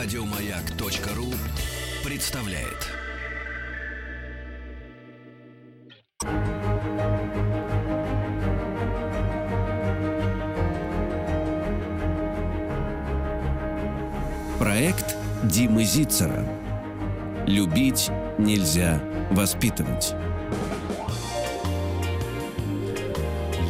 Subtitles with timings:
[0.00, 1.26] Радиомаяк.ру
[2.08, 2.86] представляет.
[14.60, 16.46] Проект Димы Зицера.
[17.48, 20.14] Любить нельзя воспитывать.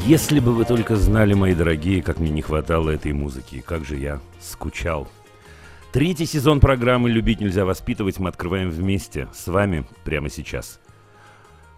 [0.05, 3.97] Если бы вы только знали, мои дорогие, как мне не хватало этой музыки, как же
[3.97, 5.09] я скучал.
[5.91, 10.81] Третий сезон программы «Любить нельзя воспитывать» мы открываем вместе с вами прямо сейчас.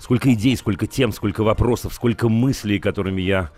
[0.01, 3.52] Сколько идей, сколько тем, сколько вопросов, сколько мыслей, которыми я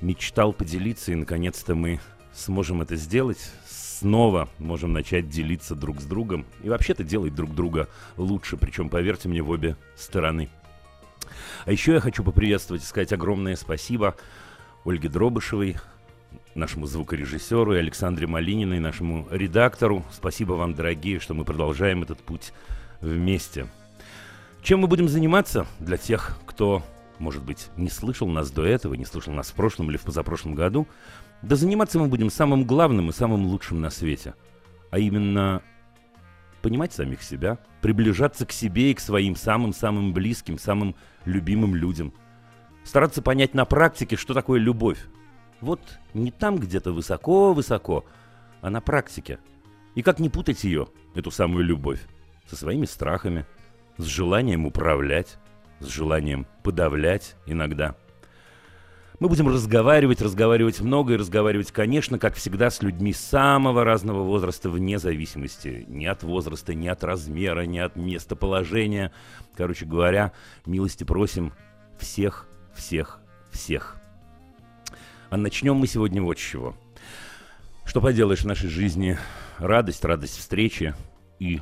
[0.00, 2.00] мечтал поделиться, и наконец-то мы
[2.32, 3.52] сможем это сделать.
[3.68, 9.28] Снова можем начать делиться друг с другом и вообще-то делать друг друга лучше, причем, поверьте
[9.28, 10.48] мне, в обе стороны.
[11.66, 14.16] А еще я хочу поприветствовать и сказать огромное спасибо
[14.86, 15.76] Ольге Дробышевой,
[16.58, 20.04] нашему звукорежиссеру, и Александре Малининой, нашему редактору.
[20.12, 22.52] Спасибо вам, дорогие, что мы продолжаем этот путь
[23.00, 23.66] вместе.
[24.62, 26.82] Чем мы будем заниматься для тех, кто,
[27.18, 30.54] может быть, не слышал нас до этого, не слышал нас в прошлом или в позапрошлом
[30.54, 30.86] году?
[31.42, 34.34] Да заниматься мы будем самым главным и самым лучшим на свете,
[34.90, 35.62] а именно
[36.60, 42.12] понимать самих себя, приближаться к себе и к своим самым-самым близким, самым любимым людям.
[42.84, 44.98] Стараться понять на практике, что такое любовь.
[45.60, 45.80] Вот
[46.14, 48.04] не там где-то высоко-высоко,
[48.60, 49.38] а на практике.
[49.94, 52.00] И как не путать ее, эту самую любовь,
[52.48, 53.46] со своими страхами,
[53.96, 55.38] с желанием управлять,
[55.80, 57.96] с желанием подавлять иногда–
[59.20, 64.70] мы будем разговаривать, разговаривать много и разговаривать, конечно, как всегда, с людьми самого разного возраста,
[64.70, 69.12] вне зависимости ни от возраста, ни от размера, ни от местоположения.
[69.56, 70.32] Короче говоря,
[70.66, 71.52] милости просим
[71.98, 73.18] всех, всех,
[73.50, 73.97] всех.
[75.30, 76.74] А начнем мы сегодня вот с чего.
[77.84, 79.18] Что поделаешь в нашей жизни?
[79.58, 80.94] Радость, радость встречи
[81.38, 81.60] и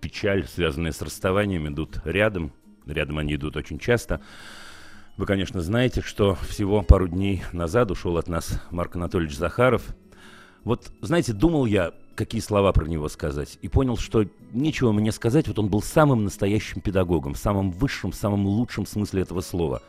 [0.00, 2.52] печаль, связанные с расставанием, идут рядом.
[2.86, 4.20] Рядом они идут очень часто.
[5.16, 9.82] Вы, конечно, знаете, что всего пару дней назад ушел от нас Марк Анатольевич Захаров.
[10.62, 15.48] Вот, знаете, думал я, какие слова про него сказать, и понял, что нечего мне сказать,
[15.48, 19.82] вот он был самым настоящим педагогом, в самом высшем, самом лучшем смысле этого слова.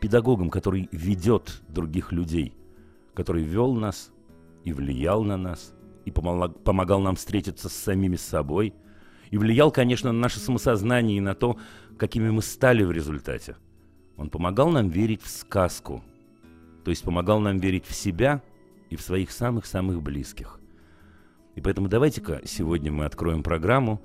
[0.00, 2.54] Педагогом, который ведет других людей,
[3.14, 4.10] который вел нас
[4.64, 5.74] и влиял на нас,
[6.04, 8.74] и помог, помогал нам встретиться с самими собой,
[9.30, 11.56] и влиял, конечно, на наше самосознание и на то,
[11.98, 13.56] какими мы стали в результате.
[14.16, 16.02] Он помогал нам верить в сказку,
[16.84, 18.42] то есть помогал нам верить в себя
[18.90, 20.60] и в своих самых-самых близких.
[21.54, 24.02] И поэтому давайте-ка сегодня мы откроем программу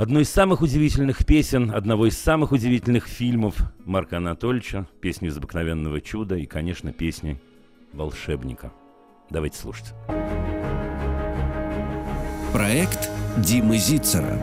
[0.00, 6.00] одной из самых удивительных песен, одного из самых удивительных фильмов Марка Анатольевича, песни из «Обыкновенного
[6.00, 7.38] чуда» и, конечно, песни
[7.92, 8.72] «Волшебника».
[9.28, 9.92] Давайте слушать.
[12.54, 14.40] Проект Димы Зицера.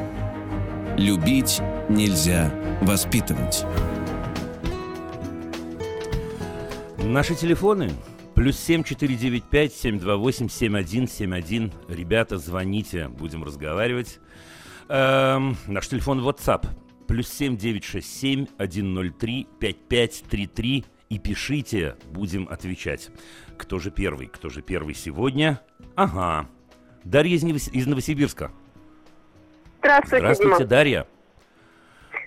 [0.95, 3.65] Любить нельзя воспитывать.
[7.03, 7.89] Наши телефоны
[8.35, 11.71] плюс 7495 728 7171.
[11.89, 14.19] Ребята, звоните, будем разговаривать.
[14.89, 16.65] Эм, наш телефон WhatsApp
[17.07, 23.09] плюс 7967 103 5533 и пишите, будем отвечать.
[23.57, 24.27] Кто же первый?
[24.27, 25.61] Кто же первый сегодня?
[25.95, 26.47] Ага.
[27.03, 27.67] Дарья из, Новос...
[27.69, 28.51] из Новосибирска.
[29.79, 30.69] Здравствуйте, Здравствуйте, Дима.
[30.69, 31.07] Дарья.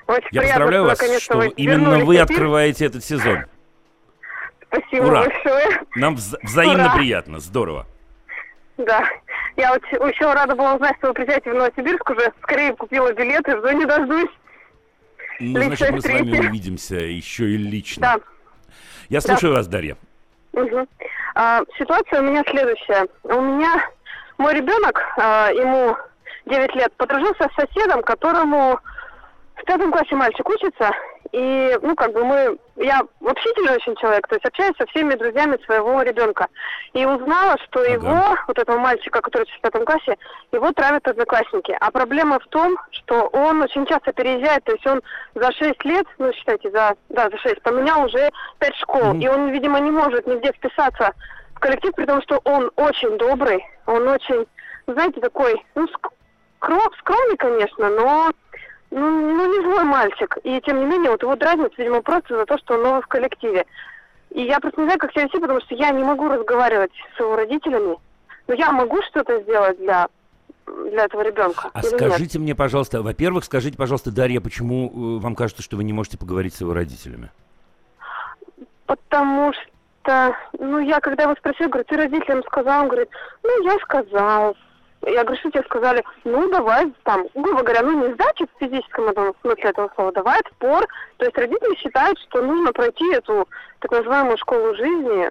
[0.06, 2.24] Очень Я приятно, поздравляю вас, что вы именно вы эфир.
[2.24, 3.44] открываете этот сезон.
[4.66, 5.24] Спасибо Ура.
[5.24, 5.80] большое.
[5.94, 6.96] Нам вза- взаимно Ура.
[6.96, 7.86] приятно, здорово.
[8.86, 9.04] Да.
[9.56, 12.32] Я вот еще рада была узнать, что вы приезжаете в Новосибирск уже.
[12.42, 14.30] Скорее купила билеты, жду не дождусь.
[15.40, 18.02] Ну, Личная значит, мы с вами увидимся еще и лично.
[18.02, 18.20] Да.
[19.08, 19.96] Я слушаю вас, Дарья.
[20.52, 20.86] Мгм.
[21.34, 23.06] А, ситуация у меня следующая.
[23.24, 23.88] У меня
[24.38, 25.96] мой ребенок, а, ему
[26.46, 28.78] 9 лет, подружился с соседом, которому
[29.56, 30.90] в пятом классе мальчик учится.
[31.32, 32.58] И, ну, как бы мы...
[32.76, 36.48] Я общительный очень человек, то есть общаюсь со всеми друзьями своего ребенка.
[36.92, 37.90] И узнала, что Ага.
[37.92, 40.16] его, вот этого мальчика, который в пятом классе,
[40.50, 41.76] его травят одноклассники.
[41.80, 45.02] А проблема в том, что он очень часто переезжает, то есть он
[45.34, 49.04] за 6 лет, ну, считайте, за, да, за 6, поменял уже 5 школ.
[49.14, 49.20] Мгм.
[49.20, 51.12] И он, видимо, не может нигде вписаться
[51.54, 54.46] в коллектив, при том, что он очень добрый, он очень,
[54.88, 56.10] знаете, такой, ну, ск-
[56.60, 58.30] кро- скромный, конечно, но
[58.90, 60.38] ну, ну, не злой мальчик.
[60.42, 63.06] И тем не менее, вот его дразнят, видимо, просто за то, что он новый в
[63.06, 63.66] коллективе.
[64.30, 67.20] И я просто не знаю, как себя вести, потому что я не могу разговаривать с
[67.20, 67.96] его родителями.
[68.46, 70.08] Но я могу что-то сделать для,
[70.66, 71.70] для этого ребенка.
[71.72, 72.00] А или нет?
[72.00, 76.18] скажите мне, пожалуйста, во-первых, скажите, пожалуйста, Дарья, почему э, вам кажется, что вы не можете
[76.18, 77.30] поговорить с его родителями?
[78.86, 82.82] Потому что, ну, я когда его спросила, говорю, ты родителям сказал?
[82.82, 83.08] Он говорит,
[83.44, 84.56] ну, я сказал.
[85.06, 89.08] Я говорю, что тебе сказали, ну, давай, там, грубо говоря, ну, не сдача в физическом
[89.08, 90.86] этом смысле этого слова, давай спор.
[91.16, 93.48] То есть родители считают, что нужно пройти эту
[93.78, 95.30] так называемую школу жизни,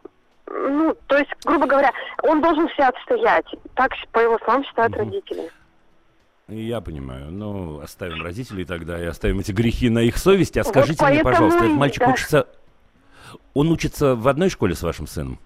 [0.51, 1.91] ну, то есть, грубо говоря,
[2.23, 3.45] он должен все отстоять.
[3.75, 4.99] Так, по его словам, считают угу.
[5.05, 5.49] родители.
[6.47, 7.27] Я понимаю.
[7.29, 10.57] Ну, оставим родителей тогда и оставим эти грехи на их совести.
[10.57, 12.11] А скажите вот мне, пожалуйста, этот мальчик да.
[12.11, 12.47] учится...
[13.53, 15.37] Он учится в одной школе с вашим сыном?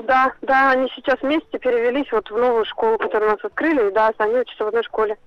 [0.00, 3.90] Ну да, да, они сейчас вместе перевелись вот в новую школу, которую у нас открыли,
[3.90, 5.18] и да, они учатся в одной школе.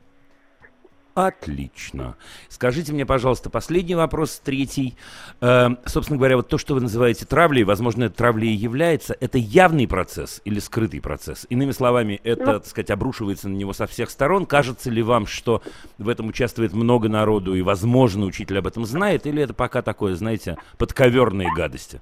[1.13, 2.15] Отлично.
[2.49, 4.97] Скажите мне, пожалуйста, последний вопрос, третий.
[5.41, 9.37] Э, собственно говоря, вот то, что вы называете травлей, возможно, это травлей и является, это
[9.37, 11.45] явный процесс или скрытый процесс?
[11.49, 14.47] Иными словами, это, ну, так сказать, обрушивается на него со всех сторон.
[14.47, 15.61] Кажется ли вам, что
[15.99, 20.15] в этом участвует много народу и, возможно, учитель об этом знает, или это пока такое,
[20.15, 22.01] знаете, подковерные гадости?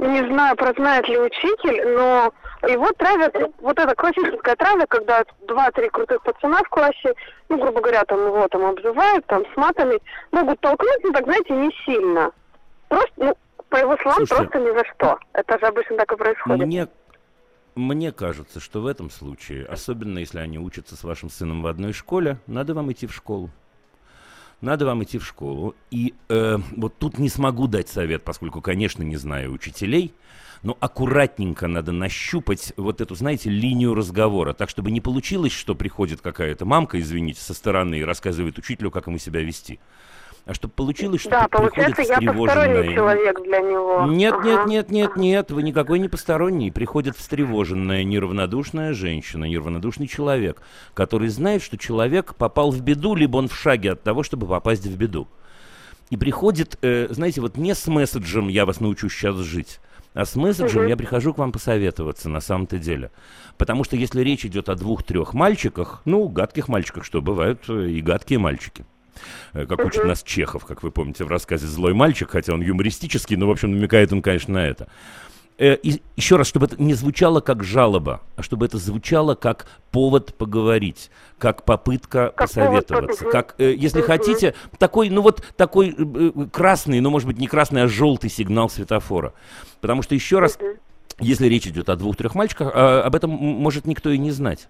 [0.00, 2.32] Не знаю, прознает ли учитель, но
[2.66, 7.14] его травят, вот эта классическая травля, когда два-три крутых пацана в классе,
[7.50, 9.98] ну, грубо говоря, там его там обзывают, там с матами,
[10.32, 12.30] могут толкнуть, ну, так, знаете, не сильно.
[12.88, 13.36] Просто, ну,
[13.68, 15.18] по его словам, Слушайте, просто ни за что.
[15.34, 16.66] Это же обычно так и происходит.
[16.66, 16.88] Мне,
[17.74, 21.92] мне кажется, что в этом случае, особенно если они учатся с вашим сыном в одной
[21.92, 23.50] школе, надо вам идти в школу
[24.60, 25.74] надо вам идти в школу.
[25.90, 30.14] И э, вот тут не смогу дать совет, поскольку, конечно, не знаю учителей,
[30.62, 36.20] но аккуратненько надо нащупать вот эту, знаете, линию разговора, так, чтобы не получилось, что приходит
[36.20, 39.80] какая-то мамка, извините, со стороны и рассказывает учителю, как ему себя вести
[40.50, 44.06] а чтобы получилось, что да, получается, я посторонний человек для него.
[44.08, 44.44] Нет, ага.
[44.44, 46.72] нет, нет, нет, нет, вы никакой не посторонний.
[46.72, 50.60] Приходит встревоженная, неравнодушная женщина, неравнодушный человек,
[50.92, 54.84] который знает, что человек попал в беду, либо он в шаге от того, чтобы попасть
[54.84, 55.28] в беду.
[56.10, 59.78] И приходит, э, знаете, вот не с месседжем «я вас научу сейчас жить»,
[60.14, 60.88] а с месседжем угу.
[60.88, 63.12] я прихожу к вам посоветоваться на самом-то деле.
[63.56, 68.00] Потому что если речь идет о двух-трех мальчиках, ну, гадких мальчиках, что бывают э, и
[68.00, 68.84] гадкие мальчики–
[69.52, 73.46] как учит нас Чехов, как вы помните в рассказе «Злой мальчик», хотя он юмористический, но,
[73.46, 74.88] в общем, намекает он, конечно, на это.
[75.60, 79.66] Э, и еще раз, чтобы это не звучало как жалоба, а чтобы это звучало как
[79.90, 85.94] повод поговорить, как попытка как посоветоваться, повод, как, э, если хотите, такой, ну вот такой
[86.50, 89.34] красный, ну может быть не красный, а желтый сигнал светофора.
[89.82, 90.58] Потому что еще раз,
[91.18, 94.66] если речь идет о двух-трех мальчиках, а, об этом может никто и не знать.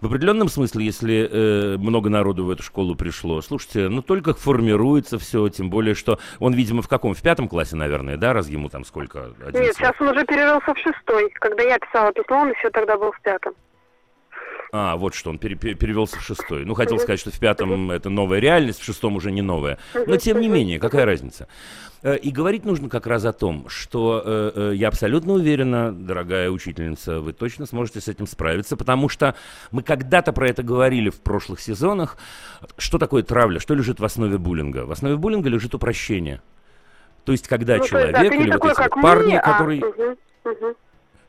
[0.00, 5.18] В определенном смысле, если э, много народу в эту школу пришло, слушайте, ну только формируется
[5.18, 7.14] все, тем более, что он, видимо, в каком?
[7.14, 9.32] В пятом классе, наверное, да, раз ему там сколько?
[9.46, 11.30] 11 Нет, сейчас он уже перевелся в шестой.
[11.34, 13.54] Когда я писала письмо, он еще тогда был в пятом.
[14.76, 16.64] А, вот что, он пере перевелся в шестой.
[16.64, 19.78] Ну, хотел сказать, что в пятом это новая реальность, в шестом уже не новая.
[19.94, 21.46] Но, тем не менее, какая разница?
[22.02, 26.50] Э, и говорить нужно как раз о том, что э, э, я абсолютно уверена, дорогая
[26.50, 29.36] учительница, вы точно сможете с этим справиться, потому что
[29.70, 32.18] мы когда-то про это говорили в прошлых сезонах.
[32.76, 33.60] Что такое травля?
[33.60, 34.86] Что лежит в основе буллинга?
[34.86, 36.42] В основе буллинга лежит упрощение.
[37.24, 39.52] То есть, когда ну, человек есть, да, или вот эти вот парни, а...
[39.52, 39.84] которые...
[39.84, 40.16] Угу,
[40.46, 40.74] угу.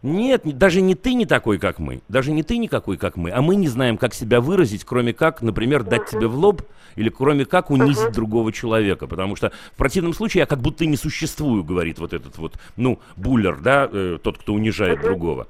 [0.05, 2.01] Нет, даже не ты не такой, как мы.
[2.09, 3.31] Даже не ты никакой, как мы.
[3.31, 6.61] А мы не знаем, как себя выразить, кроме как, например, дать тебе в лоб
[6.95, 9.07] или кроме как унизить другого человека.
[9.07, 12.99] Потому что в противном случае я как будто не существую, говорит вот этот вот, ну,
[13.15, 15.47] буллер, да, э, тот, кто унижает другого.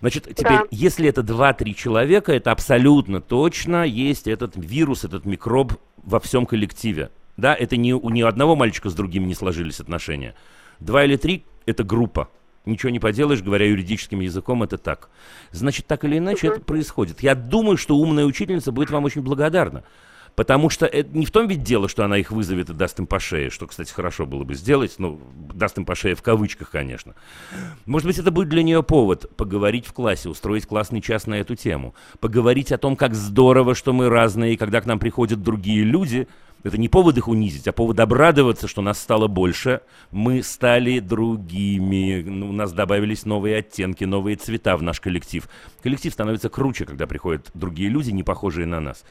[0.00, 0.64] Значит, теперь, да.
[0.72, 7.10] если это 2-3 человека, это абсолютно точно есть этот вирус, этот микроб во всем коллективе.
[7.36, 10.34] Да, это не у ни одного мальчика с другим не сложились отношения.
[10.80, 12.28] Два или три– это группа.
[12.64, 15.10] Ничего не поделаешь, говоря юридическим языком, это так.
[15.50, 17.22] Значит, так или иначе это происходит.
[17.22, 19.84] Я думаю, что умная учительница будет вам очень благодарна.
[20.34, 23.06] Потому что это не в том ведь дело, что она их вызовет и даст им
[23.06, 25.20] по шее, что, кстати, хорошо было бы сделать, ну,
[25.54, 27.14] даст им по шее в кавычках, конечно.
[27.86, 31.54] Может быть, это будет для нее повод поговорить в классе, устроить классный час на эту
[31.54, 35.84] тему, поговорить о том, как здорово, что мы разные, и когда к нам приходят другие
[35.84, 36.26] люди–
[36.64, 39.82] это не повод их унизить, а повод обрадоваться, что нас стало больше.
[40.10, 42.22] Мы стали другими.
[42.26, 45.46] Ну, у нас добавились новые оттенки, новые цвета в наш коллектив.
[45.82, 49.04] Коллектив становится круче, когда приходят другие люди, не похожие на нас.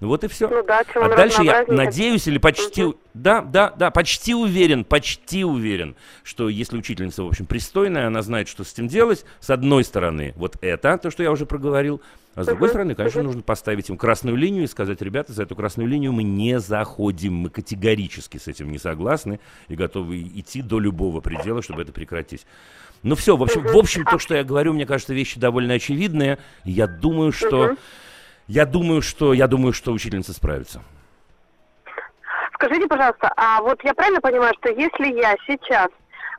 [0.00, 0.48] Вот и все.
[0.48, 2.96] Ну, да, а дальше я надеюсь или почти, угу.
[3.12, 8.48] да, да, да, почти уверен, почти уверен, что если учительница, в общем, пристойная, она знает,
[8.48, 9.24] что с этим делать.
[9.40, 12.00] С одной стороны, вот это, то, что я уже проговорил,
[12.34, 15.54] а с другой стороны, конечно, нужно поставить им красную линию и сказать, ребята, за эту
[15.54, 19.38] красную линию мы не заходим, мы категорически с этим не согласны
[19.68, 22.44] и готовы идти до любого предела, чтобы это прекратить.
[23.04, 26.38] Ну все, в общем, в общем, то, что я говорю, мне кажется, вещи довольно очевидные.
[26.64, 27.76] Я думаю, что
[28.48, 30.82] я думаю, что я думаю, что учительница справится.
[32.54, 35.88] Скажите, пожалуйста, а вот я правильно понимаю, что если я сейчас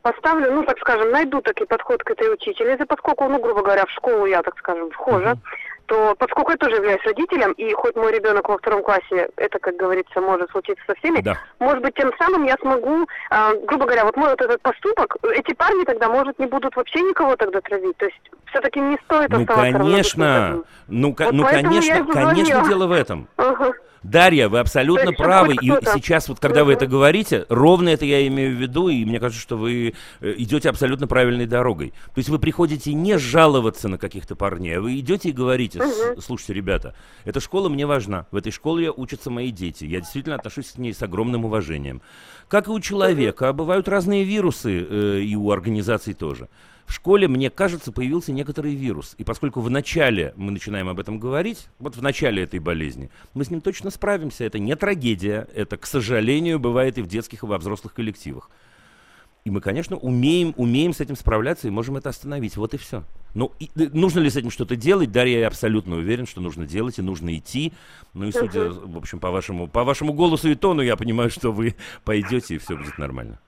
[0.01, 3.91] поставлю, ну, так скажем, найду такой подход к этой учительнице, поскольку, ну, грубо говоря, в
[3.91, 5.31] школу я, так скажем, вхожа.
[5.31, 9.60] Uh-huh то поскольку я тоже являюсь родителем, и хоть мой ребенок во втором классе, это,
[9.60, 11.38] как говорится, может случиться со всеми, да.
[11.60, 15.54] может быть, тем самым я смогу, э, грубо говоря, вот мой вот этот поступок, эти
[15.54, 17.98] парни тогда, может, не будут вообще никого тогда травить.
[17.98, 22.92] То есть все-таки не стоит ну, оставаться конечно, ну, вот ну, конечно, конечно, дело в
[22.92, 23.27] этом.
[23.38, 23.74] Uh-huh.
[24.05, 25.55] Дарья, вы абсолютно правы.
[25.55, 29.19] И сейчас, вот когда вы это говорите, ровно это я имею в виду, и мне
[29.19, 31.89] кажется, что вы э, идете абсолютно правильной дорогой.
[31.89, 35.81] То есть вы приходите не жаловаться на каких-то парней, а вы идете и говорите,
[36.19, 40.71] слушайте, ребята, эта школа мне важна, в этой школе учатся мои дети, я действительно отношусь
[40.74, 42.03] к ней с огромным уважением.
[42.47, 46.47] Как и у человека, бывают разные вирусы, э, и у организаций тоже
[46.86, 49.15] в школе, мне кажется, появился некоторый вирус.
[49.18, 53.44] И поскольку в начале мы начинаем об этом говорить, вот в начале этой болезни, мы
[53.44, 54.44] с ним точно справимся.
[54.44, 58.50] Это не трагедия, это, к сожалению, бывает и в детских, и во взрослых коллективах.
[59.46, 62.58] И мы, конечно, умеем, умеем с этим справляться и можем это остановить.
[62.58, 63.04] Вот и все.
[63.36, 65.12] Ну, и, нужно ли с этим что-то делать?
[65.12, 67.72] Дарья, я абсолютно уверен, что нужно делать и нужно идти.
[68.13, 71.51] Ну и судя, в общем, по вашему, по вашему голосу и тону, я понимаю, что
[71.51, 73.39] вы пойдете и все будет нормально.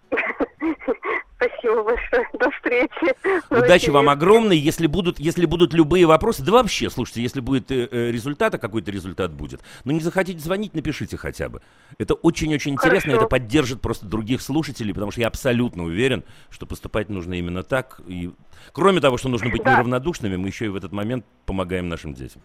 [1.58, 2.28] Спасибо большое.
[2.40, 3.44] До встречи.
[3.50, 4.58] Удачи вам огромной.
[4.58, 8.58] Если будут, если будут любые вопросы, да вообще, слушайте, если будет э, э результат, а
[8.58, 11.62] какой-то результат будет, но не захотите звонить, напишите хотя бы.
[11.98, 17.10] Это очень-очень интересно, это поддержит просто других слушателей, потому что я абсолютно уверен, что поступать
[17.10, 18.02] нужно именно так.
[18.08, 18.32] И
[18.72, 19.74] кроме того, что нужно быть да.
[19.74, 22.42] неравнодушными, мы еще и в этот момент помогаем нашим детям.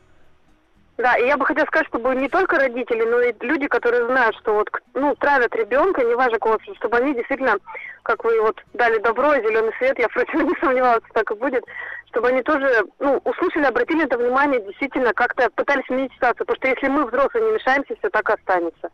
[0.99, 4.37] Да, и я бы хотела сказать, чтобы не только родители, но и люди, которые знают,
[4.37, 7.57] что вот, ну, травят ребенка, неважно кого, чтобы они действительно,
[8.03, 11.65] как вы вот дали добро и зеленый свет, я, впрочем, не сомневалась, так и будет,
[12.11, 16.69] чтобы они тоже, ну, услышали, обратили это внимание, действительно как-то пытались изменить ситуацию, потому что
[16.69, 18.91] если мы, взрослые, не мешаемся, все так останется.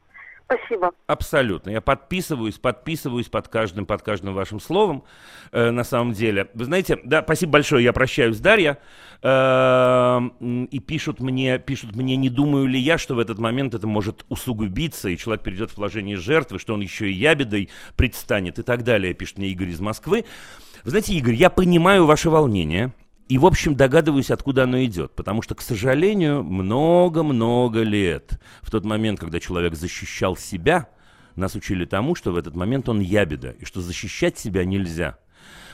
[0.50, 0.92] Спасибо.
[1.06, 1.70] Абсолютно.
[1.70, 5.04] Я подписываюсь, подписываюсь под каждым, под каждым вашим словом,
[5.52, 6.48] э, на самом деле.
[6.54, 8.78] Вы знаете, да, спасибо большое, я прощаюсь, Дарья.
[9.22, 13.86] Э, и пишут мне, пишут мне, не думаю ли я, что в этот момент это
[13.86, 18.62] может усугубиться, и человек перейдет в положение жертвы, что он еще и ябедой предстанет и
[18.62, 20.24] так далее, пишет мне Игорь из Москвы.
[20.82, 22.94] Вы знаете, Игорь, я понимаю ваше волнение.
[23.28, 25.14] И, в общем, догадываюсь, откуда оно идет.
[25.14, 30.88] Потому что, к сожалению, много-много лет, в тот момент, когда человек защищал себя,
[31.36, 35.18] нас учили тому, что в этот момент он ябеда, и что защищать себя нельзя.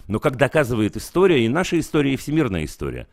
[0.08, 3.06] Но, как доказывает история, и наша история, и всемирная история,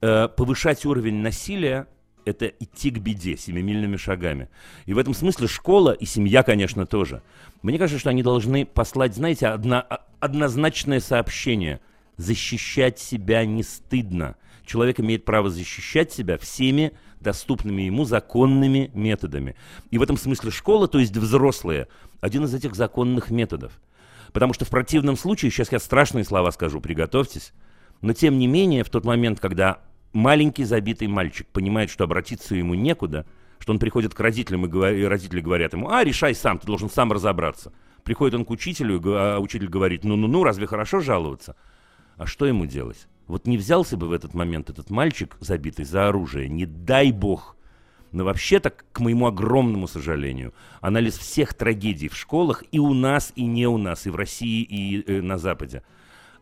[0.00, 1.86] э, повышать уровень насилия–
[2.24, 4.48] это идти к беде семимильными шагами.
[4.86, 7.22] И в этом смысле школа и семья, конечно, тоже.
[7.60, 9.84] Мне кажется, что они должны послать, знаете, одно,
[10.18, 11.80] однозначное сообщение–
[12.16, 14.36] защищать себя не стыдно.
[14.64, 19.56] Человек имеет право защищать себя всеми доступными ему законными методами.
[19.90, 21.88] И в этом смысле школа, то есть взрослые,
[22.20, 23.72] один из этих законных методов.
[24.32, 27.52] Потому что в противном случае, сейчас я страшные слова скажу, приготовьтесь,
[28.00, 29.80] но тем не менее, в тот момент, когда
[30.12, 33.26] маленький забитый мальчик понимает, что обратиться ему некуда,
[33.58, 34.92] что он приходит к родителям, и, говор...
[34.92, 37.72] и родители говорят ему, а, решай сам, ты должен сам разобраться.
[38.02, 41.54] Приходит он к учителю, а учитель говорит, ну-ну-ну, разве хорошо жаловаться?
[42.22, 43.08] А что ему делать?
[43.26, 47.56] Вот не взялся бы в этот момент этот мальчик, забитый за оружие, не дай бог.
[48.12, 53.44] Но вообще-то, к моему огромному сожалению, анализ всех трагедий в школах и у нас, и
[53.44, 55.82] не у нас, и в России, и э, на Западе,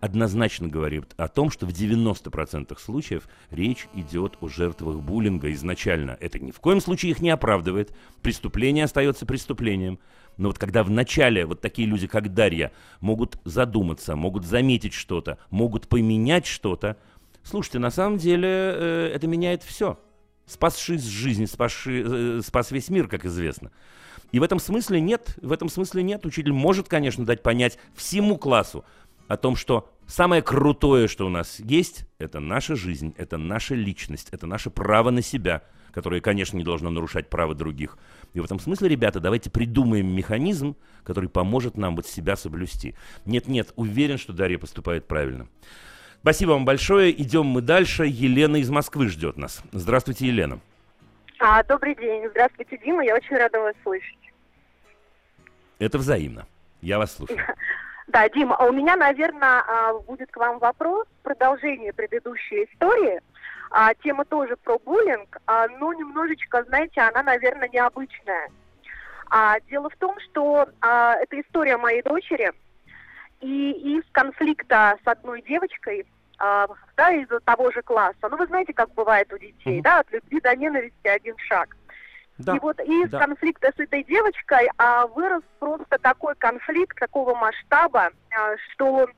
[0.00, 6.16] однозначно говорит о том, что в 90% случаев речь идет о жертвах буллинга изначально.
[6.21, 7.95] Это ни в коем случае их не оправдывает.
[8.23, 9.99] Преступление остается преступлением.
[10.37, 15.38] Но вот когда в начале вот такие люди, как Дарья, могут задуматься, могут заметить что-то,
[15.50, 16.97] могут поменять что-то,
[17.42, 19.99] слушайте, на самом деле э, это меняет все.
[20.47, 23.71] Спасши жизнь, спасши, э, спас весь мир, как известно.
[24.33, 26.25] И в этом смысле нет, в этом смысле нет.
[26.25, 28.85] Учитель может, конечно, дать понять всему классу
[29.30, 34.28] о том, что самое крутое, что у нас есть, это наша жизнь, это наша личность,
[34.32, 37.99] это наше право на себя– которое, конечно, не должно нарушать право других.
[38.32, 42.94] И в этом смысле, ребята, давайте придумаем механизм, который поможет нам вот себя соблюсти.
[43.26, 45.49] Нет-нет, уверен, что Дарья поступает правильно.
[46.20, 47.10] Спасибо вам большое.
[47.10, 48.04] Идем мы дальше.
[48.06, 49.62] Елена из Москвы ждет нас.
[49.72, 50.60] Здравствуйте, Елена.
[51.38, 52.28] А, добрый день.
[52.30, 53.04] Здравствуйте, Дима.
[53.04, 54.18] Я очень рада вас слышать.
[55.78, 56.46] Это взаимно.
[56.82, 57.38] Я вас слушаю.
[58.11, 63.21] Да, Дима, а у меня, наверное, а, будет к вам вопрос, продолжение предыдущей истории.
[63.71, 68.50] А, тема тоже про буллинг, а, но немножечко, знаете, она, наверное, необычная.
[69.31, 72.50] А, дело в том, что а, это история моей дочери,
[73.40, 76.05] и из конфликта с одной девочкой,
[76.38, 79.83] а, да, из того же класса, ну, вы знаете, как бывает у детей, mm-hmm.
[79.83, 81.76] да, от любви до ненависти один шаг.
[82.44, 83.18] Да, и вот из да.
[83.18, 89.09] конфликта с этой девочкой а, вырос просто такой конфликт такого масштаба, а, что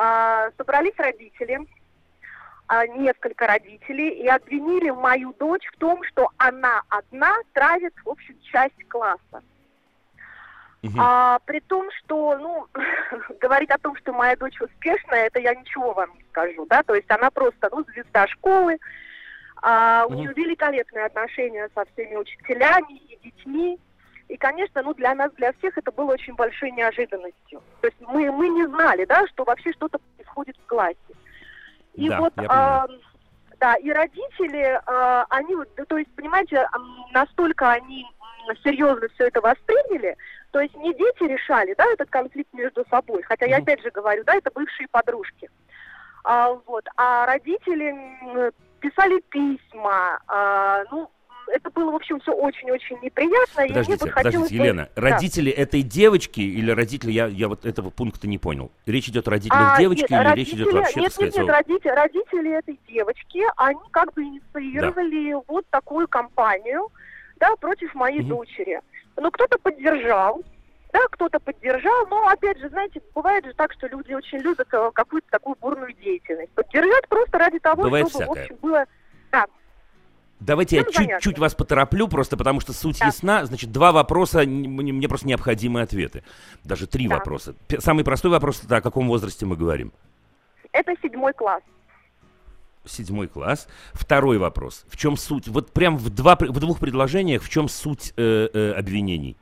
[0.00, 1.58] А, собрались родители,
[2.68, 8.38] а, несколько родителей, и обвинили мою дочь в том, что она одна травит, в общем,
[8.52, 9.42] часть класса.
[10.82, 11.00] Мгм.
[11.00, 12.68] А, при том, что, ну,
[13.40, 16.94] говорить о том, что моя дочь успешная, это я ничего вам не скажу, да, то
[16.94, 18.78] есть она просто, ну, звезда школы,
[19.62, 23.78] а, у нее великолепные отношения со всеми учителями и детьми,
[24.28, 27.62] и, конечно, ну, для нас, для всех это было очень большой неожиданностью.
[27.80, 30.96] То есть мы, мы не знали, да, что вообще что-то происходит в классе.
[31.94, 32.86] И Да, вот, а,
[33.58, 35.56] да, и родители, а, они,
[35.88, 36.68] то есть, понимаете,
[37.12, 38.06] настолько они
[38.62, 40.16] серьезно все это восприняли,
[40.52, 44.24] то есть не дети решали, да, этот конфликт между собой, хотя я опять же говорю,
[44.24, 45.50] да, это бывшие подружки.
[46.24, 51.10] А, вот, а родители писали письма, а, ну,
[51.50, 53.62] это было, в общем, все очень-очень неприятно.
[53.62, 55.00] и мне Подождите, бы хотелось подождите, Елена, Да.
[55.02, 58.70] родители этой девочки или родители, я, я вот этого пункта не понял.
[58.86, 61.44] Речь идет о родителях А, девочки нет, или речь идет родители- вообще, нет, сказать, нет,
[61.46, 66.88] нет, родители, родители этой девочки, они как бы инициировали вот такую кампанию,
[67.36, 68.28] да, против моей Мгм.
[68.28, 68.80] дочери.
[69.16, 70.42] Ну, кто-то поддержал,
[70.92, 74.90] да, кто-то поддержал, но, опять же, знаете, бывает же так, что люди очень любят э,
[74.94, 76.47] какую-то такую бурную деятельность.
[77.70, 78.40] Того, Бывает чтобы, всякое.
[78.40, 78.84] в общем, было...
[79.30, 79.46] Да,
[80.40, 81.14] Давайте я Ну, понятно.
[81.16, 83.06] чуть-чуть вас потороплю, просто потому что суть Да.
[83.06, 83.44] ясна.
[83.44, 86.22] Значит, два вопроса, мне, просто необходимы ответы.
[86.64, 87.16] Даже три Да.
[87.16, 87.54] вопроса.
[87.78, 89.92] Самый простой вопрос, это о каком возрасте мы говорим?
[90.72, 91.62] это седьмой класс.
[92.84, 93.68] Седьмой класс.
[93.92, 94.84] Второй вопрос.
[94.88, 95.48] В чем суть?
[95.48, 99.36] Вот прям в, два, в двух предложениях, в чем суть э, э, обвинений?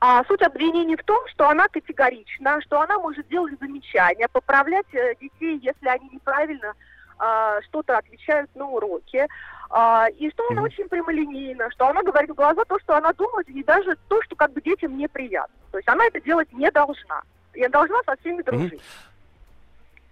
[0.00, 5.14] А суть обвинений в том, что она категорична, что она может делать замечания, поправлять э,
[5.20, 6.74] детей, если они неправильно
[7.18, 9.26] а, что-то отвечают на уроке.
[9.70, 13.48] А, и что она очень прямолинейна, что она говорит в глаза то, что она думает,
[13.48, 15.54] и даже то, что как бы детям неприятно.
[15.70, 17.22] То есть она это делать не должна.
[17.52, 18.80] И должна со всеми дружить.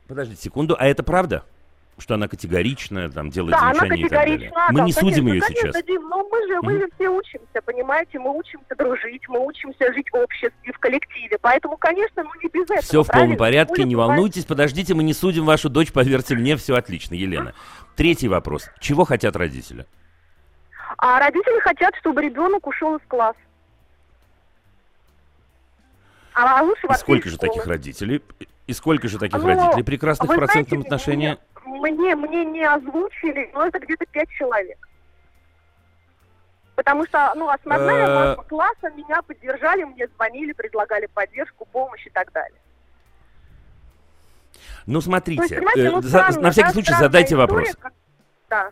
[0.09, 1.45] Подождите секунду, а это правда?
[1.99, 4.37] Что она категоричная, там, делает Да, она замечания и так далее?
[4.39, 4.67] категорична.
[4.71, 5.85] Мы да, не судим конечно, ее конечно, сейчас.
[5.85, 10.11] Дим, но мы же, мы же все учимся, понимаете, мы учимся дружить, мы учимся жить
[10.13, 11.39] в обществе, в коллективе.
[11.41, 12.83] Поэтому, конечно, ну не без этого.
[12.83, 16.77] Все в полном порядке, не волнуйтесь, подождите, мы не судим вашу дочь, поверьте мне, все
[16.77, 17.55] отлично, Елена.
[17.97, 18.69] Третий вопрос.
[18.79, 19.87] Чего хотят родители?
[20.99, 23.39] А родители хотят, чтобы ребенок ушел из класса.
[26.35, 28.23] А лучше вообще сколько же таких родителей?
[28.67, 31.29] И сколько же таких Ну, родителей прекрасных в процентном отношении?
[31.29, 34.79] Мне, мне, мне не озвучили, но это где-то пять человек.
[36.75, 42.11] Потому что, ну, основная Э, масса класса меня поддержали, мне звонили, предлагали поддержку, помощь и
[42.11, 42.59] так далее.
[44.87, 47.77] Ну, есть, смотрите, понимаете, э, ну, за- странно, на всякий да, случай задайте история, вопрос.
[47.81, 47.93] как-
[48.49, 48.71] Да,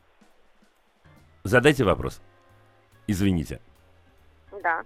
[1.44, 2.20] Задайте вопрос.
[3.06, 3.60] Извините.
[4.62, 4.82] да.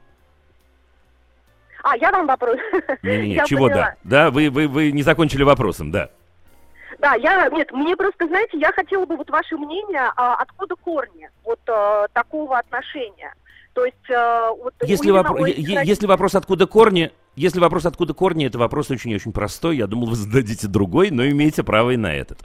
[1.84, 2.58] А, я вам вопрос.
[3.02, 3.96] Не-не-не, Я чего поняла.
[4.02, 4.24] да?
[4.24, 6.10] Да, вы, вы, вы не закончили вопросом, да.
[6.98, 11.30] Да, я, нет, мне просто, знаете, я хотела бы вот ваше мнение, а, откуда корни
[11.44, 13.32] вот э, такого отношения.
[13.72, 16.66] То есть, э, вот Если, именно вопро- у е- этих е- родителей- если вопрос откуда
[16.66, 19.76] корни, если вопрос откуда корни, это вопрос очень-очень простой.
[19.76, 22.40] Я думал, вы зададите другой, но имеете право и на этот.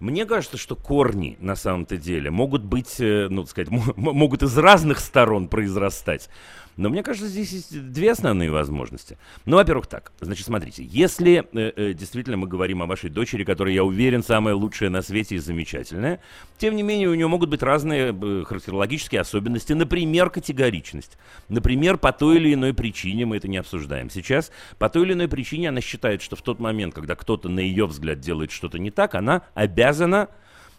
[0.00, 4.56] Мне кажется, что корни на самом-то деле могут быть, э, ну, так сказать, могут из
[4.56, 6.30] разных сторон произрастать.
[6.76, 9.16] Но мне кажется, здесь есть две основные возможности.
[9.44, 10.12] Ну, во-первых, так.
[10.20, 14.54] Значит, смотрите, если э, э, действительно мы говорим о вашей дочери, которая, я уверен, самая
[14.54, 16.20] лучшая на свете и замечательная,
[16.58, 21.16] тем не менее, у нее могут быть разные э, характерологические особенности, например, категоричность.
[21.48, 25.28] Например, по той или иной причине, мы это не обсуждаем сейчас, по той или иной
[25.28, 28.90] причине она считает, что в тот момент, когда кто-то, на ее взгляд, делает что-то не
[28.90, 30.28] так, она обязана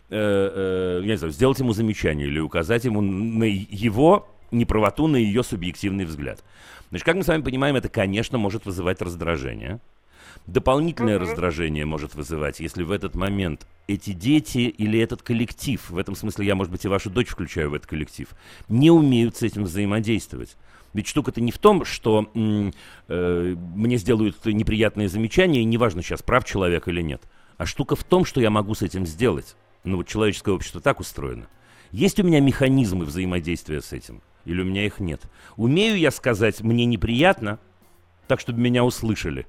[0.10, 5.18] э, э, я не знаю, сделать ему замечание или указать ему на его неправоту, на
[5.18, 6.44] ее субъективный взгляд.
[6.90, 9.80] Значит, как мы с вами понимаем, это, конечно, может вызывать раздражение.
[10.48, 16.16] Дополнительное раздражение может вызывать, если в этот момент эти дети или этот коллектив, в этом
[16.16, 18.28] смысле я, может быть, и вашу дочь включаю в этот коллектив,
[18.70, 20.56] не умеют с этим взаимодействовать.
[20.94, 26.46] Ведь штука-то не в том, что э, мне сделают неприятные замечания, и неважно сейчас, прав
[26.46, 27.22] человек или нет.
[27.58, 29.56] А штука в том, что я могу с этим сделать.
[29.84, 31.48] Ну вот человеческое общество так устроено.
[31.92, 34.22] Есть у меня механизмы взаимодействия с этим?
[34.46, 35.22] Или у меня их нет?
[35.58, 37.60] Умею я сказать «мне неприятно»,
[38.28, 39.48] так, чтобы меня услышали?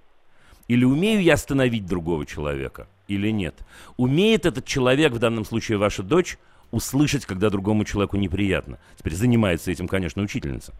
[0.69, 2.89] Или умею я остановить другого человека?
[3.09, 3.55] Или нет?
[3.97, 6.39] Умеет этот человек, в данном случае ваша дочь,
[6.73, 8.79] услышать, когда другому человеку неприятно?
[8.97, 10.73] Теперь занимается этим, конечно, учительница.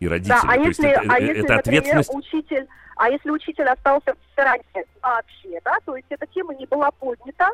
[0.00, 0.30] И родители.
[0.30, 2.14] Да, а То есть если, это, а э, если, это например, ответственность.
[2.14, 4.64] учитель, а если учитель остался в стороне
[5.02, 7.50] вообще, да, то есть эта тема не была поднята,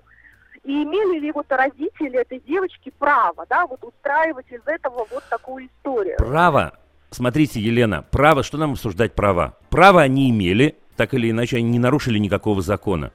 [0.65, 5.67] и имели ли вот родители этой девочки право, да, вот устраивать из этого вот такую
[5.67, 6.17] историю?
[6.19, 6.79] Право,
[7.11, 9.57] смотрите, Елена, право, что нам обсуждать права?
[9.71, 13.13] Право они имели, Так или иначе, они не нарушили никакого закона.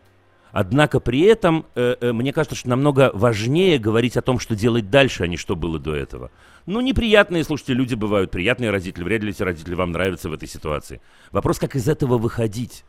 [0.51, 4.89] Однако при этом, э, э, мне кажется, что намного важнее говорить о том, что делать
[4.89, 6.31] дальше, а не что было до этого.
[6.65, 10.47] Ну, неприятные, слушайте, люди бывают, приятные родители, вряд ли эти родители вам нравятся в этой
[10.47, 10.99] ситуации.
[11.31, 12.83] Вопрос, как из этого выходить.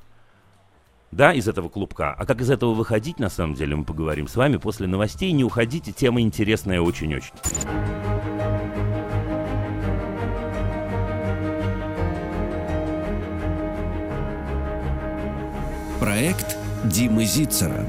[1.10, 2.14] Да, из этого клубка.
[2.16, 5.32] А как из этого выходить, на самом деле, мы поговорим с вами после новостей.
[5.32, 7.32] Не уходите, тема интересная очень-очень.
[15.98, 17.86] Проект Димы Зицера.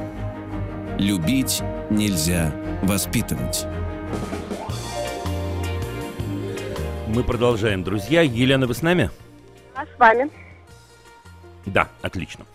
[0.97, 3.65] Любить нельзя воспитывать.
[7.07, 8.21] Мы продолжаем, друзья.
[8.21, 9.09] Елена, вы с нами?
[9.75, 10.29] А с вами?
[11.65, 12.45] Да, отлично.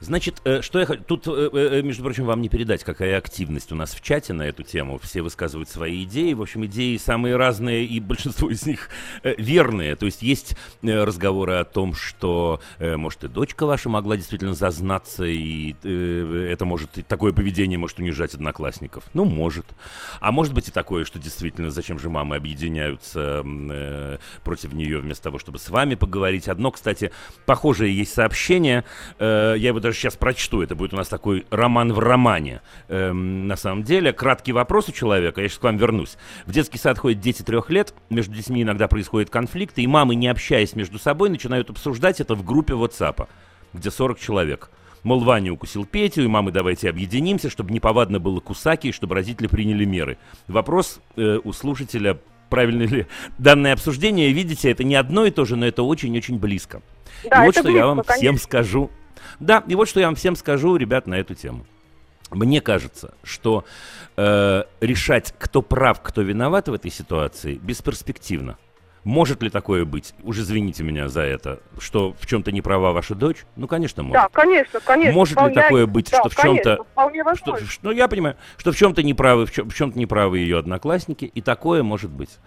[0.00, 1.02] Значит, э, что я хочу...
[1.04, 4.42] Тут, э, э, между прочим, вам не передать, какая активность у нас в чате на
[4.42, 4.98] эту тему.
[4.98, 6.32] Все высказывают свои идеи.
[6.32, 8.88] В общем, идеи самые разные, и большинство из них
[9.22, 9.96] верные.
[9.96, 15.74] То есть есть разговоры о том, что, может, и дочка ваша могла действительно зазнаться, и
[15.82, 16.98] это может...
[16.98, 19.04] И такое поведение может унижать одноклассников.
[19.12, 19.66] Ну, может.
[20.20, 23.44] А может быть и такое, что действительно, зачем же мамы объединяются
[24.44, 26.48] против нее вместо того, чтобы с вами поговорить.
[26.48, 27.12] Одно, кстати,
[27.44, 28.84] похожее есть сообщение.
[29.18, 32.62] Я его даже даже сейчас прочту, это будет у нас такой роман в романе.
[32.88, 36.16] Эм, на самом деле, краткий вопрос у человека, я сейчас к вам вернусь.
[36.46, 40.28] В детский сад ходят дети трех лет, между детьми иногда происходят конфликты, и мамы, не
[40.28, 43.26] общаясь между собой, начинают обсуждать это в группе WhatsApp,
[43.72, 44.70] где 40 человек.
[45.02, 49.48] Мол, Ваня укусил Петю, и мамы давайте объединимся, чтобы неповадно было кусаки, и чтобы родители
[49.48, 50.18] приняли меры.
[50.46, 53.06] Вопрос э, у слушателя, правильно ли
[53.38, 56.80] данное обсуждение, видите, это не одно и то же, но это очень-очень близко.
[57.28, 58.14] Да, и вот что близко, я вам конечно.
[58.14, 58.90] всем скажу
[59.40, 61.66] да, и вот что я вам всем скажу, ребят, на эту тему.
[62.30, 63.64] Мне кажется, что
[64.16, 68.56] э, решать, кто прав, кто виноват в этой ситуации, бесперспективно.
[69.04, 70.14] Может ли такое быть?
[70.22, 73.46] Уже извините меня за это, что в чем-то не права ваша дочь?
[73.56, 74.22] Ну, конечно, может.
[74.22, 75.14] Да, конечно, конечно.
[75.14, 75.54] Может вполне...
[75.54, 76.84] ли такое быть, да, что в чем-то...
[77.34, 81.24] Что, ну, я понимаю, что в чем-то неправы, в, чем- в чем-то неправы ее одноклассники,
[81.24, 82.38] и такое может быть.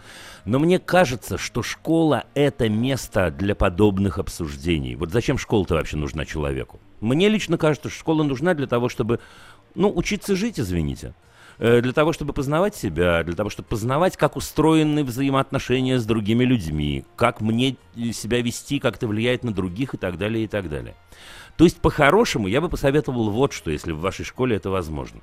[0.45, 4.95] Но мне кажется, что школа— это место для подобных обсуждений.
[4.95, 6.79] Вот зачем школа-то вообще нужна человеку?
[7.01, 9.19] Мне лично кажется, что школа нужна для того, чтобы,
[9.73, 11.15] ну, учиться жить, извините.
[11.59, 16.43] Э, для того, чтобы познавать себя, для того, чтобы познавать, как устроены взаимоотношения с другими
[16.43, 17.77] людьми, как мне
[18.11, 20.95] себя вести, как это влияет на других и так далее, и так далее.
[21.57, 25.21] То есть, по-хорошему, я бы посоветовал вот что, если в вашей школе это возможно.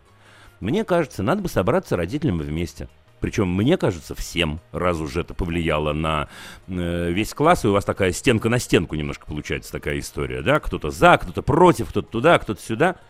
[0.61, 2.89] Мне кажется, надо бы собраться родителям вместе.
[3.19, 6.29] Причем, мне кажется, всем, раз уже это повлияло на
[6.69, 10.61] э, весь класс, и у вас такая стенка на стенку немножко получается такая история, да?
[10.61, 12.97] Кто-то за, кто-то против, кто-то туда, кто-то сюда–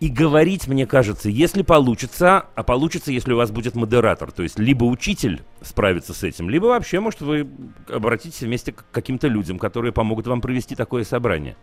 [0.00, 4.58] и говорить, мне кажется, если получится, а получится, если у вас будет модератор, то есть
[4.58, 7.48] либо учитель справится с этим, либо вообще, может, вы
[7.88, 11.56] обратитесь вместе к каким-то людям, которые помогут вам провести такое собрание.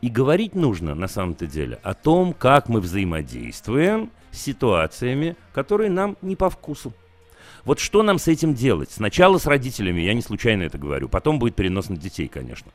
[0.00, 6.16] И говорить нужно, на самом-то деле, о том, как мы взаимодействуем с ситуациями, которые нам
[6.22, 6.94] не по вкусу.
[7.64, 8.90] Вот что нам с этим делать?
[8.90, 12.72] Сначала с родителями, я не случайно это говорю, потом будет перенос на детей, конечно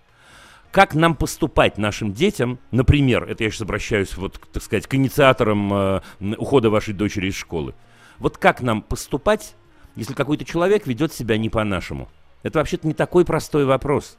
[0.72, 5.74] как нам поступать нашим детям, например, это я сейчас обращаюсь, вот, так сказать, к инициаторам
[5.74, 6.02] э,
[6.38, 7.76] ухода вашей дочери из школы.
[8.20, 9.56] Вот как нам поступать,
[9.96, 12.10] если какой-то человек ведет себя не по-нашему?
[12.44, 14.18] Это вообще-то не такой простой вопрос.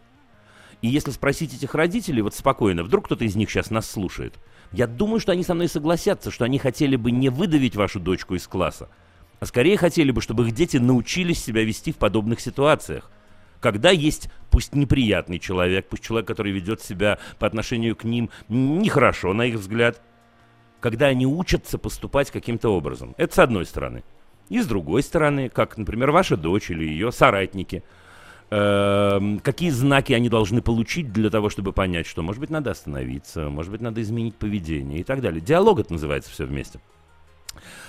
[0.83, 4.35] И если спросить этих родителей, вот спокойно, вдруг кто-то из них сейчас нас слушает,
[4.73, 8.35] я думаю, что они со мной согласятся, что они хотели бы не выдавить вашу дочку
[8.35, 8.89] из класса,
[9.41, 13.11] а скорее хотели бы, чтобы их дети научились себя вести в подобных ситуациях
[13.63, 19.33] когда есть пусть неприятный человек, пусть человек, который ведет себя по отношению к ним нехорошо,
[19.33, 20.03] на их взгляд,
[20.81, 23.15] когда они учатся поступать каким-то образом.
[23.17, 24.03] Это с одной стороны.
[24.49, 27.85] И с другой стороны, как, например, ваша дочь или ее соратники,
[28.51, 33.49] э, какие знаки они должны получить для того, чтобы понять, что, может быть, надо остановиться,
[33.49, 35.41] может быть, надо изменить поведение и так далее.
[35.41, 36.81] Диалог это называется все вместе.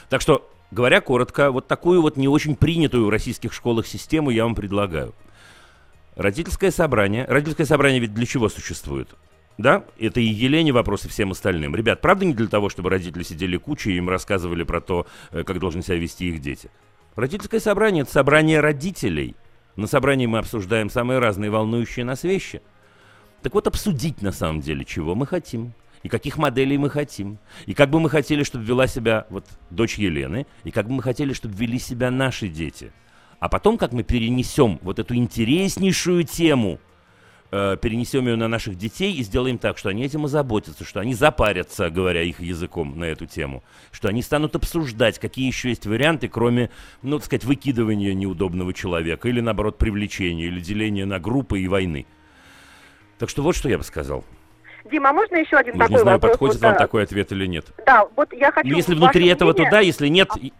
[0.07, 4.43] Так что, говоря коротко, вот такую вот не очень принятую в российских школах систему я
[4.43, 5.15] вам предлагаю–
[6.15, 7.25] Родительское собрание.
[7.25, 9.09] Родительское собрание ведь для чего существует?
[9.57, 11.75] Да, это и Елене вопрос, и всем остальным.
[11.75, 15.43] Ребят, правда не для того, чтобы родители сидели кучей и им рассказывали про то, э,
[15.43, 16.69] как должны себя вести их дети?
[17.15, 19.35] Родительское собрание– это собрание родителей.
[19.75, 22.61] На собрании мы обсуждаем самые разные волнующие нас вещи.
[23.43, 27.73] Так вот, обсудить на самом деле, чего мы хотим, и каких моделей мы хотим, и
[27.73, 31.33] как бы мы хотели, чтобы вела себя вот дочь Елены, и как бы мы хотели,
[31.33, 32.91] чтобы вели себя наши дети–
[33.43, 36.79] а потом, как мы перенесем вот эту интереснейшую тему,
[37.51, 41.13] э, перенесем ее на наших детей и сделаем так, что они этим озаботятся, что они
[41.13, 46.29] запарятся, говоря их языком на эту тему, что они станут обсуждать, какие еще есть варианты,
[46.29, 46.69] кроме,
[47.01, 52.05] ну, так сказать, выкидывания неудобного человека, или, наоборот, привлечения, или деления на группы и войны.
[53.19, 54.23] Так что вот что я бы сказал.
[54.89, 56.31] Дима, а можно еще один Ну, такой не знаю, вопрос?
[56.31, 56.79] подходит Вот, вам да.
[56.79, 57.65] такой ответ или нет.
[57.85, 58.69] Да, вот я хочу...
[58.69, 59.71] Ну, Если ваше внутри этого, то мнение.
[59.71, 60.29] да, если нет...
[60.41, 60.53] и-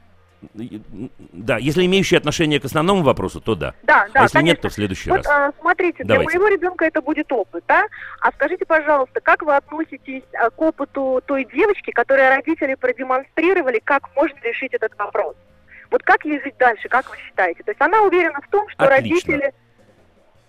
[0.54, 3.74] Да, если имеющий отношение к основному вопросу, то да.
[3.84, 4.62] Да, да, а если нет, конечно.
[4.62, 5.28] то в следующий Вот раз.
[5.28, 6.32] а, смотрите, Давайте.
[6.32, 7.86] для моего ребенка это будет опыт, да?
[8.22, 14.16] А скажите, пожалуйста, как вы относитесь а, к опыту той девочки, которой родители продемонстрировали, как
[14.16, 15.36] можно решить этот вопрос?
[15.92, 17.64] Вот как ей жить дальше, как вы считаете?
[17.64, 19.34] То есть она уверена в том, что Отлично.
[19.34, 19.54] родители,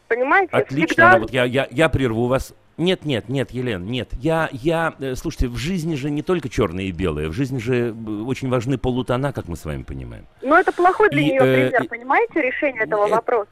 [0.08, 1.12] понимаете, Отлично, всегда...
[1.12, 2.54] но вот я, я, я прерву вас.
[2.76, 4.10] Нет, нет, нет, Елена, нет.
[4.20, 7.90] Я, я, э, слушайте, в жизни же не только черное и белое, в жизни же
[7.90, 10.26] э, очень важны полутона, как мы с вами понимаем.
[10.42, 13.50] Но это плохой для И, нее э, пример, и- понимаете, решение этого э, вопроса?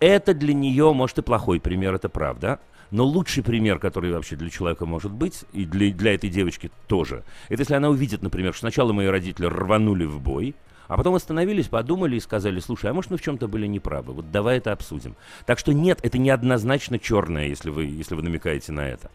[0.00, 2.60] Это для нее, может, и плохой пример, это правда.
[2.90, 7.24] Но лучший пример, который вообще для человека может быть, и для, для этой девочки тоже,
[7.48, 10.54] это если она увидит, например, что сначала мои родители рванули в бой,
[10.88, 14.30] а потом остановились, подумали и сказали, слушай, а может мы в чем-то были неправы, вот
[14.30, 15.16] давай это обсудим.
[15.46, 19.10] Так что нет, это неоднозначно черное, если вы, если вы намекаете на это.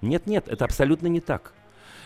[0.00, 1.52] Нет, нет, это абсолютно не так.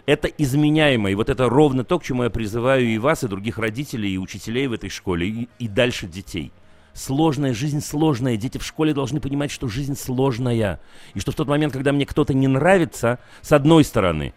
[0.07, 3.59] Это изменяемо, и вот это ровно то, к чему я призываю и вас, и других
[3.59, 6.53] родителей, и учителей в этой школе, и, и дальше детей.
[6.95, 8.37] Сложная жизнь сложная.
[8.37, 10.81] Дети в школе должны понимать, что жизнь сложная.
[11.15, 14.35] И что в тот момент, когда мне кто-то не нравится, с одной стороны,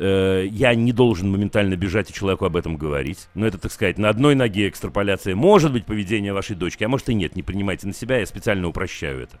[0.00, 3.28] э, я не должен моментально бежать и человеку об этом говорить.
[3.34, 7.08] Но это, так сказать, на одной ноге экстраполяция может быть поведение вашей дочки, а может
[7.08, 7.36] и нет.
[7.36, 9.38] Не принимайте на себя, я специально упрощаю это.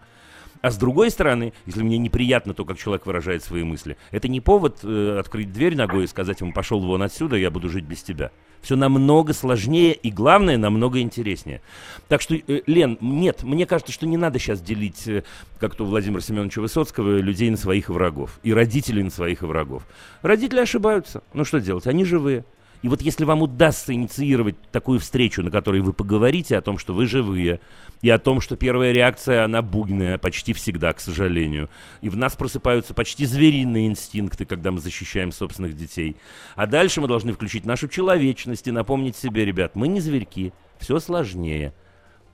[0.62, 4.40] А с другой стороны, если мне неприятно то, как человек выражает свои мысли, это не
[4.40, 8.02] повод э, открыть дверь ногой и сказать ему пошел вон отсюда, я буду жить без
[8.02, 8.30] тебя.
[8.62, 11.62] Все намного сложнее и, главное, намного интереснее.
[12.08, 15.22] Так что, э, Лен, нет, мне кажется, что не надо сейчас делить, э,
[15.58, 18.38] как то Владимира Семеновича Высоцкого, людей на своих врагов.
[18.42, 19.86] И родителей на своих врагов.
[20.22, 21.22] Родители ошибаются.
[21.32, 21.86] Ну что делать?
[21.86, 22.44] Они живые.
[22.82, 26.94] И вот если вам удастся инициировать такую встречу, на которой вы поговорите о том, что
[26.94, 27.60] вы живые,
[28.02, 31.68] и о том, что первая реакция, она буйная, почти всегда, к сожалению.
[32.00, 36.16] И в нас просыпаются почти звериные инстинкты, когда мы защищаем собственных детей.
[36.56, 40.98] А дальше мы должны включить нашу человечность и напомнить себе, ребят, мы не зверьки, все
[40.98, 41.74] сложнее.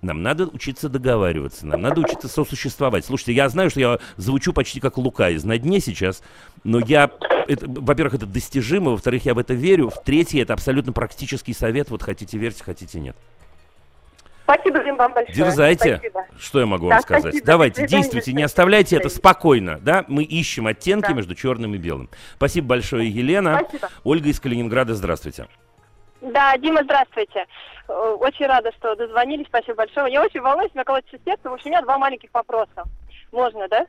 [0.03, 3.05] Нам надо учиться договариваться, нам надо учиться сосуществовать.
[3.05, 6.23] Слушайте, я знаю, что я звучу почти как Лука из «На дне» сейчас,
[6.63, 7.11] но я,
[7.49, 12.03] это, во-первых, это достижимо, во-вторых, я в это верю, в-третьих, это абсолютно практический совет, вот
[12.03, 13.17] хотите верьте, хотите нет.
[14.45, 15.37] Спасибо вам большое.
[15.37, 15.97] Дерзайте.
[15.97, 16.25] Спасибо.
[16.39, 17.23] Что я могу Да, вам сказать?
[17.23, 17.47] спасибо.
[17.47, 20.05] Давайте, До действуйте, не оставляйте это спокойно, да?
[20.09, 21.15] Мы ищем оттенки Да.
[21.15, 22.09] между черным и белым.
[22.37, 23.63] Спасибо большое, Елена.
[23.69, 23.89] Спасибо.
[24.05, 25.49] Ольга из Калининграда, здравствуйте.
[26.21, 27.47] Да, Дима, здравствуйте.
[27.89, 29.47] Э, Очень рада, что дозвонились.
[29.49, 30.13] Спасибо большое.
[30.13, 31.51] Я очень волнуюсь, у меня колотится сердце.
[31.51, 32.85] В общем, у меня два маленьких вопроса.
[33.33, 33.87] Можно, да?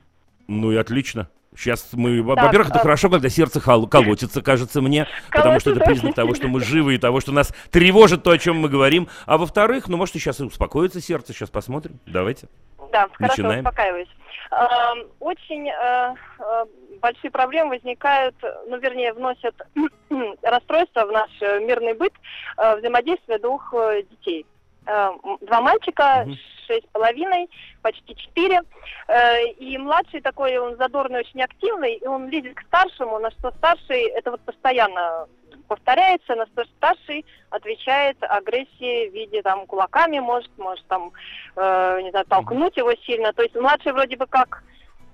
[0.48, 1.30] Ну и отлично.
[1.58, 5.72] Сейчас мы, Так, во-первых, это а- хорошо, когда сердце хол- колотится, кажется мне, потому что
[5.72, 8.58] это Колотится признак того, что мы живы и того, что нас тревожит то, о чем
[8.58, 9.08] мы говорим.
[9.26, 12.00] А во-вторых, ну, может, и сейчас и успокоится сердце, сейчас посмотрим.
[12.06, 12.48] Давайте.
[12.92, 13.60] Да, хорошо, Начинаем.
[13.66, 14.08] успокаиваюсь.
[14.52, 16.66] Эм, Очень э, э,
[17.02, 18.36] большие проблемы возникают,
[18.68, 19.56] ну, вернее, вносят
[20.44, 22.14] расстройства в наш э, мирный быт
[22.58, 24.46] э, взаимодействия двух э, детей.
[24.88, 26.26] Э, Два мальчика,
[26.66, 27.50] шесть с половиной,
[27.82, 28.62] почти четыре.
[29.08, 33.52] Э, И младший такой, он задорный, очень активный, и он лезет к старшему, на что
[33.52, 35.28] старший, это вот постоянно
[35.68, 41.12] повторяется, на что старший отвечает агрессией в виде там кулаками, может, может там,
[41.58, 43.34] э, не знаю, толкнуть его сильно.
[43.34, 44.64] То есть младший вроде бы как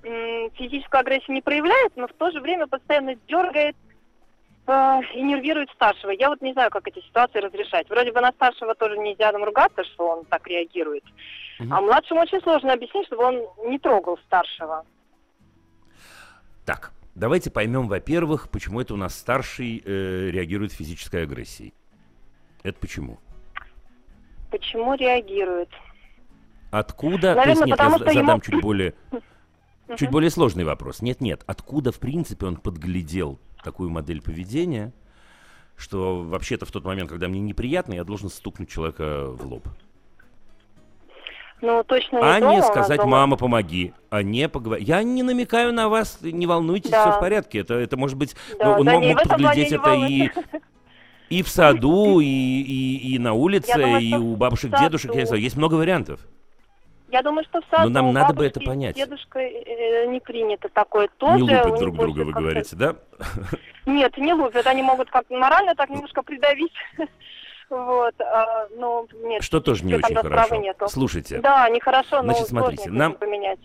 [0.03, 3.75] физическую агрессию не проявляет, но в то же время постоянно дергает
[4.65, 6.11] и нервирует старшего.
[6.11, 7.89] Я вот не знаю, как эти ситуации разрешать.
[7.89, 11.03] Вроде бы на старшего тоже нельзя там ругаться, что он так реагирует.
[11.59, 11.73] Мгм.
[11.73, 14.85] А младшему очень сложно объяснить, чтобы он не трогал старшего.
[16.65, 21.73] Так, давайте поймем, во-первых, почему это у нас старший э, реагирует физической агрессией.
[22.63, 23.19] Это почему?
[24.49, 25.69] Почему реагирует?
[26.71, 27.35] Откуда?
[27.35, 28.93] Наверное, То есть, нет, я потому за- что задам ему- чуть более,
[29.97, 31.01] чуть более сложный вопрос.
[31.01, 31.43] Нет, нет.
[31.47, 34.93] Откуда, в принципе, он подглядел такую модель поведения,
[35.75, 39.67] что вообще-то в тот момент, когда мне неприятно, я должен стукнуть человека в лоб.
[41.61, 43.93] Ну, точно не а дома, не нас сказать, дома- мама, помоги.
[44.09, 44.85] А не поговорить.
[44.85, 47.01] Я не намекаю на вас, не волнуйтесь, Да.
[47.09, 47.59] все в порядке.
[47.59, 50.29] Это, это может быть, Да, ну, он да мог, мог это и,
[51.29, 55.25] и в саду, и, и, и на улице, думаю, и у бабушек, дедушек, я не
[55.25, 56.19] знаю, есть много вариантов.
[57.13, 58.95] Я думаю, что в саду Но нам надо бы это понять.
[58.95, 61.43] дедушкой э, не принято такое тоже.
[61.43, 62.95] не лупят друг друга, вы говорите, да?
[63.85, 64.65] Нет, не лупят.
[64.65, 66.73] Они могут как-то морально так немножко придавить.
[67.69, 69.41] Вот, а, ну, нет.
[69.41, 70.57] Что тоже не очень хорошо.
[70.57, 70.87] нету.
[70.87, 73.57] Слушайте, Да, нехорошо, но Значит, смотрите, нам- поменять.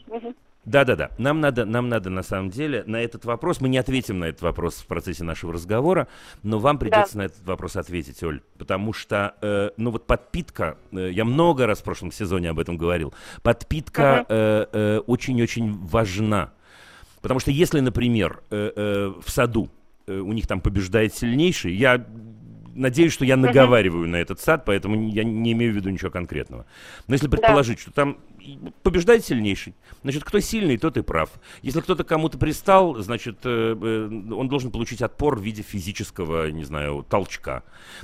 [0.69, 4.27] Да-да-да, нам надо, нам надо на самом деле на этот вопрос, мы не ответим на
[4.27, 6.09] этот вопрос в процессе нашего разговора,
[6.43, 11.11] но вам придется на этот вопрос ответить, Оль, потому что, э, ну вот подпитка, э,
[11.11, 14.27] я много раз в прошлом сезоне об этом говорил, подпитка Мгм.
[14.29, 16.53] э, э, очень-очень важна.
[17.23, 19.71] Потому что если, например, э, э, в саду
[20.07, 22.07] э, у них там побеждает сильнейший, я
[22.75, 26.67] надеюсь, что я наговариваю на этот сад, поэтому я не имею в виду ничего конкретного.
[27.07, 27.83] Но если предположить, да.
[27.83, 28.19] что там
[28.83, 31.31] побеждает сильнейший, значит, кто сильный, тот и прав.
[31.63, 36.65] Если кто-то кому-то пристал, значит, э, э, он должен получить отпор в виде физического, не
[36.65, 37.63] знаю, толчка.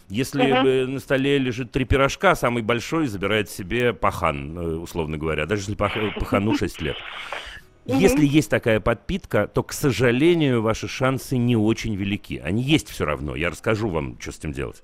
[0.08, 0.86] Если uh-huh.
[0.86, 6.56] на столе лежит три пирожка, самый большой забирает себе пахан, условно говоря, даже если пахану
[6.56, 6.96] 6 лет.
[7.86, 12.38] Если есть такая подпитка, то, к сожалению, ваши шансы не очень велики.
[12.38, 13.36] Они есть все равно.
[13.36, 14.82] Я расскажу вам, что с этим делать.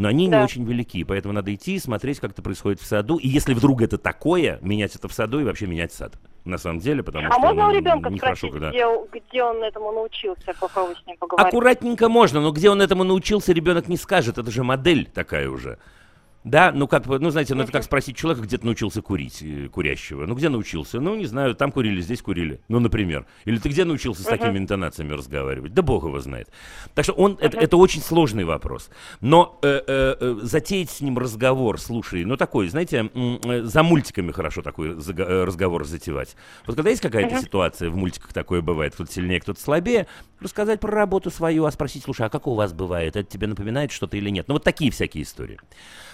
[0.00, 0.38] Но они да.
[0.38, 3.18] не очень велики, поэтому надо идти и смотреть, как это происходит в саду.
[3.18, 6.14] И если вдруг это такое, менять это в саду и вообще менять сад.
[6.46, 8.70] На самом деле, потому а что можно у ребенка нехорошо, спросить, когда...
[8.70, 11.48] где, где он этому научился, попробовать с ним поговорить?
[11.48, 14.38] Аккуратненько можно, но где он этому научился, ребенок не скажет.
[14.38, 15.78] Это же модель такая уже.
[16.42, 19.68] Да, ну как, ну знаете, ну это как спросить человека, где ты научился курить, э,
[19.68, 20.24] курящего.
[20.24, 20.98] Ну где научился?
[20.98, 22.60] Ну не знаю, там курили, здесь курили.
[22.68, 23.26] Ну, например.
[23.44, 25.74] Или ты где научился с такими интонациями разговаривать?
[25.74, 26.48] Да бог его знает.
[26.94, 28.90] Так что он, это, это очень сложный вопрос.
[29.20, 34.62] Но э, э, затеять с ним разговор, слушай, ну такой, знаете, э, за мультиками хорошо
[34.62, 36.36] такой разговор затевать.
[36.66, 40.06] Вот когда есть какая-то ситуация, в мультиках такое бывает, кто-то сильнее, кто-то слабее,
[40.40, 43.16] рассказать про работу свою, а спросить, слушай, а как у вас бывает?
[43.16, 44.48] Это тебе напоминает что-то или нет?
[44.48, 45.58] Ну вот такие всякие истории.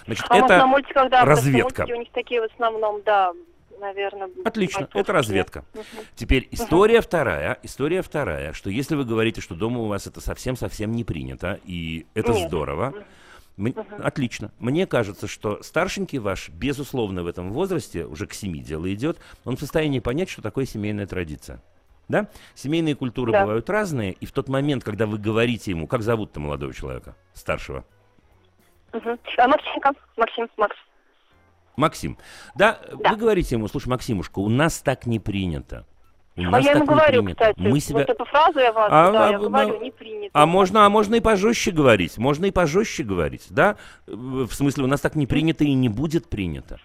[0.05, 1.81] Значит, а это мультиках, да, разведка.
[1.81, 3.33] Мультики у них такие в основном, да,
[3.79, 4.29] наверное.
[4.43, 5.65] Отлично, это разведка.
[5.73, 5.83] Угу.
[6.15, 7.03] Теперь история угу.
[7.03, 11.59] вторая, история вторая, что если вы говорите, что дома у вас это совсем-совсем не принято,
[11.65, 12.47] и это Нет.
[12.47, 12.93] здорово,
[13.57, 13.85] М- угу.
[14.03, 14.51] Отлично.
[14.59, 19.57] Мне кажется, что старшенький ваш, безусловно, в этом возрасте, уже к семи дело идет, он
[19.57, 21.61] в состоянии понять, что такое семейная традиция.
[22.07, 22.27] Да?
[22.55, 23.41] Семейные культуры да.
[23.41, 27.83] бывают разные, и в тот момент, когда вы говорите ему, как зовут-то молодого человека, старшего?
[28.93, 29.17] Угу.
[29.37, 29.91] А, Максимка.
[30.15, 30.75] Максим, Макс.
[31.75, 32.17] Максим.
[32.55, 35.85] Да, да, вы говорите ему, слушай, Максимушка, у нас так не принято.
[36.37, 37.51] У а я ему говорю, принято.
[37.51, 37.99] кстати, Мы себя...
[37.99, 40.29] вот эту фразу я вас, а, да, а, я говорю, не принято.
[40.33, 43.75] А можно, а можно и пожестче говорить, можно и пожестче говорить, да?
[44.05, 46.79] В смысле, у нас так не принято и не будет принято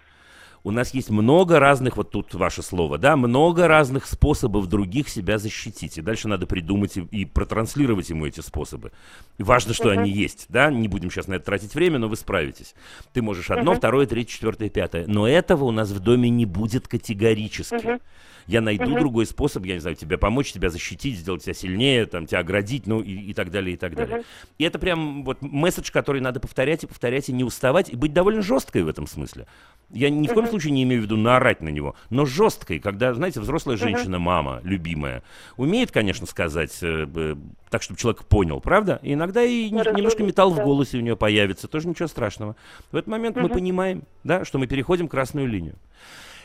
[0.63, 5.37] у нас есть много разных, вот тут ваше слово, да, много разных способов других себя
[5.37, 5.97] защитить.
[5.97, 8.91] И дальше надо придумать и, и протранслировать ему эти способы.
[9.37, 9.99] И важно, что uh-huh.
[9.99, 12.75] они есть, да, не будем сейчас на это тратить время, но вы справитесь.
[13.11, 13.77] Ты можешь одно, uh-huh.
[13.77, 15.05] второе, третье, четвертое, пятое.
[15.05, 17.75] Но этого у нас в доме не будет категорически.
[17.75, 18.01] Uh-huh
[18.47, 18.99] я найду uh-huh.
[18.99, 22.87] другой способ, я не знаю, тебе помочь, тебя защитить, сделать тебя сильнее, там, тебя оградить,
[22.87, 24.19] ну и, и так далее, и так далее.
[24.19, 24.25] Uh-huh.
[24.57, 28.13] И это прям вот месседж, который надо повторять и повторять, и не уставать, и быть
[28.13, 29.47] довольно жесткой в этом смысле.
[29.89, 30.49] Я ни в коем uh-huh.
[30.49, 34.59] случае не имею в виду наорать на него, но жесткой, когда, знаете, взрослая женщина, мама,
[34.63, 35.23] любимая,
[35.57, 37.35] умеет, конечно, сказать э, э,
[37.69, 38.99] так, чтобы человек понял, правда?
[39.03, 42.55] И иногда и не, немножко металл в голосе у нее появится, тоже ничего страшного.
[42.91, 45.75] В этот момент мы понимаем, да, что мы переходим красную линию.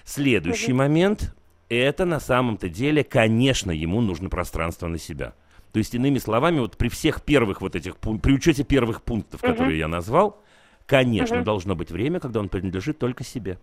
[0.05, 1.35] Следующий момент
[1.69, 5.35] это на самом-то деле, конечно, ему нужно пространство на себя.
[5.73, 9.53] То есть, иными словами, вот при всех первых вот этих, при учете первых пунктов, uh-huh.
[9.53, 10.43] которые я назвал,
[10.87, 11.45] конечно, uh-huh.
[11.45, 13.59] должно быть время, когда он принадлежит только себе.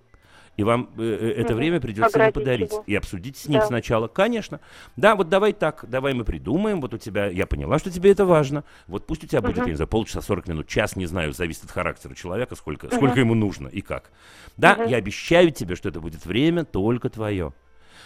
[0.57, 1.57] И вам э, э это угу.
[1.57, 2.71] время придется ему подарить.
[2.71, 2.83] Его.
[2.87, 3.67] И обсудить с ним да.
[3.67, 4.07] сначала.
[4.07, 4.59] Конечно.
[4.95, 6.81] Да, вот давай так, давай мы придумаем.
[6.81, 8.63] Вот у тебя, я поняла, что тебе это важно.
[8.87, 9.47] Вот пусть у тебя угу.
[9.47, 12.85] будет, я не знаю, полчаса, 40 минут, час, не знаю, зависит от характера человека, сколько,
[12.85, 12.95] угу.
[12.95, 14.11] сколько ему нужно и как.
[14.57, 14.89] Да, угу.
[14.89, 17.53] я обещаю тебе, что это будет время только твое.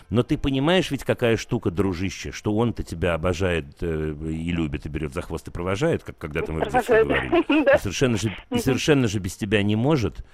[0.09, 4.89] Но ты понимаешь ведь, какая штука, дружище, что он-то тебя обожает э, и любит, и
[4.89, 7.75] берет за хвост и провожает, как когда-то мы в детстве говорили.
[7.75, 10.25] И совершенно, же, и совершенно же без тебя не может.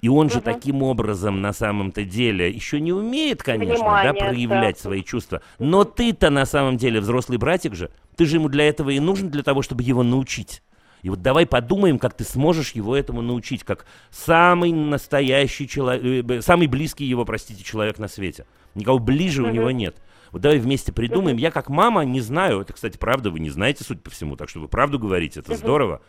[0.00, 5.02] И он же таким образом на самом-то деле еще не умеет, конечно, да, проявлять свои
[5.02, 5.42] чувства.
[5.58, 7.90] Но ты-то на самом деле взрослый братик же.
[8.16, 10.62] Ты же ему для этого и нужен, для того, чтобы его научить.
[11.04, 16.40] И вот давай подумаем, как ты сможешь его этому научить, как самый настоящий человек, э,
[16.40, 18.46] самый близкий его, простите, человек на свете.
[18.74, 19.96] Никого ближе у него нет.
[20.32, 21.36] Вот давай вместе придумаем.
[21.36, 24.48] Я как мама не знаю, это, кстати, правда, вы не знаете, суть по всему, так
[24.48, 26.02] что вы правду говорите, это здорово.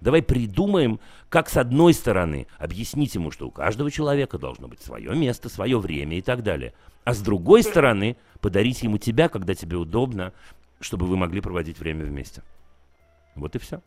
[0.00, 5.14] Давай придумаем, как с одной стороны объяснить ему, что у каждого человека должно быть свое
[5.14, 6.74] место, свое время и так далее.
[7.04, 10.32] А с другой стороны, подарить ему тебя, когда тебе удобно,
[10.80, 12.42] чтобы вы могли проводить время вместе.
[13.36, 13.80] Вот и все.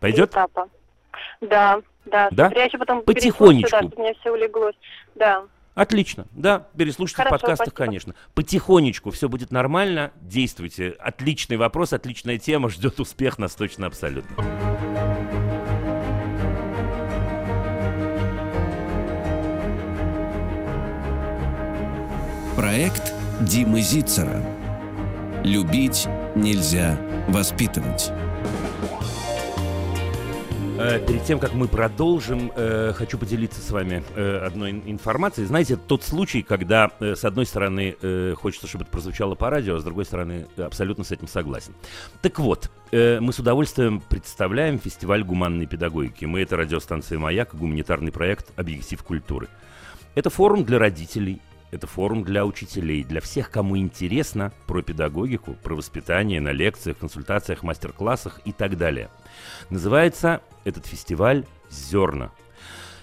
[0.00, 0.32] Пойдет?
[0.32, 0.68] Этапа.
[1.40, 2.28] Да, да.
[2.30, 2.52] Да?
[2.54, 3.70] Я еще потом Потихонечку.
[3.70, 4.76] Да, чтобы у меня все улеглось.
[5.14, 5.44] Да.
[5.74, 7.76] Отлично, да, переслушайте Хорошо, в подкастах, спасибо.
[7.76, 8.14] конечно.
[8.34, 10.90] Потихонечку все будет нормально, действуйте.
[10.98, 14.36] Отличный вопрос, отличная тема, ждет успех нас точно абсолютно.
[22.54, 24.42] Проект Димы Зицера.
[25.42, 26.06] Любить
[26.36, 26.98] нельзя
[27.28, 28.12] воспитывать.
[30.82, 35.46] Э, перед тем, как мы продолжим, э, хочу поделиться с вами э, одной информацией.
[35.46, 37.96] Знаете, тот случай, когда, с одной стороны,
[38.34, 41.72] хочется, чтобы это прозвучало по радио, а с другой стороны, абсолютно с этим согласен.
[42.20, 46.24] Так вот, мы с удовольствием представляем фестиваль гуманной педагогики.
[46.24, 49.48] Мы— это радиостанция «Маяк», гуманитарный проект «Объектив культуры».
[50.16, 55.76] Это форум для родителей, это форум для учителей, для всех, кому интересно про педагогику, про
[55.76, 59.08] воспитание на лекциях, консультациях, мастер-классах и так далее.
[59.70, 62.30] Называется этот фестиваль «Зерна».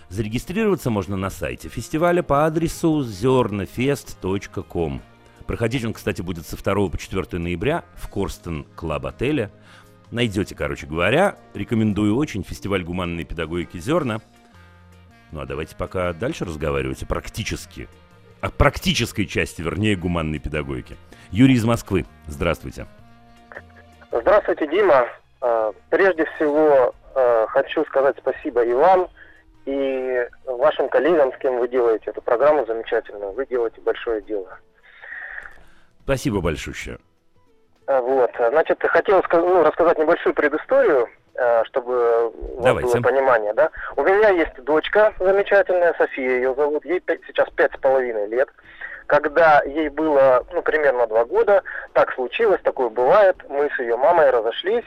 [0.10, 5.02] Зарегистрироваться можно на сайте фестиваля по адресу zernafest.com.
[5.46, 9.52] Проходить он, кстати, будет со 2 по 4 ноября в Korston Club отеле.
[10.12, 11.38] Найдете, короче говоря.
[11.54, 14.20] Рекомендую очень фестиваль гуманной педагогики «Зерна».
[15.32, 17.88] Ну а давайте пока дальше разговаривать о практически
[18.42, 20.96] о практической части, вернее, гуманной педагогики.
[21.32, 22.88] Юрий из Москвы, здравствуйте.
[24.12, 25.08] Здравствуйте, Дима.
[25.42, 29.10] А, прежде всего, а, хочу сказать спасибо и вам,
[29.66, 33.32] и вашим коллегам, с кем вы делаете эту программу замечательную.
[33.34, 34.58] Вы делаете большое дело.
[36.04, 36.98] Спасибо большое.
[37.88, 41.10] А, вот, значит, хотел ну, рассказать небольшую предысторию
[41.42, 43.72] Э, чтобы вас было понимание, да.
[43.96, 48.50] У меня есть дочка замечательная, София ее зовут, ей 5, сейчас пять с половиной лет.
[49.06, 51.64] Когда ей было, ну, примерно два года,
[51.94, 54.84] так случилось, такое бывает, мы с ее мамой разошлись.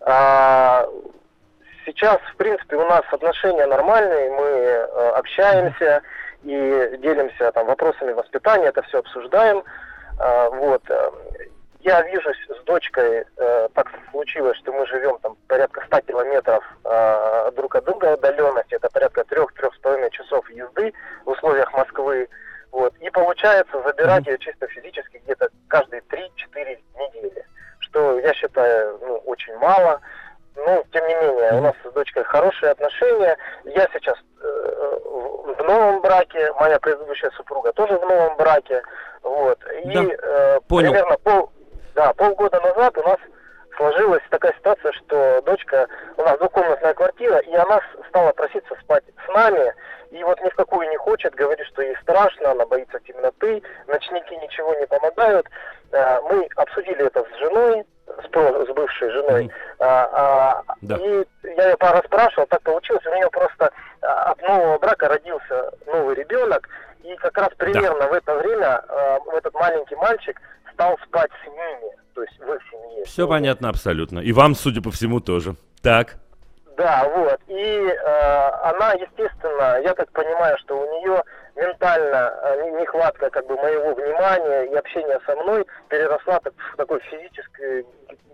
[0.00, 0.88] А,
[1.84, 6.02] сейчас, в принципе, у нас отношения нормальные, мы э, общаемся
[6.42, 9.62] и делимся там вопросами воспитания, это все обсуждаем.
[10.18, 10.82] А, вот
[11.84, 17.50] я вижусь с дочкой, э, так случилось, что мы живем там порядка 100 километров э,
[17.56, 20.94] друг от друга удаленности, это порядка трех-трех с половиной часов езды
[21.26, 22.26] в условиях Москвы.
[22.72, 22.94] Вот.
[23.00, 27.46] И получается забирать ее чисто физически где-то каждые 3-4 недели,
[27.80, 30.00] что я считаю ну, очень мало.
[30.56, 33.36] Ну, тем не менее, у нас с дочкой хорошие отношения.
[33.64, 34.98] Я сейчас э,
[35.58, 38.82] в новом браке, моя предыдущая супруга тоже в новом браке.
[39.22, 39.58] Вот.
[39.84, 40.02] И да.
[40.02, 41.50] э, примерно пол,
[41.94, 43.18] да, полгода назад у нас
[43.76, 49.34] сложилась такая ситуация, что дочка, у нас двухкомнатная квартира, и она стала проситься спать с
[49.34, 49.74] нами,
[50.10, 54.34] и вот ни в какую не хочет, говорит, что ей страшно, она боится темноты, ночники
[54.34, 55.48] ничего не помогают.
[55.92, 60.96] А, мы обсудили это с женой, с, с бывшей женой, а, а, да.
[60.96, 61.24] и
[61.56, 63.70] я ее пару раз спрашивал, так получилось, у нее просто
[64.02, 66.68] а, от нового брака родился новый ребенок,
[67.02, 68.08] и как раз примерно да.
[68.08, 70.40] в это время э, этот маленький мальчик
[70.72, 73.04] стал спать с ними, то есть в их семье.
[73.04, 74.20] Все понятно абсолютно.
[74.20, 75.54] И вам, судя по всему, тоже.
[75.82, 76.16] Так.
[76.78, 77.40] Да, вот.
[77.48, 81.22] И э, она, естественно, я так понимаю, что у нее
[81.56, 87.00] ментально э, нехватка как бы моего внимания и общения со мной переросла так, в такой
[87.00, 87.86] физическую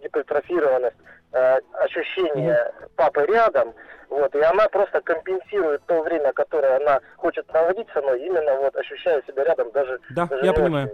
[0.02, 0.96] гипертрофированность,
[1.32, 3.74] э, ощущение папы рядом.
[4.08, 8.74] Вот, и она просто компенсирует то время, которое она хочет проводить со мной, именно вот
[8.76, 10.00] ощущая себя рядом даже.
[10.10, 10.90] Да, даже я понимаю.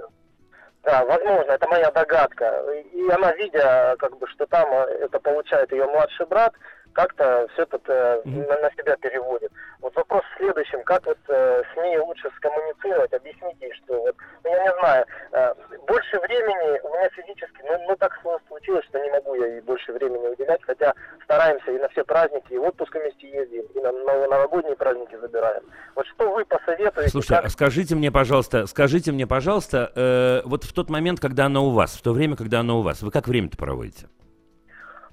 [0.82, 2.62] Да, возможно, это моя догадка.
[2.92, 6.52] И она, видя, как бы, что там э, это получает ее младший брат,
[6.96, 9.52] как-то все это на, на себя переводит.
[9.80, 14.16] Вот вопрос в следующем, как вот э, с ней лучше скоммуницировать, объяснить ей, что вот,
[14.42, 15.54] ну, я не знаю, э,
[15.86, 18.18] больше времени у меня физически, ну, ну так
[18.48, 20.94] случилось, что не могу я ей больше времени уделять, хотя
[21.24, 25.16] стараемся и на все праздники, и в отпуск вместе ездим, и на, на новогодние праздники
[25.20, 25.62] забираем.
[25.94, 27.10] Вот что вы посоветуете?
[27.10, 27.50] Слушайте, как...
[27.50, 31.94] скажите мне, пожалуйста, скажите мне, пожалуйста, э, вот в тот момент, когда она у вас,
[31.94, 34.06] в то время, когда она у вас, вы как время-то проводите?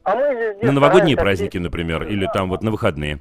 [0.04, 3.20] А мы везде на новогодние праздники, например, или там вот на выходные?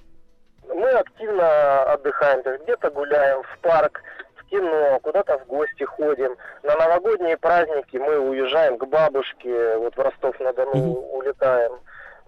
[0.68, 4.02] Мы активно отдыхаем, то есть где-то гуляем в парк,
[4.36, 6.36] в кино, куда-то в гости ходим.
[6.62, 11.18] На новогодние праздники мы уезжаем к бабушке, вот в Ростов-на-Дону угу.
[11.18, 11.72] улетаем.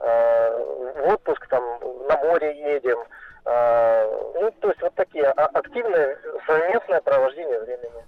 [0.01, 0.51] Э,
[0.97, 1.63] в отпуск там
[2.09, 2.99] на море едем.
[3.47, 4.07] Э,
[4.41, 8.05] ну, то есть вот такие а, активное совместное провождение времени.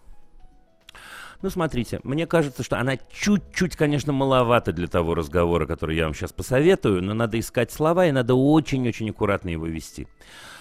[1.43, 6.15] Ну, смотрите, мне кажется, что она чуть-чуть, конечно, маловато для того разговора, который я вам
[6.15, 10.09] сейчас посоветую, но надо искать слова, и надо очень-очень аккуратно его вести.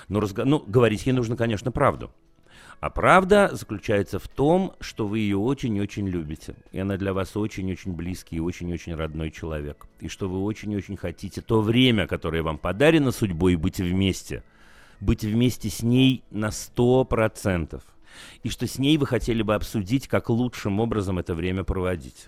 [0.09, 0.45] Но разго...
[0.45, 2.11] ну, говорить ей нужно, конечно, правду.
[2.82, 6.55] А правда заключается в том, что вы ее очень-очень любите.
[6.71, 9.88] И она для вас очень-очень близкий и очень-очень родной человек.
[10.01, 14.43] И что вы очень-очень хотите то время, которое вам подарено судьбой, быть вместе.
[14.99, 17.84] Быть вместе с ней на сто процентов
[18.43, 22.28] и что с ней вы хотели бы обсудить, как лучшим образом это время проводить.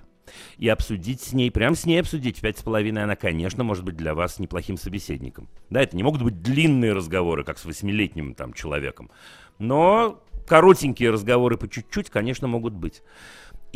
[0.57, 3.95] И обсудить с ней, прям с ней обсудить, пять с половиной она, конечно, может быть
[3.95, 5.47] для вас неплохим собеседником.
[5.69, 9.09] Да, это не могут быть длинные разговоры, как с восьмилетним там человеком,
[9.57, 13.03] но коротенькие разговоры по чуть-чуть, конечно, могут быть.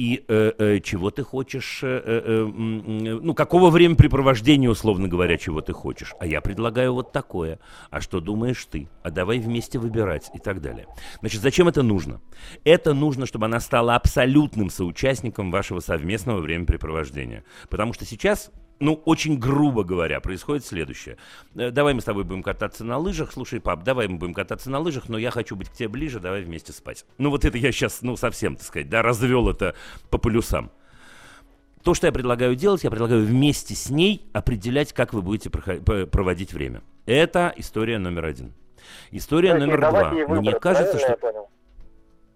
[0.01, 5.61] И э, э, чего ты хочешь, э, э, э, ну, какого времяпрепровождения, условно говоря, чего
[5.61, 6.15] ты хочешь.
[6.19, 7.59] А я предлагаю вот такое.
[7.91, 8.89] А что думаешь ты?
[9.03, 10.87] А давай вместе выбирать и так далее.
[11.19, 12.19] Значит, зачем это нужно?
[12.63, 17.43] Это нужно, чтобы она стала абсолютным соучастником вашего совместного времяпрепровождения.
[17.69, 18.49] Потому что сейчас
[18.81, 21.17] ну, очень грубо говоря, происходит следующее.
[21.55, 23.31] Э, давай мы с тобой будем кататься на лыжах.
[23.31, 26.19] Слушай, пап, давай мы будем кататься на лыжах, но я хочу быть к тебе ближе,
[26.19, 27.05] давай вместе спать.
[27.17, 29.75] Ну, вот это я сейчас, ну, совсем, так сказать, да, развел это
[30.09, 30.71] по полюсам.
[31.83, 36.53] То, что я предлагаю делать, я предлагаю вместе с ней определять, как вы будете проводить
[36.53, 36.81] время.
[37.05, 38.53] Это история номер один.
[39.11, 40.09] История Кстати, номер два.
[40.09, 41.47] Выбор, Мне кажется, что...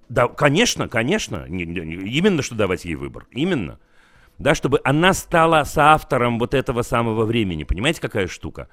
[0.09, 1.45] Да, конечно, конечно.
[1.47, 3.27] Именно, что давать ей выбор.
[3.31, 3.79] Именно
[4.37, 7.63] да, чтобы она стала соавтором вот этого самого времени.
[7.63, 8.67] Понимаете, какая штука?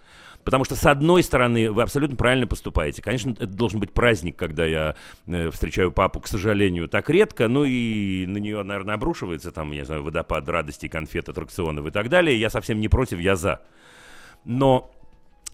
[0.45, 3.01] Потому что, с одной стороны, вы абсолютно правильно поступаете.
[3.01, 4.97] Конечно, это должен быть праздник, когда я
[5.27, 7.47] э, встречаю папу, к сожалению, так редко.
[7.47, 11.91] Ну и на нее, наверное, обрушивается там, я не знаю, водопад радости, конфет, аттракционов и
[11.91, 12.39] так далее.
[12.39, 13.61] Я совсем не против, я за.
[14.45, 14.91] Но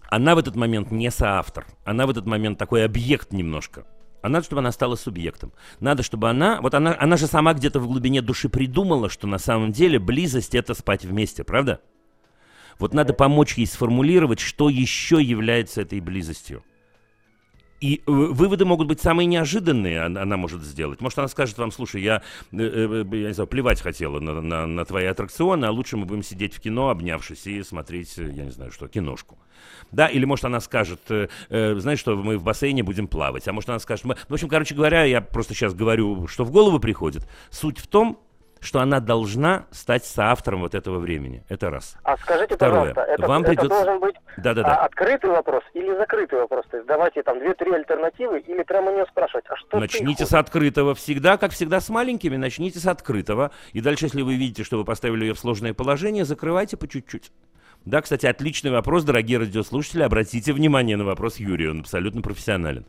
[0.09, 1.67] она в этот момент не соавтор.
[1.85, 3.85] Она в этот момент такой объект немножко.
[4.21, 5.53] А надо, чтобы она стала субъектом.
[5.79, 6.59] Надо, чтобы она...
[6.61, 10.55] Вот она, она же сама где-то в глубине души придумала, что на самом деле близость—
[10.55, 11.81] это спать вместе, правда?
[12.79, 16.63] Вот надо помочь ей сформулировать, что еще является этой близостью.
[17.81, 20.99] И э, выводы могут быть самые неожиданные, она может сделать.
[21.01, 22.21] Может, она скажет вам, слушай, я,
[22.51, 26.05] э, э, я не знаю, плевать хотела на, на, на твои аттракционы, а лучше мы
[26.05, 29.37] будем сидеть в кино, обнявшись, и смотреть, я не знаю что, киношку.
[29.91, 31.01] Да, или может она скажет,
[31.49, 33.47] знаешь что, мы в бассейне будем плавать.
[33.47, 34.15] А может она скажет, мы...
[34.27, 37.27] в общем, короче говоря, я просто сейчас говорю, что в голову приходит.
[37.49, 38.19] Суть в том,
[38.59, 41.43] что она должна стать соавтором вот этого времени.
[41.49, 41.95] Это раз.
[42.03, 42.93] А скажите, Второе.
[42.93, 43.69] пожалуйста, это, Вам это придется...
[43.69, 44.75] должен быть да, да, да.
[44.85, 46.65] Открытый вопрос или закрытый вопрос?
[46.69, 50.33] То есть давайте там две-три альтернативы или прямо у нее спрашивать, а что Начните с
[50.33, 50.95] открытого.
[50.95, 53.51] Всегда, как всегда, с маленькими, начните с открытого.
[53.73, 57.31] И дальше, если вы видите, что вы поставили ее в сложное положение, закрывайте по чуть-чуть.
[57.85, 60.03] Да, кстати, отличный вопрос, дорогие радиослушатели.
[60.03, 62.85] Обратите внимание на вопрос Юрия, он абсолютно профессионален.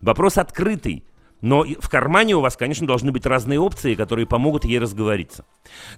[0.00, 1.04] Вопрос открытый.
[1.40, 5.44] Но в кармане у вас, конечно, должны быть разные опции, которые помогут ей разговориться.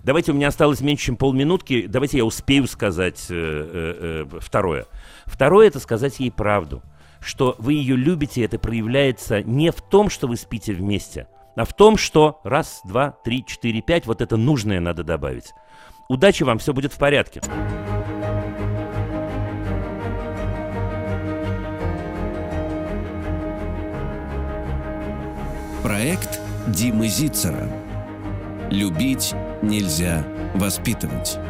[0.02, 1.86] Давайте, у меня осталось меньше, чем полминутки.
[1.86, 4.86] Давайте я успею сказать э, э, э, второе.
[5.26, 6.82] Второе– это сказать ей правду.
[7.20, 11.26] Что вы ее любите, это проявляется не в том, что вы спите вместе,
[11.56, 15.52] а в том, что раз, два, три, четыре, пять, вот это нужное надо добавить.
[16.08, 17.42] Удачи вам, все будет в порядке.
[25.98, 26.38] Проект
[26.68, 27.68] Димы Зицера.
[28.70, 30.24] Любить нельзя
[30.54, 31.40] воспитывать.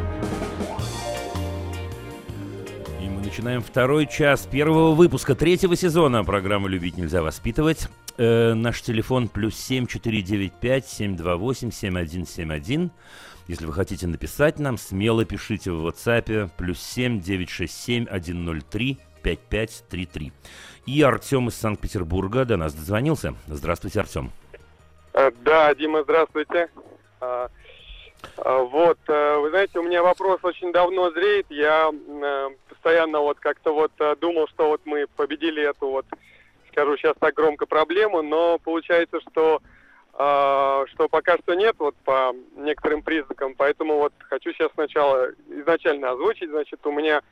[2.99, 7.91] И мы начинаем второй час первого выпуска третьего сезона программы «Любить нельзя воспитывать».
[8.17, 12.91] Э, наш телефон плюс семь четыре девять пять семь два восемь семь один семь один.
[13.49, 17.79] Если вы хотите написать нам, смело пишите в WhatsApp плюс семь девять шесть
[19.25, 20.33] семь один ноль три пять пять три три.
[20.87, 23.35] И Артем из Санкт-Петербурга до нас дозвонился.
[23.47, 24.31] Здравствуйте, Артем.
[25.13, 26.69] Э, да, Дима, здравствуйте.
[27.21, 27.49] А,
[28.39, 31.47] а, вот, э, вы знаете, у меня вопрос очень давно зреет.
[31.51, 36.07] Я э, постоянно вот как-то вот думал, что вот мы победили эту вот,
[36.73, 39.61] скажу сейчас так громко, проблему, но получается, что
[40.21, 43.55] а, что пока что нет, вот по некоторым признакам.
[43.57, 46.51] Поэтому вот хочу сейчас сначала изначально озвучить.
[46.51, 47.23] Значит, у меня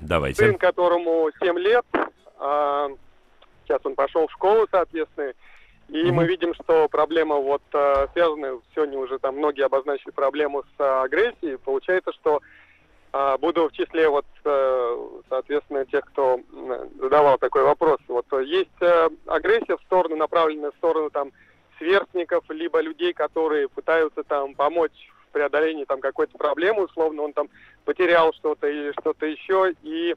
[0.00, 0.44] Давайте.
[0.44, 1.84] сын, которому 7 лет,
[3.64, 5.32] Сейчас он пошел в школу, соответственно,
[5.88, 6.12] и mm-hmm.
[6.12, 11.02] мы видим, что проблема вот э, связана, сегодня уже там многие обозначили проблему с э,
[11.02, 11.58] агрессией.
[11.58, 12.40] Получается, что
[13.12, 14.24] э, буду в числе вот,
[15.28, 16.40] соответственно, тех, кто
[17.00, 17.98] задавал такой вопрос.
[18.08, 18.70] Вот есть
[19.26, 21.32] агрессия в сторону, направленная в сторону там
[21.78, 27.48] сверстников, либо людей, которые пытаются там помочь преодолении там какой-то проблемы, условно, он там
[27.84, 30.14] потерял что-то или что-то еще, и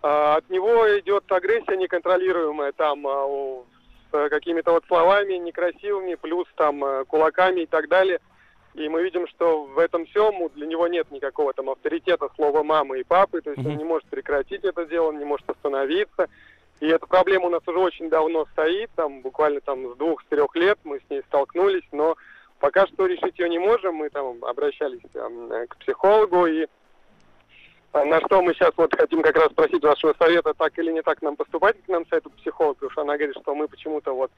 [0.00, 3.64] а, от него идет агрессия неконтролируемая, там, а,
[4.10, 8.20] с какими-то вот словами некрасивыми, плюс там э, кулаками и так далее.
[8.72, 13.00] И мы видим, что в этом всем для него нет никакого там авторитета слова мамы
[13.00, 13.70] и папы, то есть mm-hmm.
[13.70, 16.28] он не может прекратить это дело, он не может остановиться.
[16.80, 20.78] И эта проблема у нас уже очень давно стоит, там буквально там с двух-трех лет
[20.84, 22.16] мы с ней столкнулись, но
[22.58, 23.96] пока что решить ее не можем.
[23.96, 26.66] Мы там обращались там, к психологу и
[27.92, 31.02] а на что мы сейчас вот хотим как раз спросить вашего совета, так или не
[31.02, 34.30] так нам поступать к нам совету психолог, потому что она говорит, что мы почему-то вот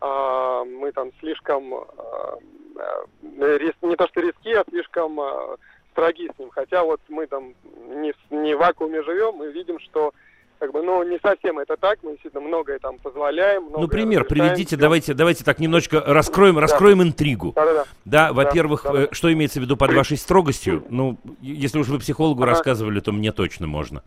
[0.00, 5.56] э, мы там слишком э, рис, не то что риски, а слишком э,
[5.92, 6.50] строги с ним.
[6.50, 7.54] Хотя вот мы там
[7.88, 10.12] не, не в вакууме живем, мы видим, что
[10.60, 13.62] как бы, ну, не совсем это так, мы действительно многое там позволяем.
[13.64, 16.60] Многое ну, пример приведите, давайте, давайте так немножечко раскроем, да.
[16.60, 17.52] раскроем интригу.
[17.56, 17.84] Да, да, да.
[18.04, 19.02] да во-первых, да, да.
[19.04, 20.84] Э, что имеется в виду под вашей строгостью?
[20.90, 22.52] Ну, если уж вы психологу ага.
[22.52, 24.02] рассказывали, то мне точно можно.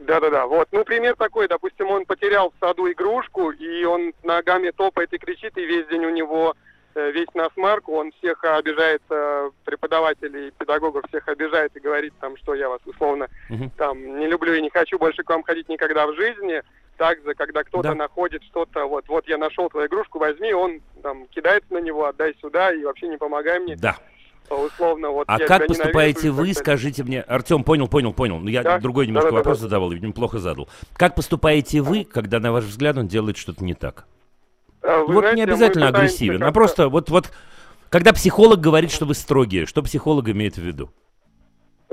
[0.00, 5.12] Да-да-да, вот, ну, пример такой, допустим, он потерял в саду игрушку, и он ногами топает
[5.12, 6.54] и кричит, и весь день у него
[7.00, 12.54] весь на смарку, он всех обижает, э, преподавателей, педагогов всех обижает и говорит там, что
[12.54, 13.70] я вас условно угу.
[13.76, 16.62] там не люблю и не хочу больше к вам ходить никогда в жизни.
[16.96, 17.94] Также, когда кто-то да.
[17.94, 22.36] находит что-то, вот, вот я нашел твою игрушку, возьми, он там кидается на него, отдай
[22.40, 23.74] сюда и вообще не помогай мне.
[23.74, 23.96] Да
[24.50, 25.24] условно вот.
[25.28, 28.38] А как поступаете вы, скажите мне, Артем, понял, понял, понял.
[28.38, 28.78] Ну я да?
[28.78, 30.68] другой немножко да, вопрос да, задавал, видимо, плохо задал.
[30.94, 34.06] Как поступаете вы, когда на ваш взгляд он делает что-то не так?
[34.84, 37.30] А, вы вот знаете, не обязательно агрессивен, а просто вот вот
[37.88, 40.90] когда психолог говорит, что вы строгие, что психолог имеет в виду?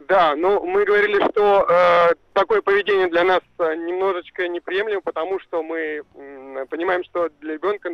[0.07, 5.63] Да, ну мы говорили, что э, такое поведение для нас э, немножечко неприемлемо, потому что
[5.63, 7.91] мы э, понимаем, что для ребенка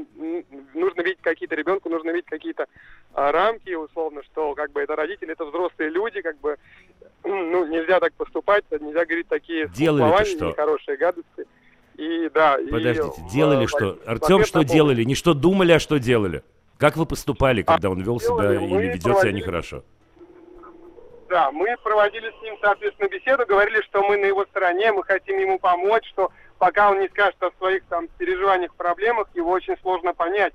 [0.73, 2.65] нужно видеть какие-то ребенку нужно видеть какие-то э,
[3.13, 6.57] рамки, условно, что как бы это родители, это взрослые люди, как бы
[7.23, 10.53] ну нельзя так поступать, нельзя говорить такие Делали что?
[10.53, 11.45] хорошие гадости.
[11.97, 12.57] И да.
[12.71, 13.97] Подождите, и, делали в, что?
[14.05, 15.03] Артем, что делали?
[15.03, 16.43] Не что думали, а что делали?
[16.77, 19.83] Как вы поступали, когда а, он вел себя или ведет себя нехорошо?
[21.27, 25.39] Да, мы проводили с ним, соответственно, беседу, говорили, что мы на его стороне, мы хотим
[25.39, 30.13] ему помочь, что пока он не скажет о своих там переживаниях, проблемах, его очень сложно
[30.13, 30.53] понять.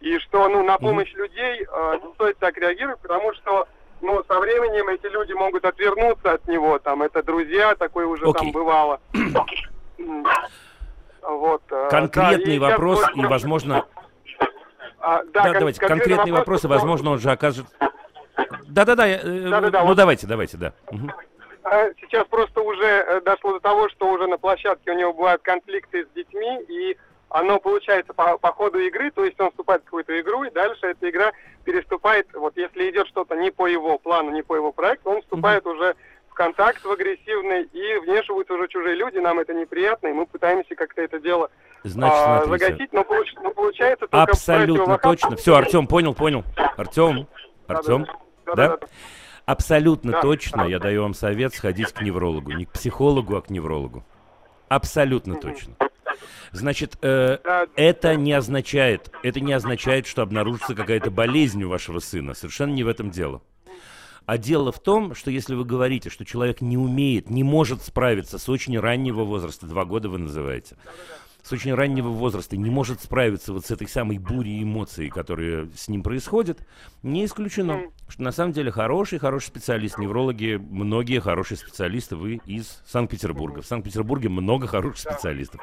[0.00, 1.18] И что, ну, на помощь mm-hmm.
[1.18, 3.68] людей э, не стоит так реагировать, потому что,
[4.00, 8.38] ну, со временем эти люди могут отвернуться от него, там, это друзья, такое уже okay.
[8.38, 9.00] там бывало.
[11.22, 11.62] вот.
[11.70, 13.84] Э, Конкретный да, вопрос, и, возможно...
[15.00, 17.66] А, да, да, давайте, конкретные вопросы, возможно, он же окажет
[18.68, 19.96] да-да-да, э, ну вот.
[19.96, 20.72] давайте, давайте, да.
[20.90, 21.10] Угу.
[22.00, 26.04] Сейчас просто уже э, дошло до того, что уже на площадке у него бывают конфликты
[26.04, 26.96] с детьми, и
[27.30, 30.86] оно получается по, по ходу игры, то есть он вступает в какую-то игру, и дальше
[30.86, 31.32] эта игра
[31.64, 35.64] переступает, вот если идет что-то не по его плану, не по его проекту, он вступает
[35.64, 35.96] mm уже
[36.38, 41.02] контакт в агрессивный, и вмешиваются уже чужие люди, нам это неприятно, и мы пытаемся как-то
[41.02, 41.50] это дело
[41.82, 45.36] Значит, а, загасить, но, получ, но получается только Абсолютно точно.
[45.36, 46.44] Все, Артем, понял, понял.
[46.76, 47.26] Артем,
[47.66, 48.04] Артем.
[48.46, 48.76] Да, да, да.
[48.76, 48.86] Да?
[49.46, 50.20] Абсолютно да.
[50.20, 52.52] точно я даю вам совет сходить к неврологу.
[52.52, 54.04] Не к психологу, а к неврологу.
[54.68, 55.74] Абсолютно точно.
[56.52, 57.38] Значит, э,
[57.74, 62.34] это не означает, это не означает, что обнаружится какая-то болезнь у вашего сына.
[62.34, 63.42] Совершенно не в этом дело.
[64.28, 68.36] А дело в том, что если вы говорите, что человек не умеет, не может справиться
[68.36, 70.76] с очень раннего возраста, два года вы называете,
[71.42, 75.88] с очень раннего возраста не может справиться вот с этой самой бурей эмоций, которые с
[75.88, 76.58] ним происходят,
[77.02, 82.82] не исключено, что на самом деле хороший, хороший специалист, неврологи, многие хорошие специалисты, вы из
[82.86, 83.62] Санкт-Петербурга.
[83.62, 85.62] В Санкт-Петербурге много хороших специалистов.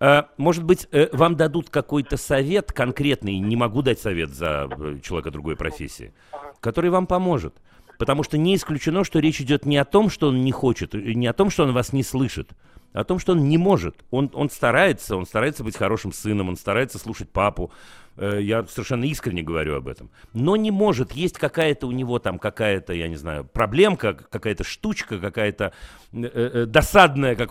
[0.00, 4.98] А, может быть, э, вам дадут какой-то совет конкретный, не могу дать совет за э,
[5.02, 6.12] человека другой профессии,
[6.60, 7.54] который вам поможет.
[8.00, 11.26] Потому что не исключено, что речь идет не о том, что он не хочет, не
[11.26, 12.52] о том, что он вас не слышит,
[12.94, 13.94] о том, что он не может.
[14.10, 17.70] Он, он старается, он старается быть хорошим сыном, он старается слушать папу.
[18.16, 20.08] Э, я совершенно искренне говорю об этом.
[20.32, 21.12] Но не может.
[21.12, 25.74] Есть какая-то у него там какая-то, я не знаю, проблемка, какая-то штучка, какая-то
[26.14, 27.50] э, э, досадная как,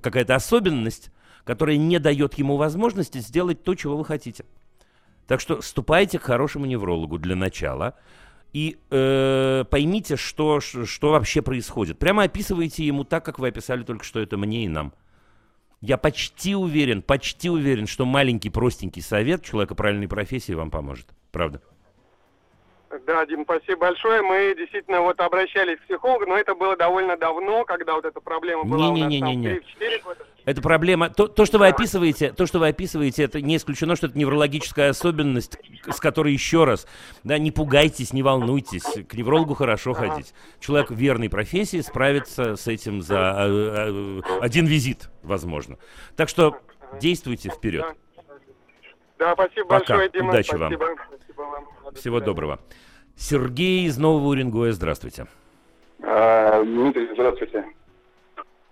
[0.00, 1.10] какая-то особенность,
[1.42, 4.44] которая не дает ему возможности сделать то, чего вы хотите.
[5.26, 7.96] Так что ступайте к хорошему неврологу для начала
[8.52, 11.98] и э, поймите, что, что вообще происходит.
[11.98, 14.92] Прямо описывайте ему так, как вы описали только что это мне и нам.
[15.80, 21.06] Я почти уверен, почти уверен, что маленький простенький совет человека правильной профессии вам поможет.
[21.30, 21.62] Правда.
[23.06, 24.22] Да, Дим, спасибо большое.
[24.22, 28.64] Мы действительно вот обращались к психологу, но это было довольно давно, когда вот эта проблема
[28.64, 29.60] была не, не, не, не, не.
[30.46, 31.10] Это проблема.
[31.10, 34.90] То, то, что вы описываете, то, что вы описываете, это не исключено, что это неврологическая
[34.90, 36.86] особенность, с которой еще раз,
[37.24, 40.08] да, не пугайтесь, не волнуйтесь, к неврологу хорошо ага.
[40.08, 40.32] ходить.
[40.58, 45.76] Человек верной профессии справится с этим за э, э, один визит, возможно.
[46.16, 46.56] Так что
[46.98, 47.84] действуйте вперед.
[49.18, 49.78] Да, спасибо Пока.
[49.78, 50.30] большое, Дима.
[50.30, 50.84] Удачи спасибо.
[50.84, 50.96] вам.
[51.08, 51.94] Спасибо вам.
[51.94, 52.60] Всего доброго.
[53.16, 55.26] Сергей из Нового Уренгоя, здравствуйте.
[56.02, 57.64] А, Дмитрий, здравствуйте.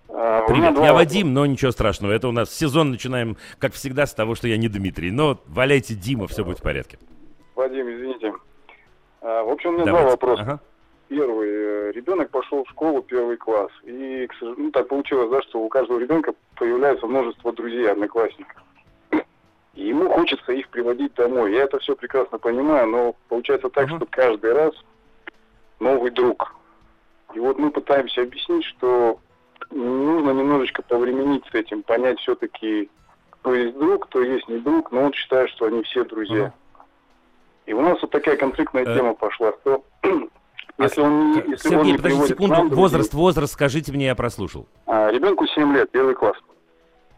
[0.09, 2.13] А, Привет, я Вадим, но ничего страшного.
[2.13, 5.11] Это у нас сезон начинаем, как всегда, с того, что я не Дмитрий.
[5.11, 6.99] Но валяйте Дима, все будет в порядке.
[7.57, 8.33] Вадим, извините.
[9.21, 10.05] А, в общем, у меня Давайте.
[10.05, 10.43] два вопроса.
[10.43, 10.61] Ага.
[11.09, 11.49] Первый.
[11.49, 13.71] Э, ребенок пошел в школу первый класс.
[13.83, 18.63] И, ну, так получилось, да, что у каждого ребенка появляется множество друзей, одноклассников.
[19.77, 21.53] И ему хочется их приводить домой.
[21.53, 23.97] Я это все прекрасно понимаю, но получается так, uh-huh.
[23.97, 24.73] что каждый раз
[25.79, 26.55] новый друг.
[27.35, 29.21] И вот мы пытаемся объяснить, что
[29.71, 32.89] нужно немножечко повременить с этим, понять все-таки,
[33.31, 36.47] кто есть друг, кто есть не друг, но он считает, что они все друзья.
[36.47, 36.83] Uh-huh.
[37.67, 38.97] И у нас вот такая конфликтная uh-huh.
[38.97, 39.85] тема пошла, что
[40.79, 44.15] если он не, если Сергей, он не подожди секунду, нам, возраст, возраст, скажите мне, я
[44.15, 44.67] прослушал.
[44.87, 46.37] А, ребенку 7 лет, первый класс.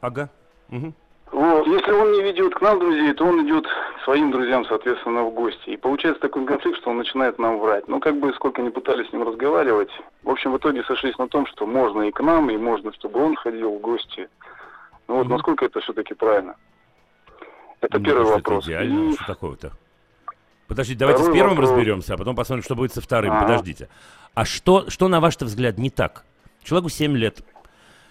[0.00, 0.28] Ага.
[0.70, 0.92] Угу.
[1.32, 1.66] Вот.
[1.66, 5.34] Если он не ведет к нам друзей, то он идет к своим друзьям, соответственно, в
[5.34, 5.70] гости.
[5.70, 7.86] И получается такой конфликт, что он начинает нам врать.
[7.86, 9.90] Ну, как бы сколько ни пытались с ним разговаривать,
[10.22, 13.22] в общем, в итоге сошлись на том, что можно и к нам, и можно, чтобы
[13.22, 14.28] он ходил в гости.
[15.06, 16.56] Ну вот, насколько это все-таки правильно?
[17.80, 18.64] Это ну, первый вопрос.
[18.64, 19.10] Это идеально.
[19.10, 19.12] И...
[19.14, 19.72] Что такое-то?
[20.66, 21.70] Подождите, давайте Второй с первым вопрос...
[21.70, 23.32] разберемся, а потом посмотрим, что будет со вторым.
[23.32, 23.42] А-а-а.
[23.42, 23.88] Подождите.
[24.34, 26.24] А что, что, на ваш взгляд, не так?
[26.62, 27.42] Человеку 7 лет,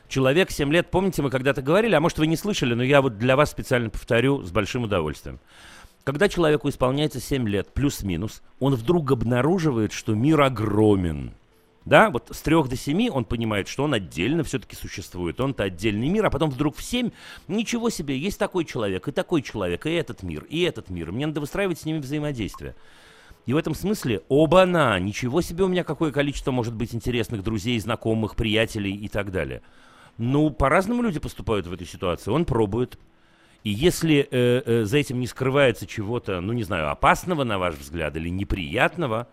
[0.08, 3.18] Человек 7 лет, помните, мы когда-то говорили, а может вы не слышали, но я вот
[3.18, 5.40] для вас специально повторю с большим удовольствием.
[6.06, 11.34] Когда человеку исполняется 7 лет, плюс-минус, он вдруг обнаруживает, что мир огромен.
[11.84, 16.08] Да, вот с 3 до 7 он понимает, что он отдельно все-таки существует, он-то отдельный
[16.08, 17.12] мир, а потом вдруг в 7,
[17.50, 21.28] ничего себе, есть такой человек, и такой человек, и этот мир, и этот мир, мне
[21.28, 22.76] надо выстраивать с ними взаимодействие.
[23.46, 27.80] И в этом смысле, оба-на, ничего себе у меня какое количество может быть интересных друзей,
[27.80, 29.62] знакомых, приятелей и так далее.
[30.18, 32.32] Ну, по-разному люди поступают в этой ситуации.
[32.32, 32.98] Он пробует.
[33.64, 37.76] И если э, э, за этим не скрывается чего-то, ну, не знаю, опасного, на ваш
[37.76, 39.28] взгляд, или неприятного,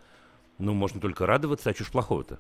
[0.59, 2.39] ну, можно только радоваться, а ж плохого-то?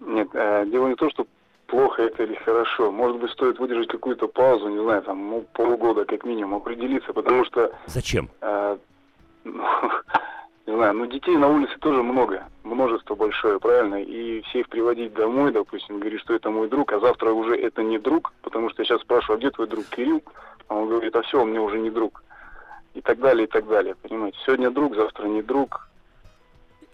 [0.00, 1.26] Нет, э, дело не то, что
[1.66, 2.90] плохо это или хорошо.
[2.90, 7.44] Может быть, стоит выдержать какую-то паузу, не знаю, там, ну, полгода как минимум, определиться, потому
[7.44, 7.72] что...
[7.86, 8.28] Зачем?
[8.40, 8.76] Э,
[9.44, 9.64] ну,
[10.66, 15.52] не знаю, ну детей на улице тоже много, множество большое, правильно, и всех приводить домой,
[15.52, 18.86] допустим, говорит, что это мой друг, а завтра уже это не друг, потому что я
[18.86, 20.22] сейчас спрашиваю, а где твой друг Кирилл,
[20.68, 22.22] а он говорит, а все, он мне уже не друг,
[22.94, 25.88] и так далее, и так далее, понимаете, сегодня друг, завтра не друг.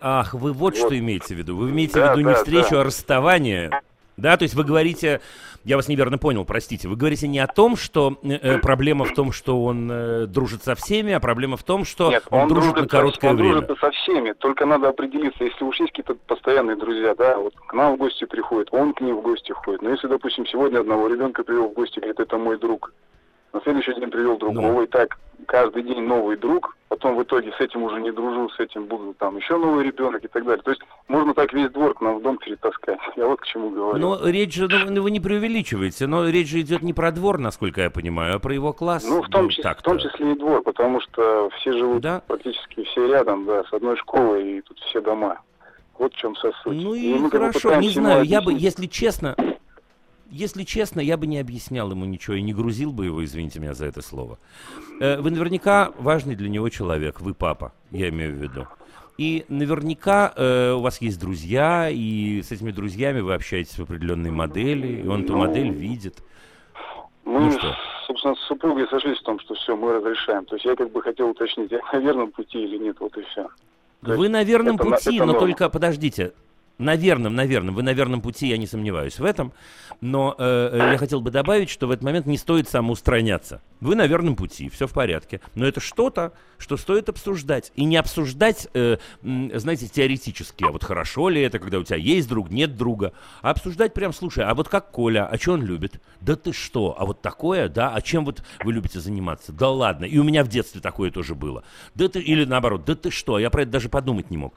[0.01, 0.77] Ах, вы вот, вот.
[0.77, 2.81] что имеете в виду, вы имеете да, в виду да, не встречу, да.
[2.81, 3.83] а расставание,
[4.21, 5.21] да, то есть вы говорите,
[5.65, 9.15] я вас неверно понял, простите, вы говорите не о том, что э, э, проблема в
[9.15, 12.49] том, что он э, дружит со всеми, а проблема в том, что Нет, он, он
[12.49, 13.59] дружит, дружит на короткое он время.
[13.59, 17.55] Он дружит со всеми, только надо определиться, если уж есть какие-то постоянные друзья, да, вот
[17.55, 19.83] к нам в гости приходит, он к ним в гости ходит.
[19.83, 22.93] Но если, допустим, сегодня одного ребенка привел в гости, говорит, это мой друг,
[23.53, 24.83] на следующий день привел другого, ну.
[24.83, 28.61] и так каждый день новый друг, потом в итоге с этим уже не дружу, с
[28.61, 30.63] этим буду там еще новый ребенок и так далее.
[30.63, 33.01] То есть можно так весь двор к нам в дом перетаскать.
[33.17, 33.99] Я вот к чему говорю.
[33.99, 37.81] Но речь же, ну, вы не преувеличиваете, но речь же идет не про двор, насколько
[37.81, 39.05] я понимаю, а про его класс.
[39.05, 42.23] Ну, в том, ну, числе, в том числе и двор, потому что все живут да?
[42.27, 45.41] практически все рядом, да, с одной школой, и тут все дома.
[45.99, 46.55] Вот в чем суть.
[46.65, 49.37] Ну и, и хорошо, не знаю, я бы, если честно,
[50.31, 53.75] если честно, я бы не объяснял ему ничего и не грузил бы его, извините меня
[53.75, 54.39] за это слово.
[55.01, 58.67] Э, вы наверняка важный для него человек, вы папа, я имею в виду.
[59.19, 64.31] И наверняка э, у вас есть друзья, и с этими друзьями вы общаетесь в определенной
[64.31, 66.23] модели, и он эту модель видит.
[67.25, 67.77] Мы, ну что?
[68.11, 70.45] собственно, с супругой сошлись в том, что все, мы разрешаем.
[70.45, 73.23] То есть я как бы хотел уточнить, я на верном пути или нет, вот и
[73.23, 73.49] все.
[74.03, 75.41] Вы на верном это, пути, это но норма.
[75.41, 76.33] только подождите,
[76.81, 79.53] на верном, на верном, вы на верном пути, я не сомневаюсь в этом.
[80.01, 83.61] Но э, э, я хотел бы добавить, что в этот момент не стоит самоустраняться.
[83.81, 85.43] Вы на верном пути, все в порядке.
[85.55, 87.71] Но это что-то, что стоит обсуждать.
[87.77, 92.29] И не обсуждать, э, знаете, теоретически, а вот хорошо ли это, когда у тебя есть
[92.29, 93.13] друг, нет друга.
[93.43, 96.01] А обсуждать прям, слушай, а вот как Коля, а что он любит?
[96.23, 97.95] Да ты что, а вот такое, да?
[97.95, 99.53] А чем вот вы любите заниматься?
[99.53, 101.63] Да ладно, и у меня в детстве такое тоже было.
[101.95, 104.55] Да ты, или наоборот, да ты что, я про это даже подумать не мог.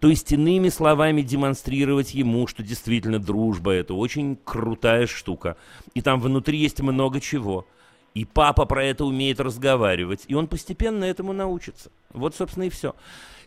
[0.00, 5.56] То есть иными словами демонстрировать ему, что действительно дружба это очень крутая штука.
[5.94, 7.66] И там внутри есть много чего.
[8.14, 11.90] И папа про это умеет разговаривать, и он постепенно этому научится.
[12.10, 12.94] Вот, собственно, и все.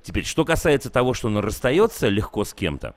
[0.04, 2.96] Теперь, что касается того, что он расстается легко с кем-то,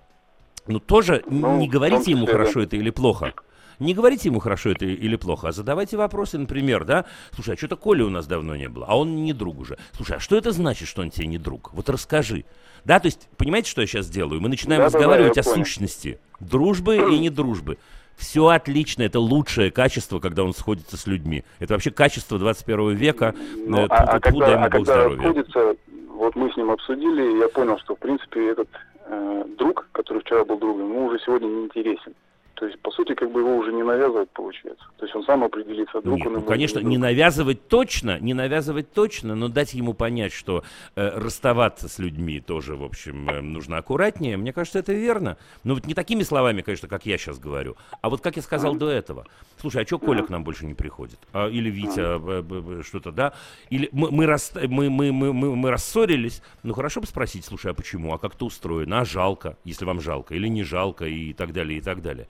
[0.67, 3.35] ну, тоже ну, не говорите ему, хорошо это или плохо.
[3.79, 7.77] Не говорите ему, хорошо это или плохо, а задавайте вопросы, например, да, слушай, а что-то
[7.77, 9.79] Коля у нас давно не было, а он не друг уже.
[9.93, 11.73] Слушай, а что это значит, что он тебе не друг?
[11.73, 12.45] Вот расскажи.
[12.85, 14.41] Да, то есть, понимаете, что я сейчас делаю?
[14.41, 15.65] Мы начинаем да, разговаривать да, о понял.
[15.65, 17.79] сущности дружбы и недружбы.
[18.17, 21.45] Все отлично, это лучшее качество, когда он сходится с людьми.
[21.59, 23.35] Это вообще качество 21 века.
[23.67, 25.77] Ну, э, а, а когда, а когда расходится,
[26.11, 28.69] вот мы с ним обсудили, я понял, что, в принципе, этот
[29.07, 32.15] э, друг, который вчера был другом, ему уже сегодня не интересен.
[32.55, 34.85] То есть, по сути, как бы его уже не навязывать получается.
[34.97, 38.93] То есть он сам определится, друг Нет, он ну, конечно, не навязывать точно, не навязывать
[38.93, 40.63] точно, но дать ему понять, что
[40.95, 44.37] э, расставаться с людьми тоже, в общем, э, нужно аккуратнее.
[44.37, 45.37] Мне кажется, это верно.
[45.65, 48.75] Но вот не такими словами, конечно, как я сейчас говорю, а вот как я сказал
[48.75, 48.79] mm-hmm.
[48.79, 49.27] до этого.
[49.61, 50.27] Слушай, а что Коля mm-hmm.
[50.27, 51.19] к нам больше не приходит?
[51.33, 52.83] А, или Витя, mm-hmm.
[52.85, 53.33] что-то, да?
[53.71, 57.73] Или мы, мы, рас, мы, мы, мы, мы, мы рассорились, ну хорошо бы спросить, слушай,
[57.73, 58.15] а почему?
[58.15, 59.01] А как то устроено?
[59.01, 62.29] А жалко, если вам жалко, или не жалко, и так далее, и так далее.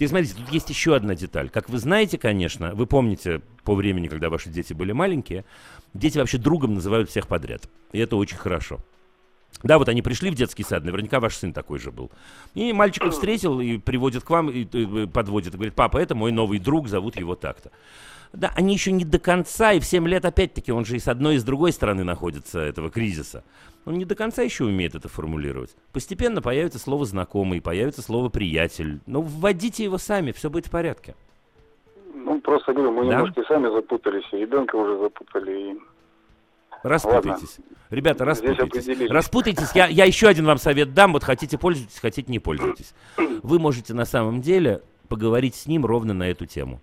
[0.00, 1.50] Теперь смотрите, тут есть еще одна деталь.
[1.50, 5.44] Как вы знаете, конечно, вы помните по времени, когда ваши дети были маленькие,
[5.92, 7.68] дети вообще другом называют всех подряд.
[7.92, 8.78] И это очень хорошо.
[9.62, 12.10] Да, вот они пришли в детский сад, наверняка ваш сын такой же был.
[12.54, 16.32] И мальчика встретил и приводит к вам, и, и подводит, и говорит, папа, это мой
[16.32, 17.70] новый друг, зовут его так-то.
[18.32, 21.08] Да, они еще не до конца, и в 7 лет опять-таки, он же и с
[21.08, 23.42] одной, и с другой стороны находится этого кризиса.
[23.84, 25.74] Он не до конца еще умеет это формулировать.
[25.92, 29.00] Постепенно появится слово «знакомый», появится слово «приятель».
[29.06, 31.16] Но вводите его сами, все будет в порядке.
[32.14, 33.16] Ну, просто говорю, мы да?
[33.16, 35.78] немножко сами запутались, и ребенка уже запутали, и
[36.82, 37.58] Распутайтесь.
[37.58, 37.76] Ладно.
[37.90, 39.10] Ребята, распутайтесь.
[39.10, 39.72] Распутайтесь.
[39.74, 41.12] Я, я еще один вам совет дам.
[41.12, 42.94] Вот хотите пользуйтесь, хотите не пользуйтесь.
[43.16, 46.80] Вы можете на самом деле поговорить с ним ровно на эту тему.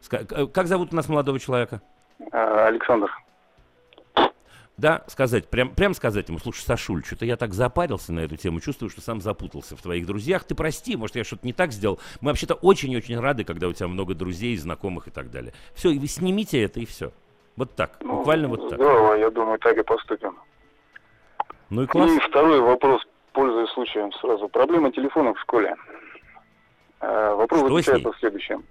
[0.53, 1.81] Как зовут у нас молодого человека?
[2.31, 3.09] А, Александр.
[4.75, 8.59] Да, сказать, прям, прям сказать ему, слушай, Сашуль, что-то я так запарился на эту тему,
[8.59, 10.43] чувствую, что сам запутался в твоих друзьях.
[10.43, 11.99] Ты прости, может, я что-то не так сделал.
[12.21, 15.53] Мы вообще-то очень-очень рады, когда у тебя много друзей, знакомых и так далее.
[15.73, 17.11] Все, и вы снимите это, и все.
[17.55, 18.77] Вот так, ну, буквально вот так.
[18.77, 20.37] Здорово, я думаю, так и поступим.
[21.71, 22.11] Ну и класс.
[22.11, 23.01] И второй вопрос,
[23.33, 24.47] пользуясь случаем сразу.
[24.47, 25.75] Проблема телефонов в школе.
[26.99, 28.63] Э, вопрос Что заключается в следующем.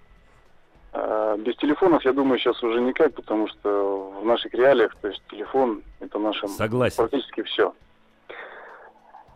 [0.92, 5.22] Э, без телефонов, я думаю, сейчас уже никак, потому что в наших реалиях, то есть
[5.30, 6.96] телефон, это наше Согласен.
[6.96, 7.72] практически все.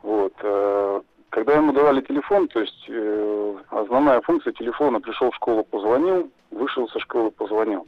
[0.02, 0.32] Вот.
[0.42, 2.90] Э, когда ему давали телефон, то есть
[3.70, 7.86] основная функция телефона, пришел в школу, позвонил, вышел со школы, позвонил.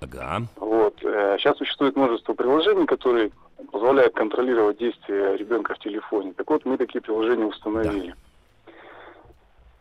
[0.00, 0.42] Ага.
[0.54, 0.94] Вот.
[1.00, 3.32] Сейчас существует множество приложений, которые
[3.72, 6.32] позволяют контролировать действия ребенка в телефоне.
[6.34, 8.10] Так вот, мы такие приложения установили.
[8.10, 8.25] Да.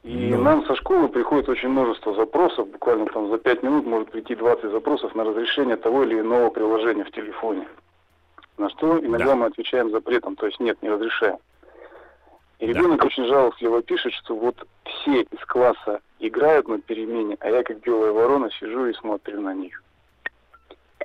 [0.05, 0.37] И да.
[0.37, 4.69] нам со школы приходит очень множество запросов, буквально там за 5 минут может прийти 20
[4.69, 7.67] запросов на разрешение того или иного приложения в телефоне.
[8.59, 9.35] На что иногда да.
[9.35, 11.37] мы отвечаем запретом, то есть нет, не разрешаем.
[12.59, 13.07] И ребенок да.
[13.07, 18.11] очень жалостливо пишет, что вот все из класса играют на перемене, а я как белая
[18.11, 19.81] ворона сижу и смотрю на них.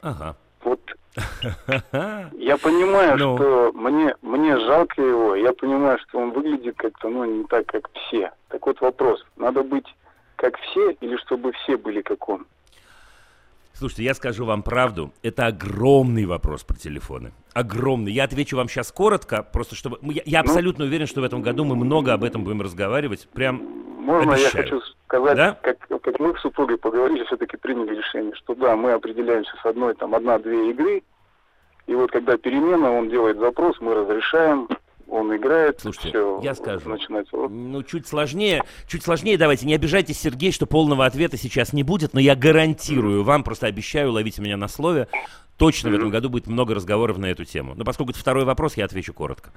[0.03, 0.37] Ага.
[0.65, 0.81] Вот
[2.39, 3.37] я понимаю, ну.
[3.37, 7.91] что мне, мне жалко его, я понимаю, что он выглядит как-то, ну, не так, как
[7.95, 8.33] все.
[8.49, 9.87] Так вот вопрос, надо быть
[10.37, 12.47] как все или чтобы все были как он?
[13.73, 17.33] Слушайте, я скажу вам правду, это огромный вопрос про телефоны.
[17.55, 18.13] Огромный.
[18.13, 19.99] Я отвечу вам сейчас коротко, просто чтобы...
[20.03, 23.29] Я, я ну, абсолютно уверен, что в этом году мы много об этом будем разговаривать.
[23.33, 23.57] Прям
[24.01, 24.67] Можно обещаю.
[24.67, 24.81] я хочу
[25.11, 25.59] сказать, да?
[25.61, 29.95] как, как мы с супругой поговорили, все-таки приняли решение, что да, мы определяемся с одной,
[29.95, 31.03] там, одна-две игры,
[31.87, 34.69] и вот когда перемена, он делает запрос, мы разрешаем,
[35.09, 35.81] он играет.
[35.81, 36.89] Слушайте, все, я скажу.
[36.89, 37.37] Начинается...
[37.37, 39.67] Ну, чуть сложнее, чуть сложнее давайте.
[39.67, 44.13] Не обижайтесь, Сергей, что полного ответа сейчас не будет, но я гарантирую вам, просто обещаю,
[44.13, 45.09] ловите меня на слове,
[45.57, 47.75] точно в этом году будет много разговоров на эту тему.
[47.75, 49.51] Но поскольку это второй вопрос, я отвечу коротко.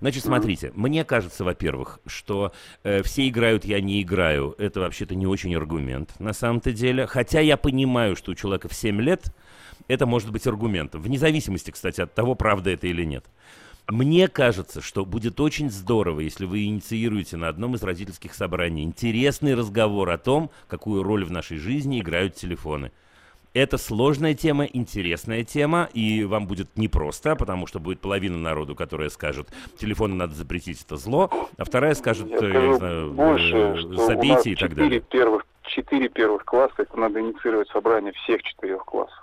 [0.00, 4.54] Значит, смотрите, мне кажется, во-первых, что э, все играют, я не играю.
[4.58, 7.06] Это вообще-то не очень аргумент на самом-то деле.
[7.06, 9.32] Хотя я понимаю, что у человека в 7 лет
[9.88, 11.00] это может быть аргументом.
[11.00, 13.24] Вне зависимости, кстати, от того, правда это или нет.
[13.88, 19.54] Мне кажется, что будет очень здорово, если вы инициируете на одном из родительских собраний интересный
[19.54, 22.90] разговор о том, какую роль в нашей жизни играют телефоны.
[23.56, 29.08] Это сложная тема, интересная тема, и вам будет непросто, потому что будет половина народу, которая
[29.08, 29.48] скажет,
[29.78, 34.56] телефоны надо запретить, это зло, а вторая скажет, я, я знаю, больше, э, забейте и
[34.56, 35.00] так далее.
[35.00, 39.16] Первых, четыре первых класса, это надо инициировать собрание всех четырех классов.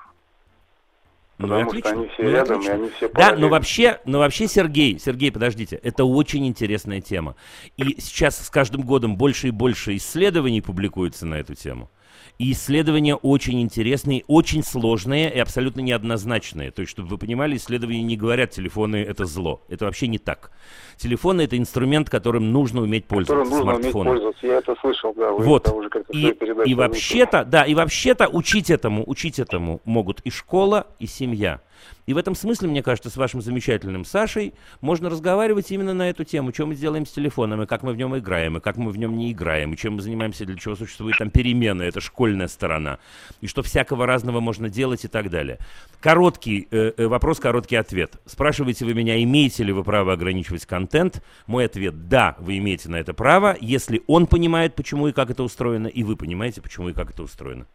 [1.37, 1.91] Ну, отлично.
[1.91, 2.71] Что они все ну, рядом, отлично.
[2.71, 7.35] и они все Да, но вообще, но вообще, Сергей, Сергей, подождите, это очень интересная тема.
[7.77, 11.91] И сейчас с каждым годом больше и больше исследований публикуется на эту тему.
[12.39, 16.71] И исследования очень интересные, очень сложные и абсолютно неоднозначные.
[16.71, 19.61] То есть, чтобы вы понимали, исследования не говорят, телефоны это зло.
[19.69, 20.51] Это вообще не так.
[20.97, 23.43] Телефоны это инструмент, которым нужно уметь пользоваться.
[23.43, 24.47] Которым нужно уметь пользоваться.
[24.47, 25.31] Я это слышал, да.
[25.31, 25.67] Вы вот.
[25.67, 26.35] Это уже и,
[26.65, 31.59] и вообще-то, да, и вообще-то учить этому, учить этому могут и школа, и семья.
[32.05, 36.23] И в этом смысле, мне кажется, с вашим замечательным Сашей можно разговаривать именно на эту
[36.23, 38.91] тему, что мы делаем с телефоном, и как мы в нем играем, и как мы
[38.91, 42.47] в нем не играем, и чем мы занимаемся, для чего существует там перемены, это школьная
[42.47, 42.99] сторона,
[43.41, 45.59] и что всякого разного можно делать и так далее.
[46.01, 48.13] Короткий э, э, вопрос, короткий ответ.
[48.25, 51.23] Спрашиваете вы меня, имеете ли вы право ограничивать контент?
[51.47, 55.43] Мой ответ– да, вы имеете на это право, если он понимает, почему и как это
[55.43, 57.65] устроено, и вы понимаете, почему и как это устроено.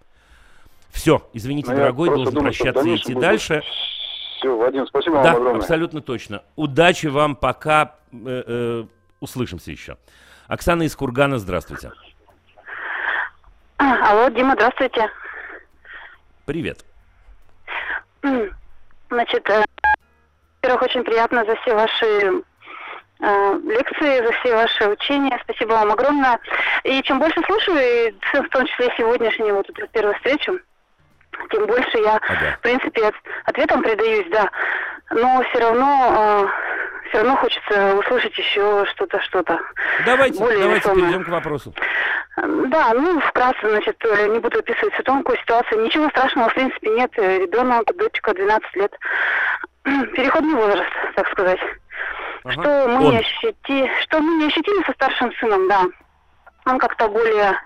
[0.91, 3.23] Все, извините, Но ну, дорогой, должен думаю, прощаться и идти будет...
[3.23, 3.63] дальше.
[4.39, 5.61] Все, Вадим, спасибо да, вам огромное.
[5.61, 6.43] абсолютно точно.
[6.57, 8.85] Удачи вам, пока э, э,
[9.21, 9.97] услышимся еще.
[10.47, 11.93] Оксана из Кургана, здравствуйте.
[13.77, 15.09] Алло, Дима, здравствуйте.
[16.47, 16.85] Привет.
[19.11, 19.65] Значит, э,
[20.63, 22.43] во-первых, очень приятно за все ваши
[23.21, 25.39] лекции, за все ваши учения.
[25.45, 26.39] Спасибо вам огромное.
[26.85, 30.59] И чем больше слушаю, и в том числе сегодняшнюю вот эту первую встречу,
[31.51, 32.57] тем больше я, ага.
[32.59, 33.13] в принципе,
[33.45, 34.51] ответом предаюсь, да.
[35.11, 39.59] Но все равно, э, все равно хочется услышать еще что-то, что-то.
[40.05, 41.03] Давайте, более давайте весомое.
[41.03, 41.75] перейдем к вопросу.
[42.37, 45.83] Да, ну, вкратце, значит, э, не буду описывать всю тонкую ситуацию.
[45.83, 47.11] Ничего страшного, в принципе, нет.
[47.17, 48.93] Ребенок, дочка, 12 лет.
[49.85, 51.61] Переходный возраст, так сказать.
[52.49, 52.63] Ага.
[52.63, 53.91] Что, мы не ощути...
[54.03, 55.85] что мы не ощутили со старшим сыном, да.
[56.67, 57.59] Он как-то более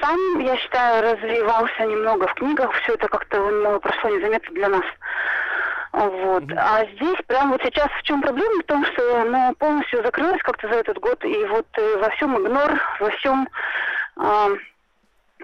[0.00, 2.72] сам, я считаю, развивался немного в книгах.
[2.82, 4.84] Все это как-то у него прошло незаметно для нас.
[5.92, 6.44] Вот.
[6.44, 6.56] Mm-hmm.
[6.56, 8.62] А здесь прям вот сейчас в чем проблема?
[8.62, 12.38] В том, что ну, полностью закрылась как-то за этот год, и вот э, во всем
[12.38, 13.48] игнор, во всем
[14.16, 14.56] э,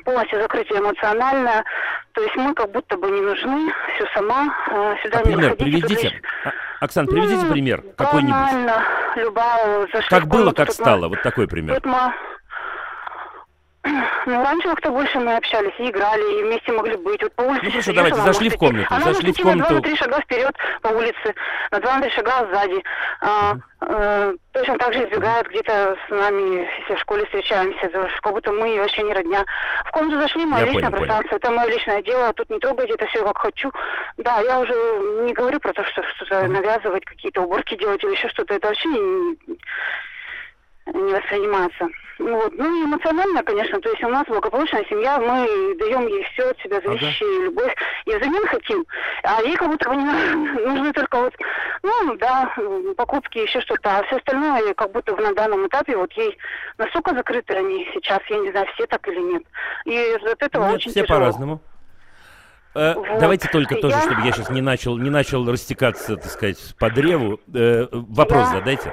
[0.05, 1.65] полностью закрытие эмоциональное.
[2.13, 4.47] То есть мы как будто бы не нужны, все сама.
[4.71, 6.09] Э, сюда а не пример приведите.
[6.09, 6.23] Лишь...
[6.45, 8.75] А, Оксана, приведите ну, пример какой-нибудь.
[9.17, 9.87] любая.
[10.09, 11.75] Как было, как стало, вот такой пример.
[11.75, 12.13] Вот мы
[14.27, 17.23] ну, раньше как-то больше мы общались и играли, и вместе могли быть.
[17.23, 19.75] Вот по улице ну, хорошо, давайте, зашли в комнату, Она зашли в комнату.
[19.75, 21.35] на 2-3 шага вперед по улице,
[21.71, 22.83] на 2-3 шага сзади.
[23.21, 27.89] А, э, точно так же избегает где-то с нами, если в школе встречаемся,
[28.21, 29.45] как будто мы вообще не родня.
[29.85, 31.39] В комнату зашли, мое я личное понял, пространство, понял.
[31.39, 33.73] это мое личное дело, тут не трогайте, это все как хочу.
[34.19, 34.73] Да, я уже
[35.25, 38.89] не говорю про то, что что-то навязывать, какие-то уборки делать или еще что-то, это вообще
[38.89, 39.39] не,
[40.93, 41.89] не воспринимается.
[42.19, 42.53] Вот.
[42.57, 46.59] Ну и эмоционально, конечно, то есть у нас благополучная семья, мы даем ей все от
[46.61, 47.45] себя зависящее, ага.
[47.45, 47.75] любовь,
[48.07, 48.87] и взамен хотим.
[49.23, 50.05] А ей как будто бы не
[50.67, 51.35] нужны только вот,
[51.83, 52.55] ну да,
[52.97, 56.37] покупки, еще что-то, а все остальное как будто на данном этапе вот ей
[56.79, 59.43] настолько закрыты они сейчас, я не знаю, все так или нет.
[59.85, 61.19] И от этого нет, очень все тяжело.
[61.19, 61.61] по-разному.
[62.75, 63.21] Э, вот.
[63.21, 63.81] Давайте только я...
[63.81, 67.41] тоже, чтобы я сейчас не начал, не начал растекаться, так сказать, по древу.
[67.55, 68.59] Э, вопрос я...
[68.59, 68.93] задайте.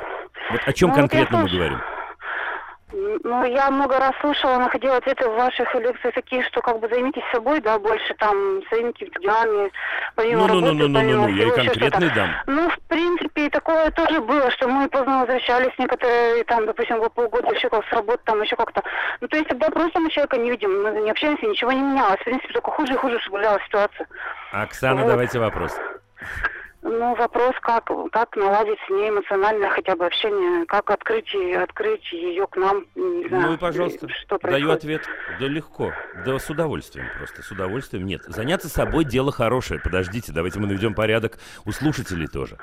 [0.51, 1.79] Вот о чем ну, конкретно вот мы говорим?
[3.23, 7.23] Ну, я много раз слышала, находила ответы в ваших лекциях такие, что как бы займитесь
[7.31, 9.71] собой, да, больше там своими делами,
[10.15, 12.29] помимо ну, работы, ну, ну, ну, помимо ну, ну, я и конкретный дам.
[12.47, 17.53] Ну, в принципе, такое тоже было, что мы поздно возвращались, некоторые там, допустим, по полгода
[17.53, 18.81] еще как с работы, там еще как-то.
[19.21, 22.19] Ну, то есть тогда просто мы человека не видим, мы не общаемся, ничего не менялось.
[22.19, 24.07] В принципе, только хуже и хуже соблюдалась ситуация.
[24.51, 25.09] Оксана, вот.
[25.09, 25.77] давайте вопрос.
[26.85, 32.45] Ну, вопрос, как, как наладить с ней эмоциональное хотя бы общение, как открыть, открыть ее
[32.45, 33.47] к нам, не знаю.
[33.47, 35.01] Ну и, пожалуйста, что даю ответ.
[35.39, 35.93] Да легко,
[36.25, 38.05] да с удовольствием просто, с удовольствием.
[38.05, 39.79] Нет, заняться собой дело хорошее.
[39.81, 42.57] Подождите, давайте мы наведем порядок у слушателей тоже.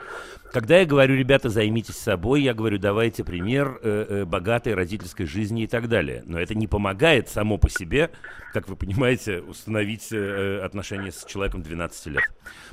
[0.53, 5.63] Когда я говорю, ребята, займитесь собой, я говорю, давайте пример э, э, богатой родительской жизни
[5.63, 6.23] и так далее.
[6.27, 8.11] Но это не помогает само по себе,
[8.53, 12.25] как вы понимаете, установить э, отношения с человеком 12 лет.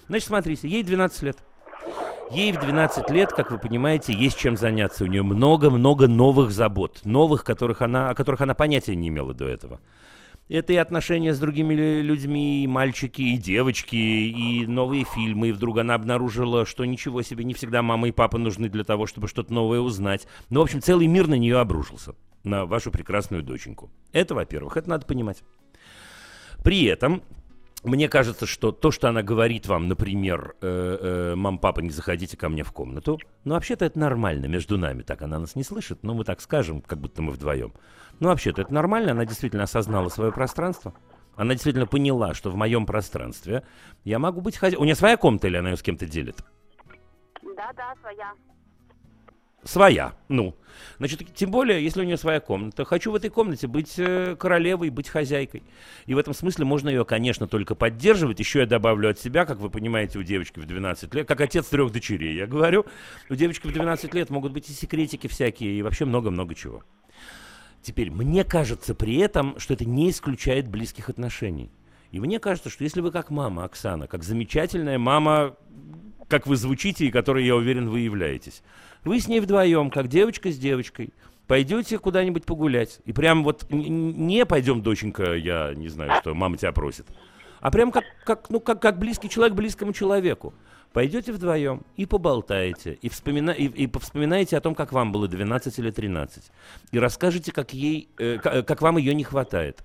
[0.10, 1.37] Значит, смотрите, ей 12 лет.
[2.30, 5.06] Ей в 12 лет, как вы понимаете, есть чем заняться.
[5.06, 9.48] У нее много-много новых забот, новых, которых она, о которых она понятия не имела до
[9.48, 9.80] этого.
[10.50, 15.50] Это и отношения с другими людьми, и мальчики, и девочки, и новые фильмы.
[15.50, 19.08] И вдруг она обнаружила, что ничего себе, не всегда мама и папа нужны для того,
[19.08, 20.28] чтобы что-то новое узнать.
[20.50, 22.14] Ну, в общем, целый мир на нее обрушился,
[22.44, 23.90] на вашу прекрасную доченьку.
[24.12, 25.44] Это, во-первых, это надо понимать.
[26.64, 27.24] При этом
[27.84, 30.98] мне кажется, что то, что она говорит вам, например, э,
[31.32, 35.04] э, «Мам, папа, не заходите ко мне в комнату», ну, вообще-то это нормально между нами.
[35.04, 37.74] Так она нас не слышит, но мы так скажем, как будто мы вдвоем.
[38.20, 40.94] Ну, вообще-то это нормально, она действительно осознала свое пространство.
[41.36, 43.64] Она действительно поняла, что в моем пространстве
[44.04, 44.82] я могу быть хозяином.
[44.82, 46.44] У нее своя комната или она ее с кем-то делит?
[47.56, 48.34] Да, да, своя
[49.68, 50.14] своя.
[50.30, 50.56] Ну,
[50.98, 52.86] значит, тем более, если у нее своя комната.
[52.86, 55.64] Хочу в этой комнате быть э, королевой, быть хозяйкой.
[56.06, 58.40] И в этом смысле можно ее, конечно, только поддерживать.
[58.40, 61.68] Еще я добавлю от себя, как вы понимаете, у девочки в 12 лет, как отец
[61.68, 62.86] трех дочерей, я говорю,
[63.30, 66.84] у девочки в 12 лет могут быть и секретики всякие, и вообще много-много чего.
[67.82, 71.72] Теперь, мне кажется при этом, что это не исключает близких отношений.
[72.12, 75.56] И мне кажется, что если вы как мама, Оксана, как замечательная мама,
[76.28, 78.64] как вы звучите и которой, я уверен, вы являетесь,
[79.08, 81.14] вы с ней вдвоем, как девочка с девочкой,
[81.48, 83.00] пойдете куда-нибудь погулять.
[83.06, 87.08] И прям вот не пойдем, доченька, я не знаю, что мама тебя просит.
[87.60, 90.54] А прям как, как, ну, как, как близкий человек близкому человеку.
[90.94, 95.78] Пойдете вдвоем и поболтаете, и, вспомина, и, и вспоминаете о том, как вам было 12
[95.80, 96.44] или 13.
[96.92, 99.84] И расскажете, как, ей, э, как, как вам ее не хватает.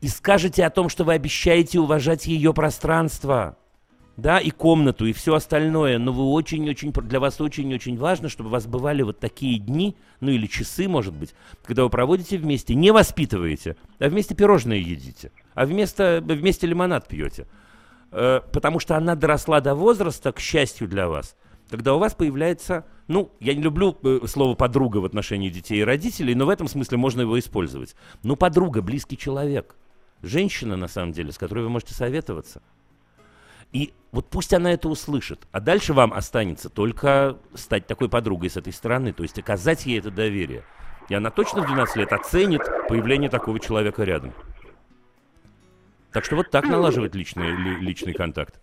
[0.00, 3.56] И скажете о том, что вы обещаете уважать ее пространство
[4.18, 8.52] да, и комнату, и все остальное, но вы очень-очень, для вас очень-очень важно, чтобы у
[8.52, 12.90] вас бывали вот такие дни, ну или часы, может быть, когда вы проводите вместе, не
[12.90, 17.46] воспитываете, а вместе пирожные едите, а вместо, вместе лимонад пьете.
[18.10, 21.36] Э, потому что она доросла до возраста, к счастью для вас,
[21.70, 25.84] когда у вас появляется, ну, я не люблю э, слово подруга в отношении детей и
[25.84, 27.94] родителей, но в этом смысле можно его использовать.
[28.24, 29.76] Ну, подруга, близкий человек,
[30.22, 32.62] женщина, на самом деле, с которой вы можете советоваться.
[33.72, 38.56] И вот пусть она это услышит, а дальше вам останется только стать такой подругой с
[38.56, 40.64] этой стороны, то есть оказать ей это доверие.
[41.08, 44.32] И она точно в 12 лет оценит появление такого человека рядом.
[46.12, 47.50] Так что вот так налаживать личный,
[47.80, 48.60] личный контакт.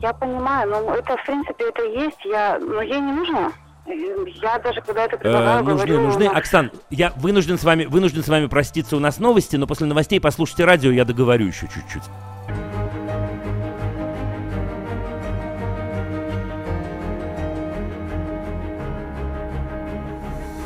[0.00, 2.24] Я понимаю, но это, в принципе, это есть.
[2.24, 3.52] Я, но ей не нужно.
[3.86, 6.00] Я даже когда это предлагаю, э, нужны, говорю...
[6.02, 9.86] Нужны, Оксан, я вынужден с, вами, вынужден с вами проститься, у нас новости, но после
[9.86, 12.04] новостей послушайте радио, я договорю еще чуть-чуть.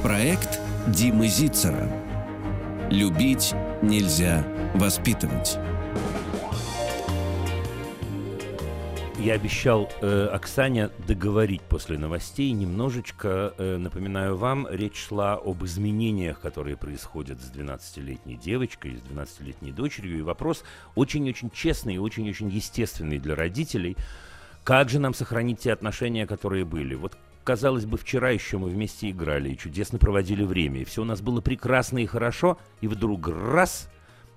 [0.06, 1.90] Проект Димы Зицера.
[2.92, 4.46] Любить нельзя
[4.76, 5.58] воспитывать.
[9.18, 12.52] Я обещал э, Оксане договорить после новостей.
[12.52, 19.72] Немножечко, э, напоминаю вам, речь шла об изменениях, которые происходят с 12-летней девочкой, с 12-летней
[19.72, 20.18] дочерью.
[20.20, 20.62] И вопрос
[20.94, 23.96] очень-очень честный и очень-очень естественный для родителей.
[24.62, 26.94] Как же нам сохранить те отношения, которые были?
[26.94, 31.04] Вот казалось бы, вчера еще мы вместе играли и чудесно проводили время, и все у
[31.04, 33.88] нас было прекрасно и хорошо, и вдруг раз,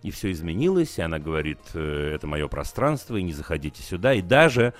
[0.03, 4.21] и все изменилось, и она говорит, «Э, это мое пространство, и не заходите сюда, и
[4.21, 4.75] даже,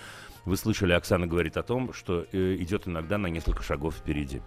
[0.46, 4.42] вы слышали, Оксана говорит о том, что э, идет иногда на несколько шагов впереди.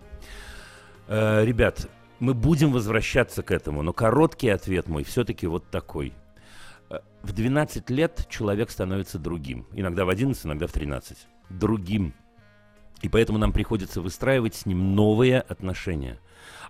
[1.09, 6.15] Э, ребят, мы будем возвращаться к этому, но короткий ответ мой все-таки вот такой.
[7.23, 9.67] В 12 лет человек становится другим.
[9.73, 11.17] Иногда в 11, иногда в 13.
[11.49, 12.15] Другим.
[13.03, 16.19] И поэтому нам приходится выстраивать с ним новые отношения.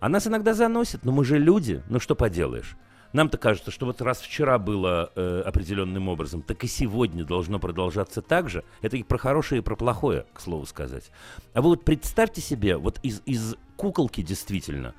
[0.01, 2.76] А нас иногда заносит, но мы же люди, ну что поделаешь.
[3.12, 8.22] Нам-то кажется, что вот раз вчера было э, определенным образом, так и сегодня должно продолжаться
[8.22, 8.64] так же.
[8.80, 11.11] Это и про хорошее, и про плохое, к слову сказать.
[11.53, 14.95] А вы вот представьте себе, вот из, из куколки действительно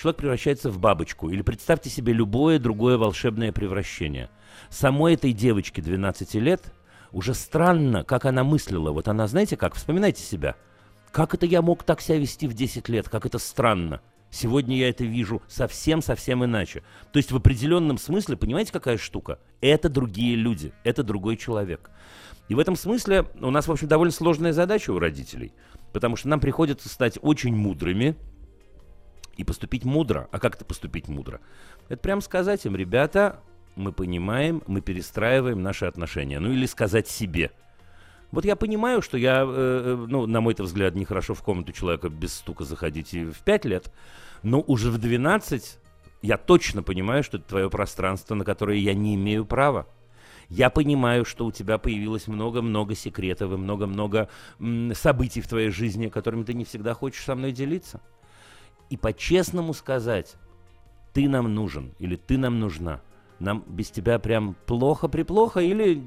[0.00, 1.28] человек превращается в бабочку.
[1.28, 4.30] Или представьте себе любое другое волшебное превращение.
[4.68, 6.72] Самой этой девочке 12 лет
[7.10, 8.92] уже странно, как она мыслила.
[8.92, 10.54] Вот она, знаете как, вспоминайте себя–
[11.16, 13.08] как это я мог так себя вести в 10 лет?
[13.08, 14.02] Как это странно.
[14.30, 16.82] Сегодня я это вижу совсем-совсем иначе.
[17.10, 19.38] То есть в определенном смысле, понимаете, какая штука?
[19.62, 21.90] Это другие люди, это другой человек.
[22.50, 25.54] И в этом смысле у нас, в общем, довольно сложная задача у родителей.
[25.94, 28.14] Потому что нам приходится стать очень мудрыми
[29.38, 30.28] и поступить мудро.
[30.32, 31.40] А как это поступить мудро?
[31.88, 33.40] Это прям сказать им, ребята,
[33.74, 36.40] мы понимаем, мы перестраиваем наши отношения.
[36.40, 37.52] Ну или сказать себе–
[38.32, 42.08] вот я понимаю, что я, э, э ну, на мой взгляд, нехорошо в комнату человека
[42.08, 43.92] без стука заходить и в 5 лет,
[44.42, 45.78] но уже в 12
[46.22, 49.86] я точно понимаю, что это твое пространство, на которое я не имею права.
[50.48, 54.28] Я понимаю, что у тебя появилось много-много секретов и много-много
[54.94, 58.00] событий в твоей жизни, которыми ты не всегда хочешь со мной делиться.
[58.88, 60.36] И по-честному сказать,
[61.12, 63.00] ты нам нужен или ты нам нужна.
[63.38, 66.02] Нам без тебя прям плохо-приплохо или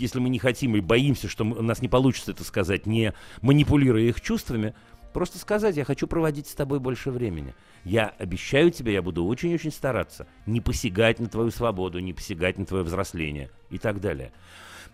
[0.00, 4.02] если мы не хотим и боимся, что у нас не получится это сказать, не манипулируя
[4.02, 4.74] их чувствами,
[5.12, 7.54] просто сказать, я хочу проводить с тобой больше времени.
[7.84, 12.66] Я обещаю тебе, я буду очень-очень стараться не посягать на твою свободу, не посягать на
[12.66, 14.32] твое взросление и так далее.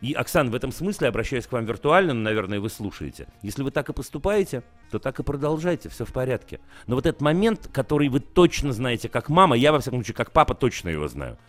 [0.02, 3.28] И, Оксан, в этом смысле, обращаясь к вам виртуально, но, наверное, вы слушаете.
[3.40, 6.60] Если вы так и поступаете, то так и продолжайте, все в порядке.
[6.86, 10.32] Но вот этот момент, который вы точно знаете как мама, я, во всяком случае, как
[10.32, 11.38] папа точно его знаю–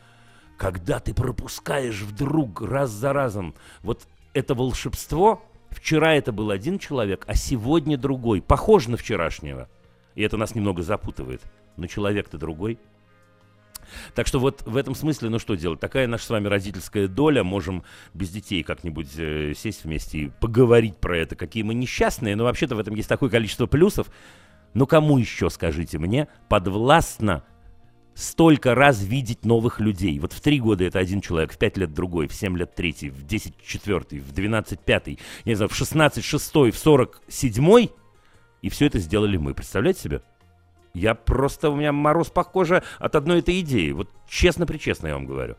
[0.57, 3.53] когда ты пропускаешь вдруг раз за разом
[3.83, 9.69] вот это волшебство, вчера это был один человек, а сегодня другой, похож на вчерашнего.
[10.15, 11.41] И это нас немного запутывает.
[11.77, 12.79] Но человек-то другой.
[14.15, 15.79] Так что вот в этом смысле, ну что делать?
[15.79, 17.43] Такая наша с вами родительская доля.
[17.43, 17.83] Можем
[18.15, 22.35] без детей как-нибудь э, сесть вместе и поговорить про это, какие мы несчастные.
[22.35, 24.07] Но вообще-то в этом есть такое количество плюсов.
[24.73, 27.43] Но кому еще, скажите мне, подвластно
[28.17, 30.17] столько раз видеть новых людей.
[30.19, 33.11] Вот в три года это один человек, в пять лет другой, в семь лет третий,
[33.11, 37.91] в десять четвертый, в двенадцать пятый, я не знаю, в шестнадцать шестой, в сорок седьмой.
[38.63, 39.53] И все это сделали мы.
[39.53, 40.21] Представляете себе?
[40.95, 43.91] Я просто, у меня мороз по коже от одной этой идеи.
[43.91, 45.55] Вот честно-причестно я вам говорю.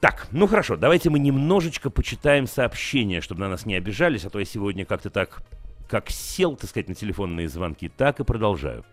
[0.00, 4.40] Так, ну хорошо, давайте мы немножечко почитаем сообщения, чтобы на нас не обижались, а то
[4.40, 5.44] я сегодня как-то так,
[5.88, 8.84] как сел, так сказать, на телефонные звонки, так и продолжаю.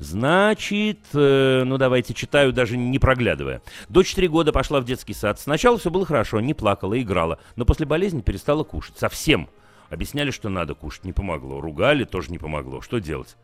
[0.00, 3.60] Значит, э, ну давайте читаю, даже не проглядывая.
[3.90, 5.38] Дочь три года пошла в детский сад.
[5.38, 8.96] Сначала все было хорошо, не плакала, играла, но после болезни перестала кушать.
[8.96, 9.50] Совсем.
[9.90, 11.60] Объясняли, что надо кушать, не помогло.
[11.60, 12.80] Ругали, тоже не помогло.
[12.80, 13.36] Что делать?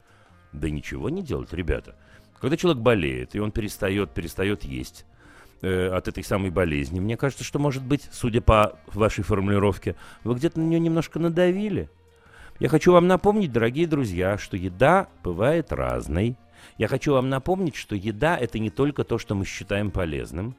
[0.52, 1.94] Да ничего не делать, ребята.
[2.40, 5.04] Когда человек болеет, и он перестает, перестает есть,
[5.60, 7.00] э, от этой самой болезни.
[7.00, 11.90] Мне кажется, что, может быть, судя по вашей формулировке, вы где-то на нее немножко надавили.
[12.58, 16.34] Я хочу вам напомнить, дорогие друзья, что еда бывает разной.
[16.78, 20.55] Я хочу вам напомнить, что еда– это не только то, что мы считаем полезным.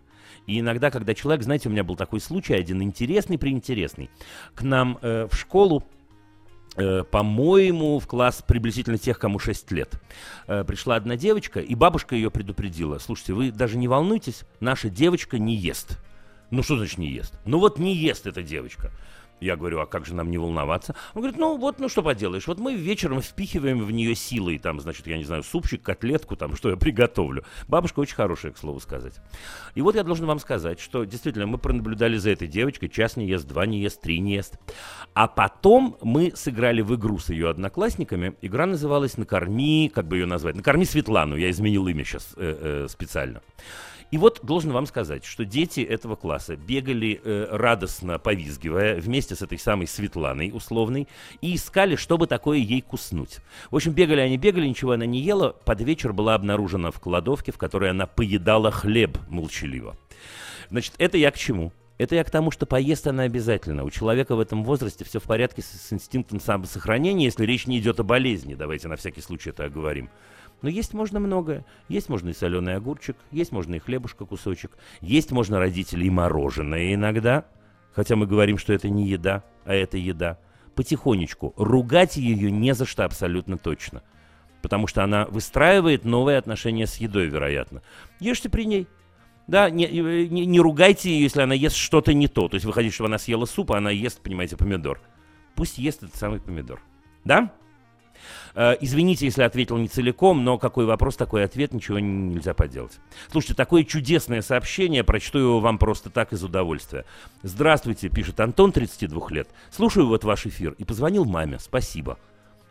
[0.46, 4.10] И иногда, когда человек, знаете, у меня был такой случай, один интересный, приинтересный.
[4.56, 5.84] К нам э, в школу
[6.78, 10.00] Э, по-моему, в класс приблизительно тех, кому 6 лет.
[10.46, 13.00] Э, пришла одна девочка, и бабушка ее предупредила.
[13.00, 15.98] Слушайте, вы даже не волнуйтесь, наша девочка не ест.
[16.52, 17.34] Ну что значит не ест?
[17.46, 18.92] Ну вот не ест эта девочка.
[19.40, 20.96] Я говорю, а как же нам не волноваться?
[21.14, 24.80] Он говорит, ну вот, ну что поделаешь, вот мы вечером впихиваем в нее силой, там,
[24.80, 27.44] значит, я не знаю, супчик, котлетку, там, что я приготовлю.
[27.68, 29.14] Бабушка очень хорошая, к слову сказать.
[29.76, 33.28] И вот я должен вам сказать, что действительно мы пронаблюдали за этой девочкой, час не
[33.28, 34.58] ест, два не ест, три не ест.
[35.14, 38.36] А потом мы сыграли в игру с ее одноклассниками.
[38.42, 42.88] Игра называлась «Накорми», как бы ее назвать, «Накорми Светлану», я изменил имя сейчас э, э,
[42.90, 43.42] специально.
[44.10, 49.42] И вот должен вам сказать, что дети этого класса бегали э, радостно повизгивая вместе с
[49.42, 51.08] этой самой Светланой условной
[51.42, 53.40] и искали, чтобы такое ей куснуть.
[53.70, 55.50] В общем, бегали они, бегали, ничего она не ела.
[55.66, 59.98] Под вечер была обнаружена в кладовке, в которой она поедала хлеб молчаливо.
[60.70, 61.74] Значит, это я к чему?
[61.98, 63.84] Это я к тому, что поест она обязательно.
[63.84, 67.80] У человека в этом возрасте все в порядке с, с инстинктом самосохранения, если речь не
[67.80, 68.54] идет о болезни.
[68.54, 70.10] Давайте на всякий случай это оговорим.
[70.62, 71.66] Но есть можно многое.
[71.88, 74.72] Есть можно и соленый огурчик, есть можно и хлебушка кусочек,
[75.02, 77.46] есть можно родители и мороженое иногда,
[77.94, 80.40] хотя мы говорим, что это не еда, а это еда.
[80.76, 81.54] Потихонечку.
[81.58, 84.04] Ругать ее не за что абсолютно точно.
[84.62, 87.82] Потому что она выстраивает новые отношения с едой, вероятно.
[88.20, 88.88] Ешьте при ней.
[89.48, 92.50] Да, не, не, не ругайте ее, если она ест что-то не то.
[92.50, 95.00] То есть вы хотите, чтобы она съела суп, а она ест, понимаете, помидор.
[95.56, 96.82] Пусть ест этот самый помидор.
[97.24, 97.54] Да?
[98.56, 103.00] Э, извините, если ответил не целиком, но какой вопрос, такой ответ, ничего нельзя поделать.
[103.32, 107.06] Слушайте, такое чудесное сообщение, прочту его вам просто так из удовольствия.
[107.44, 109.50] Здравствуйте, пишет Антон, 32 лет.
[109.72, 112.18] Слушаю вот ваш эфир и позвонил маме, спасибо.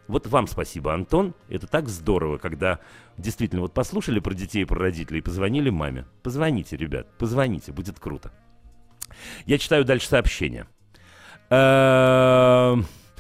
[0.08, 1.34] Вот вам спасибо, Антон.
[1.48, 2.78] Это так здорово, когда
[3.18, 6.06] действительно вот послушали про детей про родителей и позвонили маме.
[6.22, 8.30] Позвоните, ребят, позвоните, будет круто.
[9.46, 10.66] Я читаю дальше сообщение.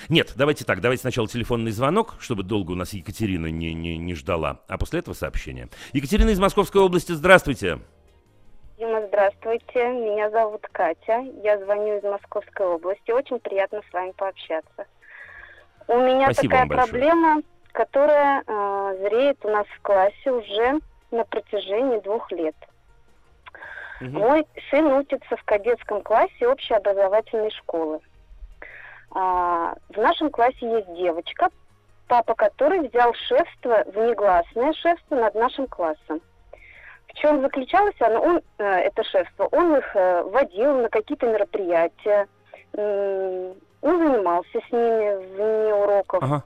[0.08, 4.14] Нет, давайте так, давайте сначала телефонный звонок, чтобы долго у нас Екатерина не, не, не
[4.14, 5.68] ждала, а после этого сообщение.
[5.92, 7.80] Екатерина из Московской области, здравствуйте.
[8.78, 9.88] Дима, здравствуйте.
[9.88, 11.24] Меня зовут Катя.
[11.42, 13.10] Я звоню из Московской области.
[13.10, 14.86] Очень приятно с вами пообщаться.
[15.88, 17.42] У меня Спасибо такая проблема,
[17.72, 20.80] которая э, зреет у нас в классе уже
[21.10, 22.56] на протяжении двух лет.
[24.00, 24.10] Угу.
[24.10, 28.00] Мой сын учится в кадетском классе общеобразовательной школы.
[29.18, 31.48] А, в нашем классе есть девочка,
[32.06, 36.20] папа которой взял шефство, внегласное шефство над нашим классом.
[37.08, 38.20] В чем заключалось оно?
[38.20, 42.28] Он, э, это шефство, он их э, водил на какие-то мероприятия,
[42.74, 46.22] он занимался с ними вне уроков.
[46.22, 46.42] Ага.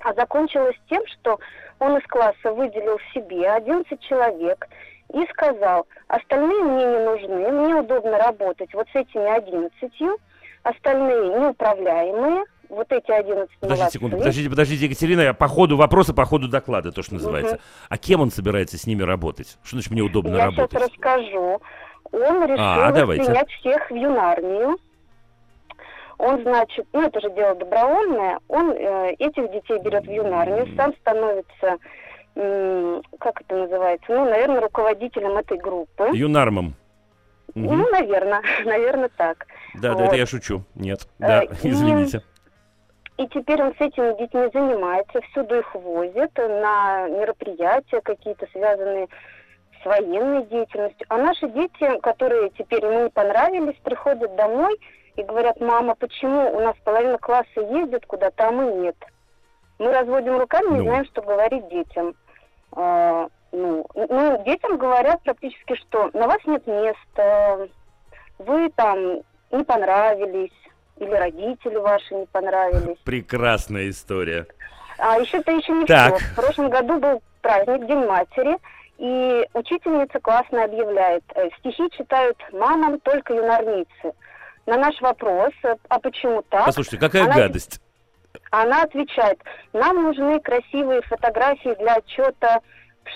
[0.00, 1.38] А закончилось тем, что
[1.78, 4.66] он из класса выделил себе 11 человек
[5.12, 10.20] и сказал, остальные мне не нужны, мне удобно работать вот с этими 11,
[10.62, 16.24] остальные неуправляемые, вот эти 11 Подождите секунду, подождите, подождите, Екатерина, я по ходу вопроса, по
[16.24, 17.54] ходу доклада, то, что называется.
[17.54, 17.62] Угу.
[17.88, 19.58] А кем он собирается с ними работать?
[19.62, 20.72] Что значит мне удобно я работать?
[20.72, 21.60] Я сейчас расскажу.
[22.10, 24.78] Он решил а, принять всех в юнармию.
[26.18, 30.92] Он, значит, ну это же дело добровольное, он э, этих детей берет в юнармию, сам
[31.00, 31.78] становится,
[32.34, 36.10] э, как это называется, ну, наверное, руководителем этой группы.
[36.12, 36.74] Юнармом.
[37.54, 37.60] Угу.
[37.60, 39.46] Ну, наверное, наверное так.
[39.74, 39.98] Да, вот.
[39.98, 40.62] да, это я шучу.
[40.74, 42.22] Нет, да, э, извините.
[43.16, 49.08] И теперь он с этими детьми занимается, всюду их возит на мероприятия какие-то связанные
[49.82, 51.04] с военной деятельностью.
[51.08, 54.78] А наши дети, которые теперь ему не понравились, приходят домой
[55.16, 58.96] и говорят, мама, почему у нас половина класса ездит куда-то, а мы нет?
[59.80, 60.82] Мы разводим руками, не ну.
[60.84, 62.14] знаем, что говорить детям.
[63.52, 67.68] Ну, ну, детям говорят практически, что на вас нет места,
[68.38, 69.20] вы там
[69.50, 70.52] не понравились,
[70.98, 72.98] или родители ваши не понравились.
[73.04, 74.46] Прекрасная история.
[74.98, 76.16] А еще-то еще не так.
[76.16, 76.26] все.
[76.26, 78.56] В прошлом году был праздник День матери,
[78.98, 84.12] и учительница классно объявляет, э, стихи читают мамам только юнарницы.
[84.66, 86.66] На наш вопрос, э, а почему так?
[86.66, 87.80] Послушайте, какая она, гадость.
[88.50, 89.40] Она отвечает,
[89.72, 92.60] нам нужны красивые фотографии для отчета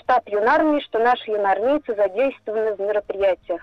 [0.01, 3.61] штаб юнармии, что наши юнармейцы задействованы в мероприятиях.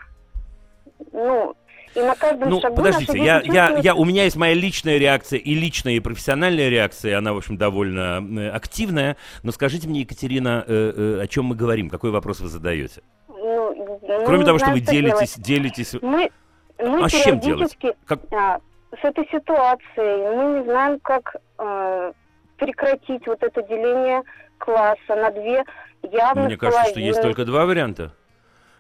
[1.13, 1.55] Ну,
[1.95, 5.39] и на каждом ну, шагу подождите, я, я, я, у меня есть моя личная реакция
[5.41, 9.17] и личная, и профессиональная реакция, она, в общем, довольно э, активная.
[9.43, 13.03] Но скажите мне, Екатерина, э, э, о чем мы говорим, какой вопрос вы задаете?
[13.29, 15.95] Ну, Мы Кроме того, что вы делитесь, делитесь...
[16.01, 16.31] Мы,
[16.79, 17.77] мы а с чем делать?
[18.07, 18.21] Как...
[18.33, 18.61] А,
[19.01, 22.13] с этой ситуацией мы не знаем, как э,
[22.57, 24.23] прекратить вот это деление
[24.59, 25.65] класса на две
[26.03, 28.13] явно Мне кажется, что есть только два варианта.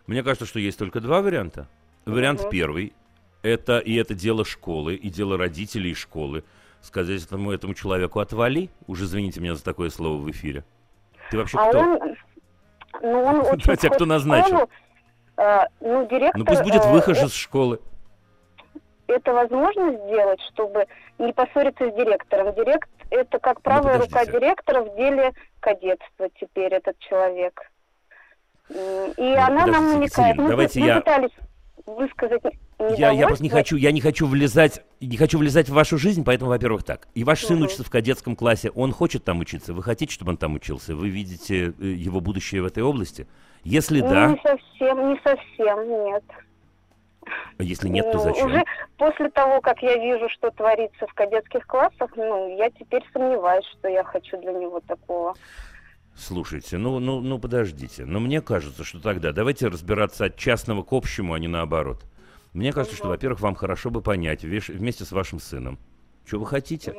[0.07, 1.69] Мне кажется, что есть только два варианта.
[2.05, 2.51] Вариант угу.
[2.51, 2.93] первый–
[3.43, 6.45] это и это дело школы, и дело родителей школы.
[6.81, 10.65] Сказать этому, этому человеку «отвали», уже извините меня за такое слово в эфире.
[11.31, 11.79] Ты вообще а кто?
[11.79, 12.17] Он,
[13.03, 14.49] ну, он очень Хотя кто назначил?
[14.49, 14.71] Школу,
[15.37, 16.39] э, ну, директор...
[16.39, 17.81] Ну, пусть будет э, выхож из школы.
[19.09, 20.87] Это возможно сделать, чтобы
[21.19, 22.55] не поссориться с директором.
[22.55, 27.61] Директ– это, как правая ну, рука директора в деле кадетства теперь этот человек.
[28.69, 30.37] И ну, она нам намекает.
[30.37, 30.97] Мы, давайте мы я...
[30.97, 31.33] пытались
[31.87, 32.43] высказать
[32.97, 36.25] я, я просто не хочу, я не хочу влезать, не хочу влезать в вашу жизнь,
[36.25, 37.09] поэтому, во-первых, так.
[37.15, 40.37] И ваш сын учится в кадетском классе, он хочет там учиться, вы хотите, чтобы он
[40.39, 43.27] там учился, вы видите э, его будущее в этой области?
[43.65, 44.27] Если ну, да...
[44.29, 46.25] Не совсем, не совсем, нет.
[47.59, 48.47] А если нет, ну, то зачем?
[48.47, 48.65] Уже
[48.97, 53.89] после того, как я вижу, что творится в кадетских классах, ну, я теперь сомневаюсь, что
[53.89, 55.35] я хочу для него такого.
[56.17, 58.05] Слушайте, ну, ну, ну подождите.
[58.05, 62.05] Но мне кажется, что тогда давайте разбираться от частного к общему, а не наоборот.
[62.53, 65.79] Мне кажется, что, во-первых, вам хорошо бы понять вместе с вашим сыном,
[66.27, 66.95] что вы хотите.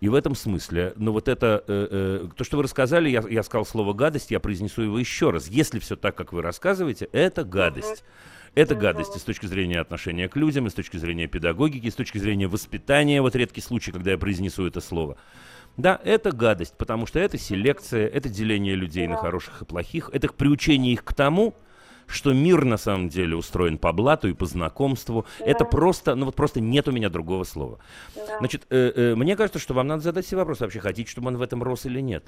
[0.00, 3.42] И в этом смысле, ну вот это, э, э, то, что вы рассказали, я, я
[3.42, 5.48] сказал слово гадость, я произнесу его еще раз.
[5.48, 8.04] Если все так, как вы рассказываете, это гадость.
[8.54, 11.90] Это гадость и с точки зрения отношения к людям, и с точки зрения педагогики, и
[11.90, 13.20] с точки зрения воспитания.
[13.20, 15.16] Вот редкий случай, когда я произнесу это слово.
[15.76, 20.28] Да, это гадость, потому что это селекция, это деление людей на хороших и плохих, это
[20.28, 21.54] приучение их к тому,
[22.06, 25.26] что мир на самом деле устроен по блату и по знакомству.
[25.40, 25.46] Да.
[25.46, 27.78] Это просто, ну вот просто нет у меня другого слова.
[28.14, 28.38] Да.
[28.38, 31.38] Значит, э, э, мне кажется, что вам надо задать себе вопрос, вообще хотите, чтобы он
[31.38, 32.24] в этом рос или нет.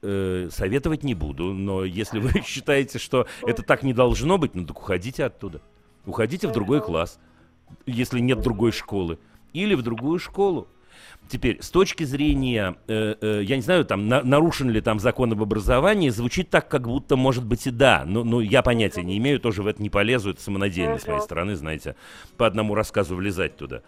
[0.00, 4.64] Э, советовать не буду, но если вы считаете, что это так не должно быть, ну
[4.64, 5.60] так уходите оттуда.
[6.06, 7.18] Уходите в другой класс,
[7.84, 9.18] если нет другой школы.
[9.52, 10.68] Или в другую школу.
[11.28, 15.32] Теперь, с точки зрения, э, э, я не знаю, там, на, нарушен ли там закон
[15.32, 18.04] об образовании, звучит так, как будто, может быть, и да.
[18.06, 21.20] Но, но я понятия не имею, тоже в это не полезу, это самонадеянно с моей
[21.20, 21.96] стороны, знаете,
[22.36, 23.82] по одному рассказу влезать туда.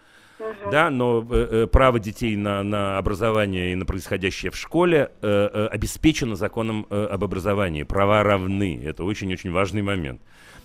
[0.71, 5.49] Да, но э, э, право детей на, на образование и на происходящее в школе э,
[5.53, 7.83] э, обеспечено законом э, об образовании.
[7.83, 8.81] Права равны.
[8.83, 10.21] Это очень-очень важный момент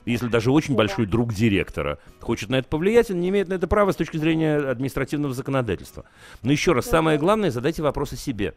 [0.06, 0.78] если даже очень да.
[0.78, 4.16] большой друг директора хочет на это повлиять, он не имеет на это права с точки
[4.16, 6.04] зрения административного законодательства.
[6.42, 8.54] Но еще раз, самое главное, задайте вопросы себе.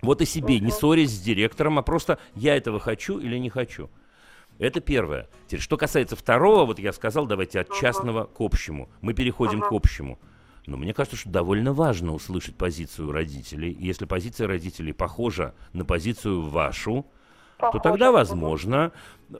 [0.00, 3.90] Вот и себе, не ссорясь с директором, а просто я этого хочу или не хочу.
[4.58, 5.28] Это первое.
[5.46, 8.88] Теперь, что касается второго, вот я сказал, давайте от частного к общему.
[9.00, 10.18] Мы переходим к общему.
[10.68, 13.72] Но мне кажется, что довольно важно услышать позицию родителей.
[13.72, 17.06] И если позиция родителей похожа на позицию вашу,
[17.56, 17.78] Похоже.
[17.78, 18.92] то тогда возможно.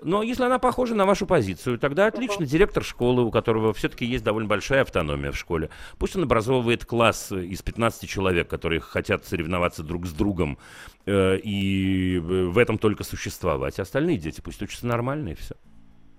[0.03, 2.47] Но если она похожа на вашу позицию, тогда отлично.
[2.47, 5.69] Директор школы, у которого все-таки есть довольно большая автономия в школе,
[5.99, 10.59] пусть он образовывает класс из 15 человек, которые хотят соревноваться друг с другом,
[11.05, 13.79] э, и в этом только существовать.
[13.79, 15.55] А остальные дети пусть учатся нормально, и все.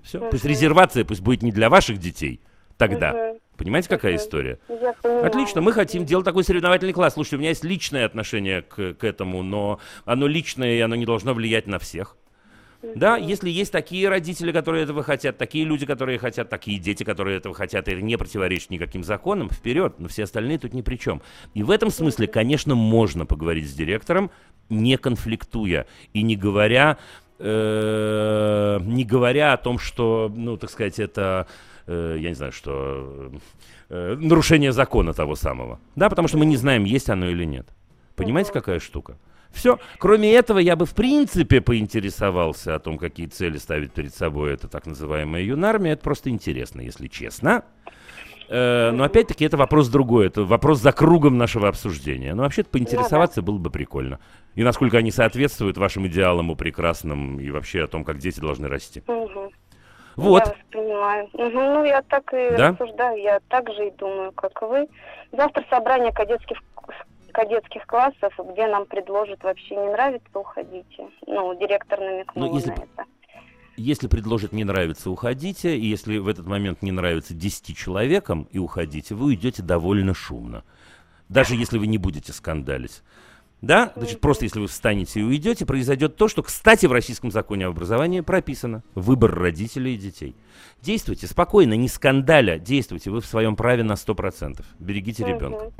[0.03, 0.29] Все.
[0.29, 2.41] Пусть резервация пусть будет не для ваших детей
[2.79, 3.35] тогда.
[3.57, 4.57] Понимаете, какая история?
[5.03, 7.13] Отлично, мы хотим делать такой соревновательный класс.
[7.13, 11.05] Слушайте, у меня есть личное отношение к, к этому, но оно личное, и оно не
[11.05, 12.15] должно влиять на всех.
[12.95, 17.35] Да, если есть такие родители, которые этого хотят, такие люди, которые хотят, такие дети, которые
[17.37, 20.95] этого хотят, и это не противоречит никаким законам, вперед, но все остальные тут ни при
[20.95, 21.21] чем.
[21.53, 24.31] И в этом смысле, конечно, можно поговорить с директором,
[24.69, 26.97] не конфликтуя и не говоря,
[27.39, 31.47] э, не говоря о том, что, ну, так сказать, это
[31.89, 33.31] э, я не знаю, что
[33.89, 35.79] э, нарушение закона того самого.
[35.95, 37.67] Да, потому что мы не знаем, есть оно или нет.
[38.15, 39.17] Понимаете, какая штука?
[39.51, 39.79] Все.
[39.97, 44.67] Кроме этого, я бы в принципе поинтересовался о том, какие цели ставит перед собой эта
[44.67, 45.93] так называемая юнармия.
[45.93, 47.63] Это просто интересно, если честно.
[48.49, 52.33] Э, но опять-таки это вопрос другой, это вопрос за кругом нашего обсуждения.
[52.33, 54.19] Но вообще-то поинтересоваться было бы прикольно.
[54.55, 58.67] И насколько они соответствуют вашим идеалам о прекрасном и вообще о том, как дети должны
[58.67, 59.01] расти.
[59.07, 59.51] Угу.
[60.19, 60.45] Вот.
[60.45, 61.29] Я понимаю.
[61.33, 62.71] Угу, ну, я так и да?
[62.71, 64.87] рассуждаю, я так же и думаю, как и вы.
[65.31, 66.57] Завтра собрание кадетских
[67.31, 71.07] кадетских классов, где нам предложат вообще не нравится, уходите.
[71.27, 72.71] Ну, директор намекнул ну, если...
[72.71, 73.05] на это.
[73.77, 75.77] Если предложит не нравится, уходите.
[75.77, 80.63] И если в этот момент не нравится 10 человекам и уходите, вы уйдете довольно шумно.
[81.29, 83.03] Даже если вы не будете скандалить.
[83.61, 87.65] Да, значит, просто если вы встанете и уйдете, произойдет то, что, кстати, в российском законе
[87.65, 88.83] об образовании прописано.
[88.95, 90.35] Выбор родителей и детей.
[90.81, 93.11] Действуйте спокойно, не скандаля, действуйте.
[93.11, 94.63] Вы в своем праве на 100%.
[94.79, 95.71] Берегите ребенка.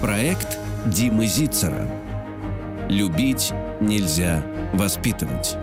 [0.00, 1.88] Проект Димы Зицера.
[2.88, 5.56] Любить нельзя воспитывать.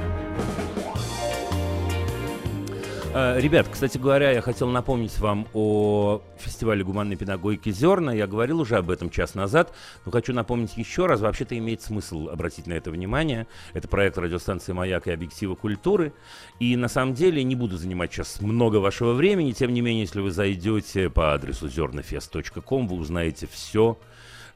[3.39, 8.13] Ребят, кстати говоря, я хотел напомнить вам о фестивале гуманной педагогики «Зерна».
[8.13, 9.73] Я говорил уже об этом час назад,
[10.05, 11.21] но хочу напомнить еще раз.
[11.21, 13.47] Вообще-то имеет смысл обратить на это внимание.
[13.73, 16.13] Это проект радиостанции «Маяк» и «Объективы культуры».
[16.59, 19.51] И на самом деле не буду занимать сейчас много вашего времени.
[19.51, 23.97] Тем не менее, если вы зайдете по адресу зернафест.ком, вы узнаете все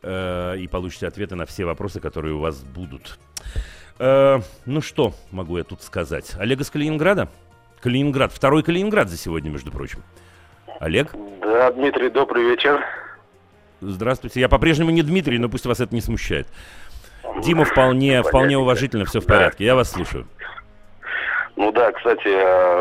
[0.01, 3.17] э, и получите ответы на все вопросы, которые у вас будут.
[3.97, 6.35] Э, ну что могу я тут сказать?
[6.37, 7.29] Олег из Калининграда?
[7.81, 8.31] Калининград.
[8.31, 10.03] Второй Калининград за сегодня, между прочим.
[10.79, 11.11] Олег?
[11.41, 12.83] Да, Дмитрий, добрый вечер.
[13.81, 14.39] Здравствуйте.
[14.39, 16.47] Я по-прежнему не Дмитрий, но пусть вас это не смущает.
[17.43, 19.65] Дима вполне, вполне уважительно, все в порядке.
[19.65, 20.27] Я вас слушаю.
[21.55, 22.27] Ну да, кстати,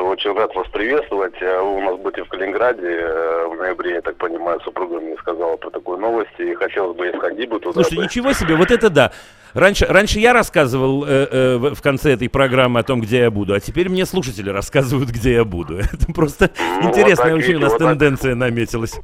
[0.00, 1.38] очень рад вас приветствовать.
[1.40, 5.56] Вы у нас будете в Калининграде э, в ноябре, я так понимаю, супруга мне сказала
[5.56, 7.74] про такую новость, и хотелось бы, сходить бы туда.
[7.74, 9.12] Слушайте, ничего себе, вот это да.
[9.54, 13.54] Раньше, раньше я рассказывал э, э, в конце этой программы о том, где я буду,
[13.54, 15.78] а теперь мне слушатели рассказывают, где я буду.
[15.92, 16.50] Это просто
[16.82, 18.38] ну, интересная вот очень у нас вот тенденция так.
[18.38, 18.94] наметилась.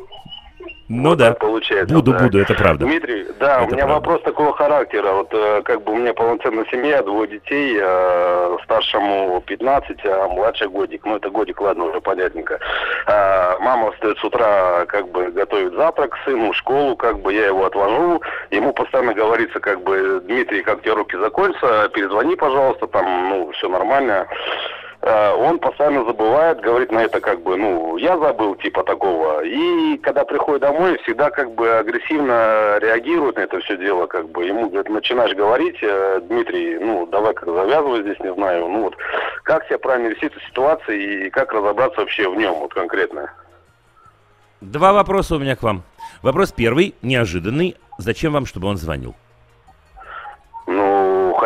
[0.89, 2.19] Ну вот да, получается, буду, да.
[2.21, 2.85] буду, это правда.
[2.85, 3.95] Дмитрий, да, это у меня правда.
[3.95, 5.13] вопрос такого характера.
[5.13, 10.69] Вот э, как бы у меня полноценная семья, двое детей, э, старшему 15, а младший
[10.69, 11.05] годик.
[11.05, 12.61] Ну это годик, ладно, уже понятненько.
[13.09, 17.67] Э, мама встает с утра, как бы готовит завтрак сыну, школу, как бы я его
[17.67, 18.23] отвожу.
[18.53, 23.69] Ему постоянно говорится, как бы, Дмитрий, как тебе руки закончатся, перезвони, пожалуйста, там, ну, все
[23.69, 24.29] нормально.
[25.07, 29.45] Э, он постоянно забывает, говорит на это как бы, ну, я забыл, типа такого.
[29.45, 34.45] И когда приходит домой, всегда как бы агрессивно реагирует на это все дело, как бы.
[34.45, 38.97] Ему, говорит, начинаешь говорить, э, Дмитрий, ну, давай как завязывай здесь, не знаю, ну вот,
[39.45, 43.33] как себя правильно вести в ситуации и как разобраться вообще в нем, вот конкретно.
[44.61, 45.85] Два вопроса у меня к вам.
[46.23, 47.77] Вопрос первый, неожиданный.
[47.99, 49.15] Зачем вам, чтобы он звонил?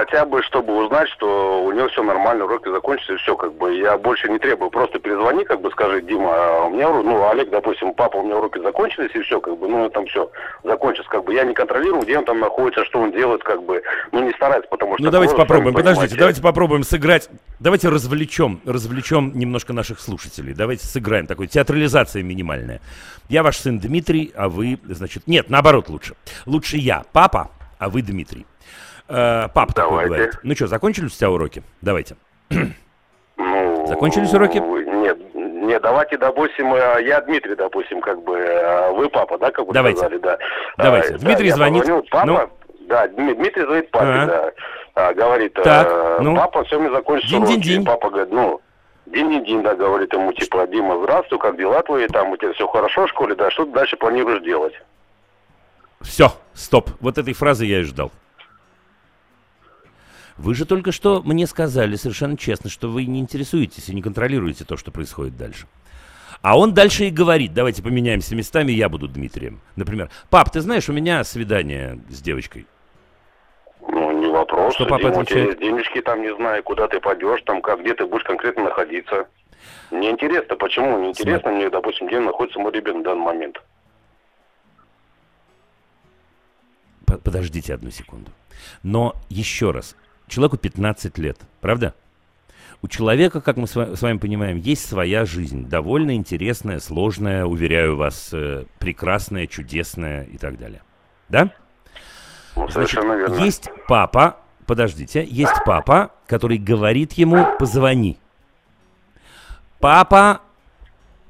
[0.00, 3.76] Хотя бы, чтобы узнать, что у него все нормально, уроки закончатся, и все, как бы,
[3.76, 7.50] я больше не требую, просто перезвони, как бы, скажи, Дима, а у меня, ну, Олег,
[7.50, 10.30] допустим, папа, у меня уроки закончились, и все, как бы, ну, там все
[10.64, 13.82] закончится, как бы, я не контролирую, где он там находится, что он делает, как бы,
[14.12, 15.04] ну, не старается, потому что...
[15.04, 17.28] Ну, давайте попробуем, подождите, давайте попробуем сыграть,
[17.58, 22.80] давайте развлечем, развлечем немножко наших слушателей, давайте сыграем, такой театрализация минимальная.
[23.28, 26.14] Я ваш сын Дмитрий, а вы, значит, нет, наоборот лучше.
[26.46, 28.46] Лучше я, папа, а вы Дмитрий.
[29.10, 30.38] Э, пап такой говорит.
[30.42, 31.62] Ну что, закончились у тебя уроки?
[31.82, 32.16] Давайте.
[33.36, 34.58] Ну, закончились уроки?
[34.58, 39.66] Нет, нет, давайте, допустим, э, я Дмитрий, допустим, как бы, а вы папа, да, как
[39.66, 39.98] вы давайте.
[39.98, 40.38] сказали, да.
[40.76, 41.82] Давайте, а, Дмитрий да, звонит.
[41.82, 42.50] Позвонил, папа, ну?
[42.86, 44.26] да, Дмитрий звонит папе, а -а.
[44.26, 44.52] да.
[44.94, 46.36] А, говорит, так, э, ну?
[46.36, 47.54] папа, все, мне закончится динь, уроки.
[47.54, 47.84] Динь, динь.
[47.84, 48.60] Папа говорит, ну,
[49.06, 53.06] день-день, да, говорит ему, типа, Дима, здравствуй, как дела твои, там, у тебя все хорошо
[53.06, 54.74] в школе, да, что ты дальше планируешь делать?
[56.00, 58.10] Все, стоп, вот этой фразы я и ждал.
[60.40, 64.64] Вы же только что мне сказали совершенно честно, что вы не интересуетесь и не контролируете
[64.64, 65.66] то, что происходит дальше.
[66.40, 69.60] А он дальше и говорит, давайте поменяемся местами, я буду Дмитрием.
[69.76, 72.66] Например, пап, ты знаешь, у меня свидание с девочкой.
[73.86, 74.76] Ну, не вопрос.
[74.76, 75.60] Что папа Дима, отвечает?
[75.60, 79.28] денежки там, не знаю, куда ты пойдешь, там, как, где ты будешь конкретно находиться.
[79.90, 80.98] Мне интересно, почему?
[81.00, 83.62] Не интересно мне, допустим, где находится мой ребенок в данный момент.
[87.04, 88.30] Подождите одну секунду.
[88.82, 89.96] Но еще раз,
[90.30, 91.92] Человеку 15 лет, правда?
[92.82, 98.30] У человека, как мы с вами понимаем, есть своя жизнь, довольно интересная, сложная, уверяю вас,
[98.32, 100.82] э, прекрасная, чудесная и так далее.
[101.28, 101.50] Да?
[102.54, 103.42] Ну, Значит, верно.
[103.42, 104.36] есть папа,
[104.66, 108.16] подождите, есть папа, который говорит ему «позвони».
[109.80, 110.42] Папа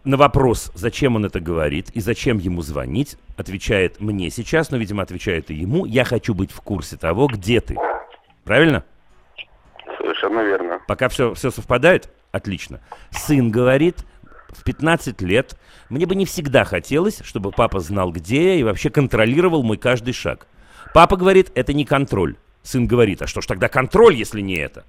[0.04, 5.02] на вопрос, зачем он это говорит и зачем ему звонить, отвечает мне сейчас, но, видимо,
[5.02, 7.76] отвечает и ему, я хочу быть в курсе того, где ты.
[8.44, 8.84] Правильно?
[10.10, 10.80] Совершенно верно.
[10.88, 12.10] Пока все, все совпадает?
[12.32, 12.80] Отлично.
[13.12, 14.04] Сын говорит,
[14.48, 15.56] в 15 лет
[15.88, 20.12] мне бы не всегда хотелось, чтобы папа знал, где я и вообще контролировал мой каждый
[20.12, 20.48] шаг.
[20.94, 22.36] Папа говорит, это не контроль.
[22.64, 24.84] Сын говорит, а что ж тогда контроль, если не это?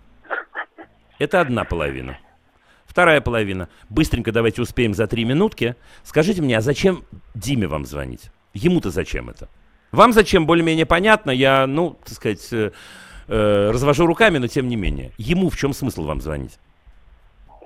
[1.19, 2.18] Это одна половина.
[2.88, 3.69] Вторая половина.
[3.89, 5.76] Быстренько давайте успеем за три минутки.
[6.03, 7.03] Скажите мне, а зачем
[7.35, 8.31] Диме вам звонить?
[8.56, 9.49] Ему-то зачем это?
[9.91, 11.30] Вам зачем, более-менее понятно.
[11.30, 12.73] Я, ну, так сказать,
[13.32, 15.12] э, развожу руками, но тем не менее.
[15.18, 16.60] Ему в чем смысл вам звонить?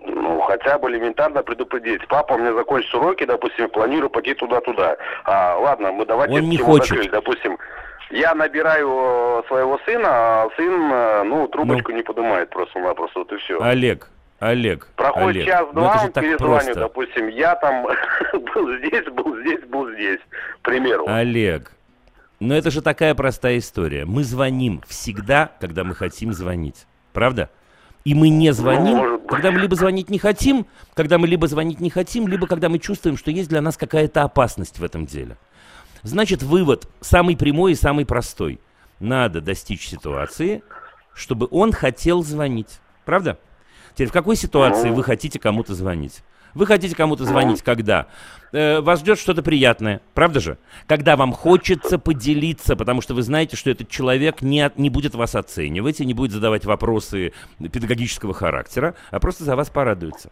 [0.06, 2.08] Ну, хотя бы элементарно предупредить.
[2.08, 4.98] Папа, у меня закончатся уроки, допустим, планирую пойти туда-туда.
[5.24, 6.36] А, ладно, мы давайте...
[6.36, 6.90] Он не хочет.
[6.90, 7.10] Закрыли.
[7.10, 7.58] Допустим,
[8.12, 11.98] я набираю э, своего сына, а сын, э, ну, трубочку ну.
[11.98, 13.60] не поднимает просто-напросто, вот и все.
[13.62, 14.10] Олег,
[14.40, 14.88] Олег.
[14.96, 17.84] Проходит Олег, час-два, он перезвонит, допустим, я там
[18.34, 20.20] был здесь, был здесь, был здесь,
[20.62, 21.06] к примеру.
[21.08, 21.72] Олег,
[22.40, 24.06] Но это же такая простая история.
[24.06, 26.86] Мы звоним всегда, когда мы хотим звонить.
[27.14, 27.50] Правда?
[28.04, 31.90] И мы не звоним, когда мы либо звонить не хотим, когда мы либо звонить не
[31.90, 35.38] хотим, либо когда мы чувствуем, что есть для нас какая-то опасность в этом деле.
[36.04, 38.60] Значит, вывод самый прямой и самый простой.
[39.00, 40.62] Надо достичь ситуации,
[41.16, 42.80] чтобы он хотел звонить.
[43.06, 43.40] Правда?
[43.94, 46.22] Теперь в какой ситуации вы хотите кому-то звонить?
[46.56, 48.08] Вы хотите кому-то звонить, когда?
[48.54, 50.58] Э, вас ждет что-то приятное, правда же?
[50.88, 55.36] Когда вам хочется поделиться, потому что вы знаете, что этот человек не, не будет вас
[55.36, 60.32] оценивать и не будет задавать вопросы педагогического характера, а просто за вас порадуется.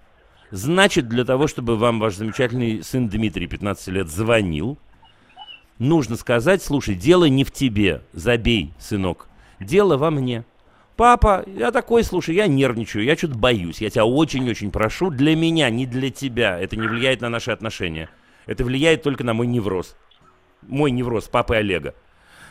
[0.49, 4.77] Значит, для того, чтобы вам ваш замечательный сын Дмитрий, 15 лет, звонил,
[5.77, 9.27] нужно сказать, слушай, дело не в тебе, забей, сынок,
[9.59, 10.45] дело во мне.
[10.95, 13.81] Папа, я такой, слушай, я нервничаю, я что-то боюсь.
[13.81, 16.59] Я тебя очень-очень прошу, для меня, не для тебя.
[16.59, 18.09] Это не влияет на наши отношения.
[18.45, 19.95] Это влияет только на мой невроз.
[20.61, 21.95] Мой невроз, папы Олега.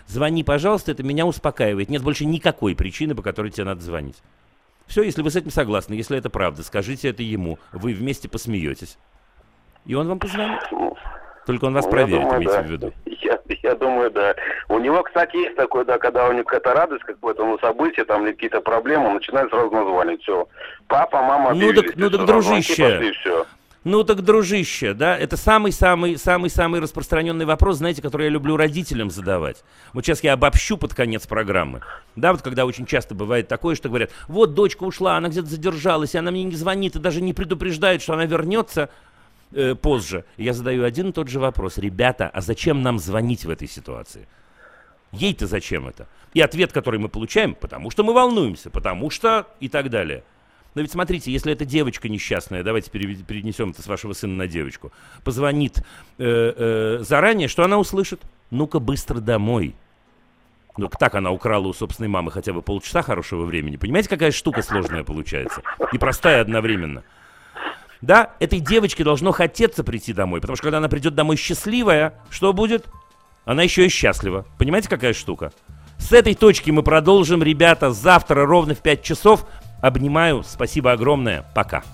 [0.08, 1.88] Звони, пожалуйста, это меня успокаивает.
[1.88, 4.16] Нет больше никакой причины, по которой тебе надо звонить.
[4.86, 7.58] Все, если вы с этим согласны, если это правда, скажите это ему.
[7.70, 8.98] Вы вместе посмеетесь.
[9.86, 10.60] И он вам позвонит.
[11.46, 12.62] Только он вас ну, проверит, думаю, имейте да.
[12.62, 12.92] в виду.
[13.32, 14.34] Я, я думаю, да.
[14.68, 18.24] У него, кстати, есть такое, да, когда у него какая-то радость какое-то ну, событие, там
[18.24, 20.22] или какие-то проблемы, он начинает сразу названивать.
[20.22, 20.46] Все.
[20.86, 22.90] Папа, мама, Ну так, ну так дружище.
[22.90, 23.46] Пошли, все.
[23.84, 29.64] Ну так, дружище, да, это самый-самый-самый-самый распространенный вопрос, знаете, который я люблю родителям задавать.
[29.92, 31.80] Вот сейчас я обобщу под конец программы.
[32.14, 36.14] Да, вот когда очень часто бывает такое, что говорят, вот дочка ушла, она где-то задержалась,
[36.14, 38.88] и она мне не звонит и даже не предупреждает, что она вернется
[39.54, 40.24] э, позже.
[40.36, 41.78] Я задаю один и тот же вопрос.
[41.78, 44.26] Ребята, а зачем нам звонить в этой ситуации?
[45.12, 46.08] Ей-то зачем это?
[46.34, 50.24] И ответ, который мы получаем, потому что мы волнуемся, потому что и так далее.
[50.74, 54.90] Но ведь смотрите, если эта девочка несчастная, давайте перенесем это с вашего сына на девочку,
[55.22, 55.82] позвонит э,
[56.18, 58.22] э, заранее, что она услышит?
[58.50, 59.74] Ну-ка быстро домой.
[60.78, 63.76] Ну, так она украла у собственной мамы хотя бы полчаса хорошего времени.
[63.76, 65.62] Понимаете, какая штука сложная получается?
[65.92, 67.02] И простая одновременно.
[68.02, 72.52] Да, этой девочке должно хотеться прийти домой, потому что когда она придет домой счастливая, что
[72.52, 72.86] будет?
[73.44, 74.44] Она еще и счастлива.
[74.58, 75.52] Понимаете, какая штука?
[75.98, 79.46] С этой точки мы продолжим, ребята, завтра ровно в 5 часов.
[79.80, 81.84] Обнимаю, спасибо огромное, пока.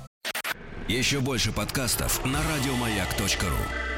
[0.88, 3.97] Еще больше подкастов на радиомаяк.ру